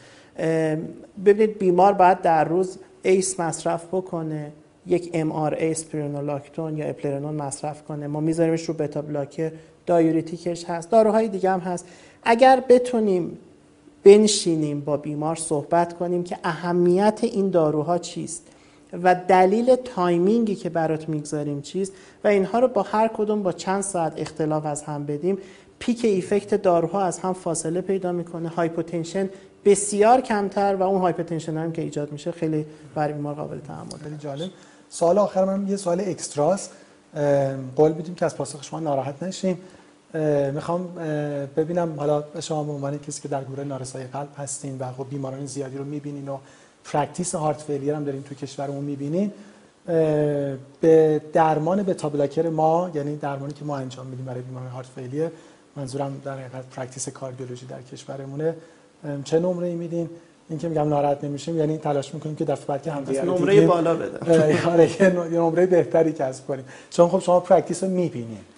ببینید 1.25 1.59
بیمار 1.59 1.93
باید 1.93 2.23
در 2.23 2.45
روز 2.45 2.79
ACE 3.03 3.41
مصرف 3.41 3.85
بکنه. 3.93 4.53
یک 4.87 5.11
MRA 5.15 5.33
spironolactone 5.33 6.77
یا 6.77 6.87
eplerenone 6.87 7.35
مصرف 7.35 7.83
کنه. 7.83 8.07
ما 8.07 8.21
میذاریمش 8.21 8.65
رو 8.65 8.75
beta 8.75 9.03
blocker 9.03 9.53
diuretic 9.87 10.49
ش 10.49 10.65
هست. 10.65 10.91
داروهای 10.91 11.29
دیگه 11.29 11.51
هم 11.51 11.61
هست. 11.61 11.87
اگر 12.25 12.63
بتونیم 12.69 13.39
بنشینیم 14.05 14.81
با 14.81 14.97
بیمار 14.97 15.37
صحبت 15.37 15.99
کنیم 15.99 16.25
که 16.25 16.39
اهمیت 16.45 17.21
این 17.23 17.51
داروها 17.51 17.99
چیست 17.99 18.47
و 19.03 19.15
دلیل 19.29 19.77
timing 19.77 20.44
ی 20.44 20.55
که 20.55 20.71
برات 20.71 21.09
می‌گذاریم 21.09 21.61
چیست 21.61 21.93
و 22.25 22.29
اینها 22.29 22.59
رو 22.59 22.69
با 22.69 22.83
هر 22.83 23.09
کدوم 23.09 23.43
با 23.43 23.53
چند 23.53 23.83
ساعت 23.83 24.13
اختلاف 24.17 24.67
از 24.67 24.83
هم 24.83 25.07
بدیم. 25.07 25.39
peak 25.79 26.05
effect 26.05 26.55
داروها 26.55 27.03
از 27.03 27.19
هم 27.19 27.33
فاصله 27.33 27.81
پیدا 27.81 28.13
می‌کنه. 28.13 28.49
hypotension 28.49 29.29
بسیار 29.65 30.21
کمتر 30.21 30.75
و 30.75 30.83
اون 30.83 31.01
hypotension 31.01 31.57
هم 31.57 31.73
که 31.73 31.83
ایجاد 31.83 32.13
میشه 32.13 32.31
خیلی 32.33 32.67
برای 32.95 33.13
بیمار 33.13 33.35
قابل 33.35 33.59
تحمل. 33.59 33.99
خیلی 34.05 34.17
جالب. 34.17 34.51
سوال 34.91 35.19
آخر 35.19 35.45
من 35.45 35.69
یه 35.69 35.77
سوال 35.77 36.01
اکستراست. 36.01 36.71
قول 37.77 37.93
میدیم 37.93 38.15
که 38.15 38.25
از 38.27 38.37
پاسخ 38.37 38.65
شما 38.65 38.81
ناراحت 38.81 39.23
نشیم. 39.23 39.59
می‌خوام 40.55 40.95
ببینم 41.57 41.95
حالا 41.97 42.25
شما 42.41 42.65
به 42.65 42.73
عنوان 42.73 42.99
کسی 42.99 43.23
که 43.23 43.29
در 43.29 43.45
گروه 43.45 43.65
نارسایی 43.65 44.07
قلب 44.07 44.29
هستین 44.39 44.79
و 44.79 44.93
خب 44.93 45.07
بیماران 45.11 45.47
زیادی 45.47 45.79
رو 45.79 45.85
می‌بینین 45.85 46.29
و 46.29 46.39
practice 46.85 47.35
heart 47.35 47.63
failure 47.63 47.95
هم 47.95 48.05
دارین 48.05 48.23
تو 48.23 48.35
کشورمون 48.35 48.85
می‌بینین 48.85 49.33
به 50.81 51.21
درمان 51.33 51.83
beta 51.83 52.09
blocker 52.09 52.49
ما 52.49 52.91
یعنی 52.95 53.17
درمانی 53.17 53.53
که 53.53 53.65
ما 53.65 53.77
انجام 53.77 54.07
میدیم 54.07 54.25
برای 54.25 54.43
بیماران 54.43 54.69
heart 54.69 54.87
failure 54.87 55.31
منظورم 55.77 56.21
در 56.25 56.33
حقیقت 56.33 56.67
practice 56.71 57.09
cardiology 57.09 57.67
در 57.67 57.83
کشورمونه 57.83 58.55
چه 59.25 59.39
نمره 59.39 59.67
ای 59.67 59.75
میدین؟ 59.75 60.11
این 60.49 60.59
که 60.59 60.69
میگم 60.69 60.89
ناراحت 60.89 61.25
نمیشیم 61.25 61.59
یعنی 61.59 61.79
تلاش 61.79 62.15
می‌کنیم 62.15 62.37
که 62.37 62.45
دفعه 62.45 62.67
بعد 62.67 62.83
که 62.83 62.93
هم 62.93 63.05
نمره 63.25 63.67
بالا 63.67 63.95
بده. 63.95 64.19
آره 64.71 65.03
یه 65.03 65.09
نمره 65.41 65.67
بهتری 65.67 66.13
کسب 66.13 66.47
کنیم. 66.47 66.65
چون 66.91 67.09
خب 67.09 67.19
شما 67.19 67.41
practice 67.41 67.85
رو 67.85 67.91
می‌بینید. 67.91 68.57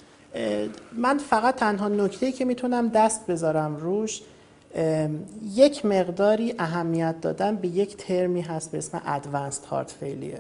من 0.93 1.19
فقط 1.19 1.57
تنها 1.57 1.89
نکته 1.89 2.33
که 2.33 2.45
می‌تونم 2.45 2.89
دست 2.89 3.27
بذارم 3.27 3.77
روش 3.77 4.23
یک 5.55 5.87
مقداری 5.87 6.55
اهمیت 6.59 7.15
دادن 7.21 7.57
به 7.57 7.69
یک 7.69 7.97
ترمی 7.97 8.41
هست 8.41 8.73
به 8.73 8.79
اسم 8.79 9.03
advanced 9.07 9.65
heart 9.65 9.91
failure 9.91 10.39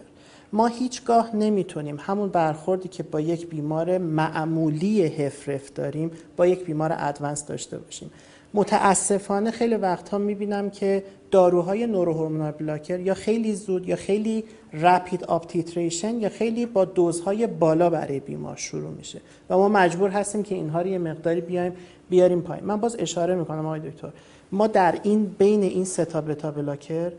ما 0.52 0.66
هیچگاه 0.66 1.36
نمی‌تونیم 1.36 1.96
همون 2.00 2.28
برخوردی 2.28 2.88
که 2.88 3.02
با 3.02 3.20
یک 3.20 3.48
بیمار 3.48 3.98
معمولی 3.98 5.06
HFrEF 5.06 5.72
داریم 5.74 6.10
با 6.36 6.46
یک 6.46 6.64
بیمار 6.64 6.94
advanced 6.98 7.46
داشته 7.46 7.78
باشیم. 7.78 8.10
متاسفانه 8.54 9.50
خیلی 9.50 9.74
وقتها 9.74 10.18
می‌بینم 10.18 10.70
که 10.70 11.04
داروهای 11.30 11.86
neurohormonal 11.86 12.50
blocker 12.50 13.00
یا 13.00 13.14
خیلی 13.14 13.54
زود 13.54 13.88
یا 13.88 13.96
خیلی 13.96 14.44
rapid 14.72 15.24
up-titration 15.24 16.20
یا 16.20 16.28
خیلی 16.28 16.66
با 16.66 16.84
دوزهای 16.84 17.46
بالا 17.46 17.90
برای 17.90 18.20
بیمار 18.20 18.56
شروع 18.56 18.90
میشه. 18.90 19.20
و 19.50 19.56
ما 19.56 19.68
مجبور 19.68 20.10
هستیم 20.10 20.42
که 20.42 20.54
اینها 20.54 20.80
رو 20.80 20.86
یه 20.86 20.98
مقداری 20.98 21.40
بیایم 21.40 21.72
بیاریم 22.10 22.40
پایین. 22.40 22.64
من 22.64 22.76
باز 22.80 22.96
اشاره 22.98 23.34
می‌کنم 23.34 23.66
آقای 23.66 23.80
دکتر. 23.80 24.08
ما 24.52 24.66
در 24.66 24.94
این 25.02 25.34
بین 25.38 25.62
این 25.62 25.84
سه 25.84 26.04
تا 26.04 26.20
بتا 26.20 26.50
بلاکر 26.50 27.12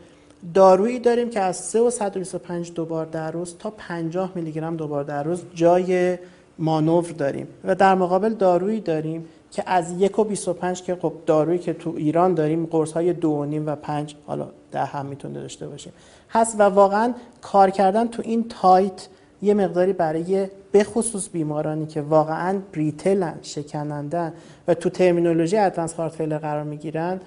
دارویی 0.54 1.00
داریم 1.00 1.30
که 1.30 1.40
از 1.40 1.58
3 1.58 1.80
و 1.80 1.90
125 1.90 2.74
دوبار 2.74 3.06
در 3.06 3.32
روز 3.32 3.56
تا 3.60 3.70
50 3.70 4.32
میلی 4.36 4.52
گرم 4.52 4.76
دوبار 4.76 5.04
در 5.04 5.24
روز 5.24 5.44
جای 5.54 6.18
مانور 6.60 7.04
داریم. 7.04 7.48
و 7.64 7.76
در 7.76 7.96
مقابل 7.96 8.34
دارویی 8.34 8.80
داریم 8.80 9.26
که 9.52 9.64
از 9.66 9.92
یک 10.02 10.20
و 10.20 10.24
25 10.24 10.84
که 10.84 10.96
خب 10.96 11.14
دارویی 11.26 11.60
که 11.60 11.74
تو 11.74 11.94
ایران 11.98 12.34
داریم 12.34 12.66
قرص 12.66 12.92
های 12.92 13.14
دو 13.14 13.30
و 13.30 13.46
نیم 13.46 13.68
و 13.68 13.76
پنج 13.76 14.16
حالا 14.28 14.48
ده 14.72 14.86
هم 14.86 15.06
می‌تونه 15.06 15.40
داشته 15.40 15.68
باشیم 15.68 15.94
هست 16.30 16.60
و 16.60 16.64
واقعا 16.64 17.14
کار 17.42 17.70
کردن 17.70 18.08
تو 18.08 18.22
این 18.26 18.48
تایت 18.50 19.08
یه 19.42 19.54
مقداری 19.54 19.94
برای 19.94 20.48
بخصوص 20.74 21.30
بیمارانی 21.30 21.86
که 21.86 22.02
واقعا 22.02 22.60
brittle 22.74 23.28
ن 23.28 23.36
شکنندن 23.42 24.34
و 24.68 24.74
تو 24.74 24.90
terminology 24.90 25.58
advanced 25.58 25.94
heart 25.94 26.22
قرار 26.22 26.64
می‌گیرن 26.64 27.20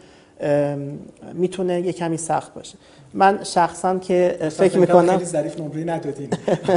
می‌تونه 1.34 1.80
یه 1.80 1.92
کمی 1.92 2.16
سخت 2.16 2.54
باشه. 2.54 2.78
من 3.14 3.44
شخصا 3.44 3.98
که 3.98 4.38
فکر 4.50 4.78
می‌کنم 4.78 5.12
خیلی 5.12 5.24
ظریف 5.24 5.60
نمره 5.60 5.84
ندادین. 5.84 6.28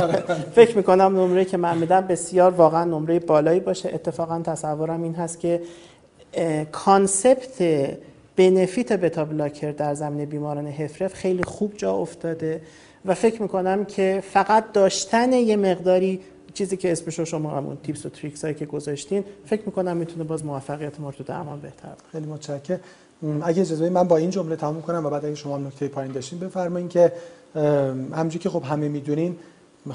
فکر 0.55 0.77
می‌کنم 0.77 1.19
نمره 1.19 1.45
که 1.45 1.57
من 1.57 1.77
میدم 1.77 2.01
بسیار 2.01 2.51
واقعا 2.51 2.83
نمره 2.83 3.19
بالایی 3.19 3.59
باشه. 3.59 3.89
اتفاقا 3.93 4.41
تصورم 4.45 5.03
این 5.03 5.15
هست 5.15 5.39
که 5.39 5.61
concept 6.71 7.63
benefit 8.35 8.93
beta 8.93 9.25
blocker 9.25 9.71
در 9.71 9.93
زمینه 9.93 10.25
بیماران 10.25 10.67
HFrEF 10.67 11.13
خیلی 11.13 11.43
خوب 11.43 11.73
جا 11.77 11.93
افتاده 11.93 12.61
و 13.05 13.13
فکر 13.13 13.41
می‌کنم 13.41 13.85
که 13.85 14.23
فقط 14.31 14.71
داشتن 14.71 15.33
یه 15.33 15.55
مقداری 15.55 16.19
چیزی 16.53 16.77
که 16.77 16.91
اسمش 16.91 17.19
رو 17.19 17.25
شما 17.25 17.49
همون 17.49 17.77
tips 17.83 18.05
و 18.05 18.09
tricks 18.09 18.43
هایی 18.43 18.55
که 18.55 18.65
گذاشتین 18.65 19.23
فکر 19.45 19.61
می‌کنم 19.65 19.97
می‌تونه 19.97 20.23
باز 20.23 20.45
موفقیت 20.45 20.99
ما 20.99 21.09
رو 21.09 21.15
تو 21.15 21.23
درمان 21.23 21.59
بهتر 21.59 21.93
خیلی 22.11 22.25
متشکرم. 22.25 22.79
اگه 23.41 23.61
اجازه 23.61 23.89
من 23.89 24.07
با 24.07 24.17
این 24.17 24.29
جمله 24.29 24.55
تموم 24.55 24.81
کنم 24.81 25.05
و 25.05 25.09
بعد 25.09 25.25
اگه 25.25 25.35
شما 25.35 25.57
نکته 25.57 25.87
پایین 25.87 26.11
داشتین 26.11 26.39
بفرمایید 26.39 26.89
که 26.89 27.11
همونجوری 28.13 28.39
که 28.39 28.49
خب 28.49 28.63
همه 28.63 28.87
می‌دونین 28.87 29.35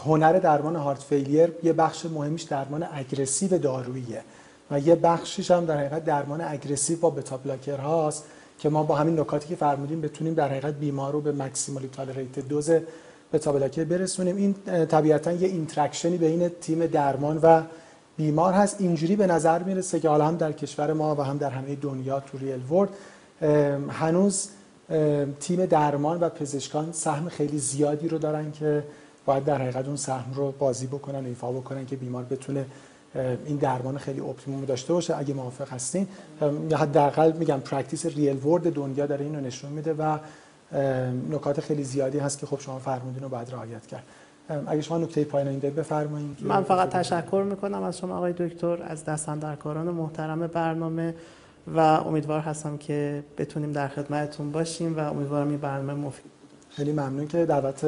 هنر 0.05 0.33
درمان 0.33 0.77
heart 0.77 1.03
failure 1.03 1.53
یه 1.63 1.73
بخش 1.73 2.07
مهمیش 2.07 2.43
درمان 2.43 2.87
aggressive 2.93 3.59
داروییه 3.59 4.23
و 4.71 4.81
یه 4.81 4.95
بخشیش 4.95 5.51
هم 5.51 5.65
در 5.65 5.77
حقیقت 5.77 6.05
درمان 6.05 6.41
aggressive 6.41 6.99
با 6.99 7.11
beta 7.11 7.37
blocker 7.37 7.77
هاست 7.77 8.25
که 8.59 8.69
ما 8.69 8.83
با 8.83 8.97
همین 8.97 9.21
نکاتی 9.21 9.49
که 9.49 9.57
فرمودیم 9.57 10.01
بتونیم 10.01 10.35
در 10.35 10.49
حقیقت 10.49 10.75
بیمار 10.75 11.13
رو 11.13 11.21
به 11.21 11.33
maximally 11.33 11.89
tolerated 11.89 12.39
dose 12.39 12.71
beta 13.33 13.53
blocker 13.53 13.85
برسونیم. 13.85 14.37
این 14.37 14.55
طبیعتا 14.87 15.33
یه 15.33 15.49
interaction 15.49 16.11
ی 16.11 16.17
بین 16.17 16.49
تیم 16.49 16.87
درمان 16.87 17.39
و 17.43 17.63
بیمار 18.17 18.53
هست. 18.53 18.81
اینجوری 18.81 19.17
به 19.17 19.27
نظر 19.27 19.63
می‌رسه 19.63 20.01
که 20.01 20.09
حالا 20.09 20.27
هم 20.27 20.37
در 20.37 20.53
کشور 20.53 20.93
ما 20.93 21.15
و 21.15 21.21
هم 21.21 21.39
در 21.39 21.51
همه 21.51 21.75
دنیا 21.75 22.21
تو 22.21 22.39
real 22.39 22.73
world 22.73 22.89
هنوز 23.91 24.49
تیم 25.41 25.67
درمان 25.67 26.21
و 26.21 26.29
پزشکان 26.29 26.93
سهم 26.93 27.29
خیلی 27.29 27.59
زیادی 27.59 28.09
رو 28.09 28.19
دارن 28.19 28.53
که 28.53 28.85
باید 29.27 29.45
در 29.45 29.59
حقیقت 29.59 29.87
اون 29.87 29.97
سهم 29.97 30.35
رو 30.35 30.53
بازی 30.59 30.87
بکنن 30.87 31.27
ایفا 31.27 31.53
بکنن 31.53 31.87
که 31.87 31.97
بیمار 31.97 32.25
بتونه 32.25 32.65
این 33.47 33.57
درمان 33.57 33.99
خیلی 33.99 34.21
optimum 34.21 34.65
داشته 34.65 34.93
باشه. 34.93 35.19
اگه 35.19 35.35
موافق 35.35 35.73
هستین 35.73 36.09
حداقل 36.73 37.33
میگم 37.33 37.61
practice 37.61 38.07
real 38.07 38.47
world 38.47 38.73
دنیا 38.73 39.07
داره 39.07 39.25
اینو 39.25 39.41
نشون 39.41 39.73
میده 39.73 39.95
و 39.95 40.19
نکات 41.31 41.61
خیلی 41.61 41.85
زیادی 41.85 42.19
هست 42.19 42.39
که 42.39 42.47
خب 42.47 42.61
شما 42.61 42.79
فرمودین 42.79 43.23
رو 43.23 43.29
باید 43.29 43.51
رعایت 43.51 43.87
کرد. 43.87 44.03
اگه 44.67 44.81
شما 44.81 44.99
نکته 44.99 45.25
پایانی 45.25 45.61
دارید 45.61 45.77
بفرمایید 45.77 46.39
من 46.41 46.63
فقط 46.63 46.89
تشکر 46.89 47.43
می‌کنم 47.51 47.83
از 47.83 47.99
شما 47.99 48.17
آقای 48.17 48.33
دکتر 48.33 48.83
از 48.83 49.05
دست‌اندرکاران 49.05 49.91
محترم 49.91 50.47
برنامه. 50.47 51.15
و 51.77 51.79
امیدوار 51.81 52.41
هستم 52.41 52.77
که 52.77 53.25
بتونیم 53.39 53.73
در 53.73 53.89
خدمتتون 53.89 54.53
باشیم 54.53 54.97
و 54.97 55.01
امیدوارم 55.01 55.49
این 55.49 55.59
برنامه 55.59 55.95
مفید 55.95 56.31
خیلی 56.71 56.93
ممنون 56.93 57.29
که 57.29 57.47
دعوت 57.47 57.85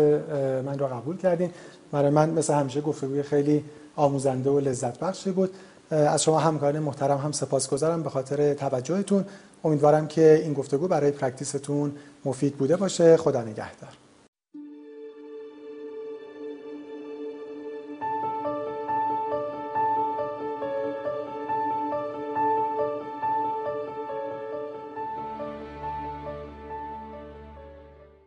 من 0.66 0.78
را 0.78 0.88
قبول 0.88 1.16
کردین. 1.16 1.50
برای 1.92 2.10
من 2.10 2.30
مثل 2.30 2.54
همیشه 2.54 2.80
گفتگوی 2.80 3.22
خیلی 3.22 3.64
آموزنده 3.96 4.50
و 4.50 4.60
لذت 4.60 4.98
بخشی 4.98 5.30
بود. 5.30 5.50
از 5.90 6.22
شما 6.22 6.38
همکاران 6.38 6.78
محترم 6.78 7.18
هم 7.18 7.32
سپاسگزارم 7.32 8.02
به 8.02 8.10
خاطر 8.10 8.54
توجهتون. 8.54 9.24
امیدوارم 9.64 10.08
که 10.08 10.40
این 10.42 10.52
گفتگو 10.52 10.88
برای 10.88 11.10
پرکتیستون 11.10 11.92
مفید 12.24 12.56
بوده 12.56 12.76
باشه. 12.76 13.16
خدا 13.16 13.42
نگهدار. 13.42 14.01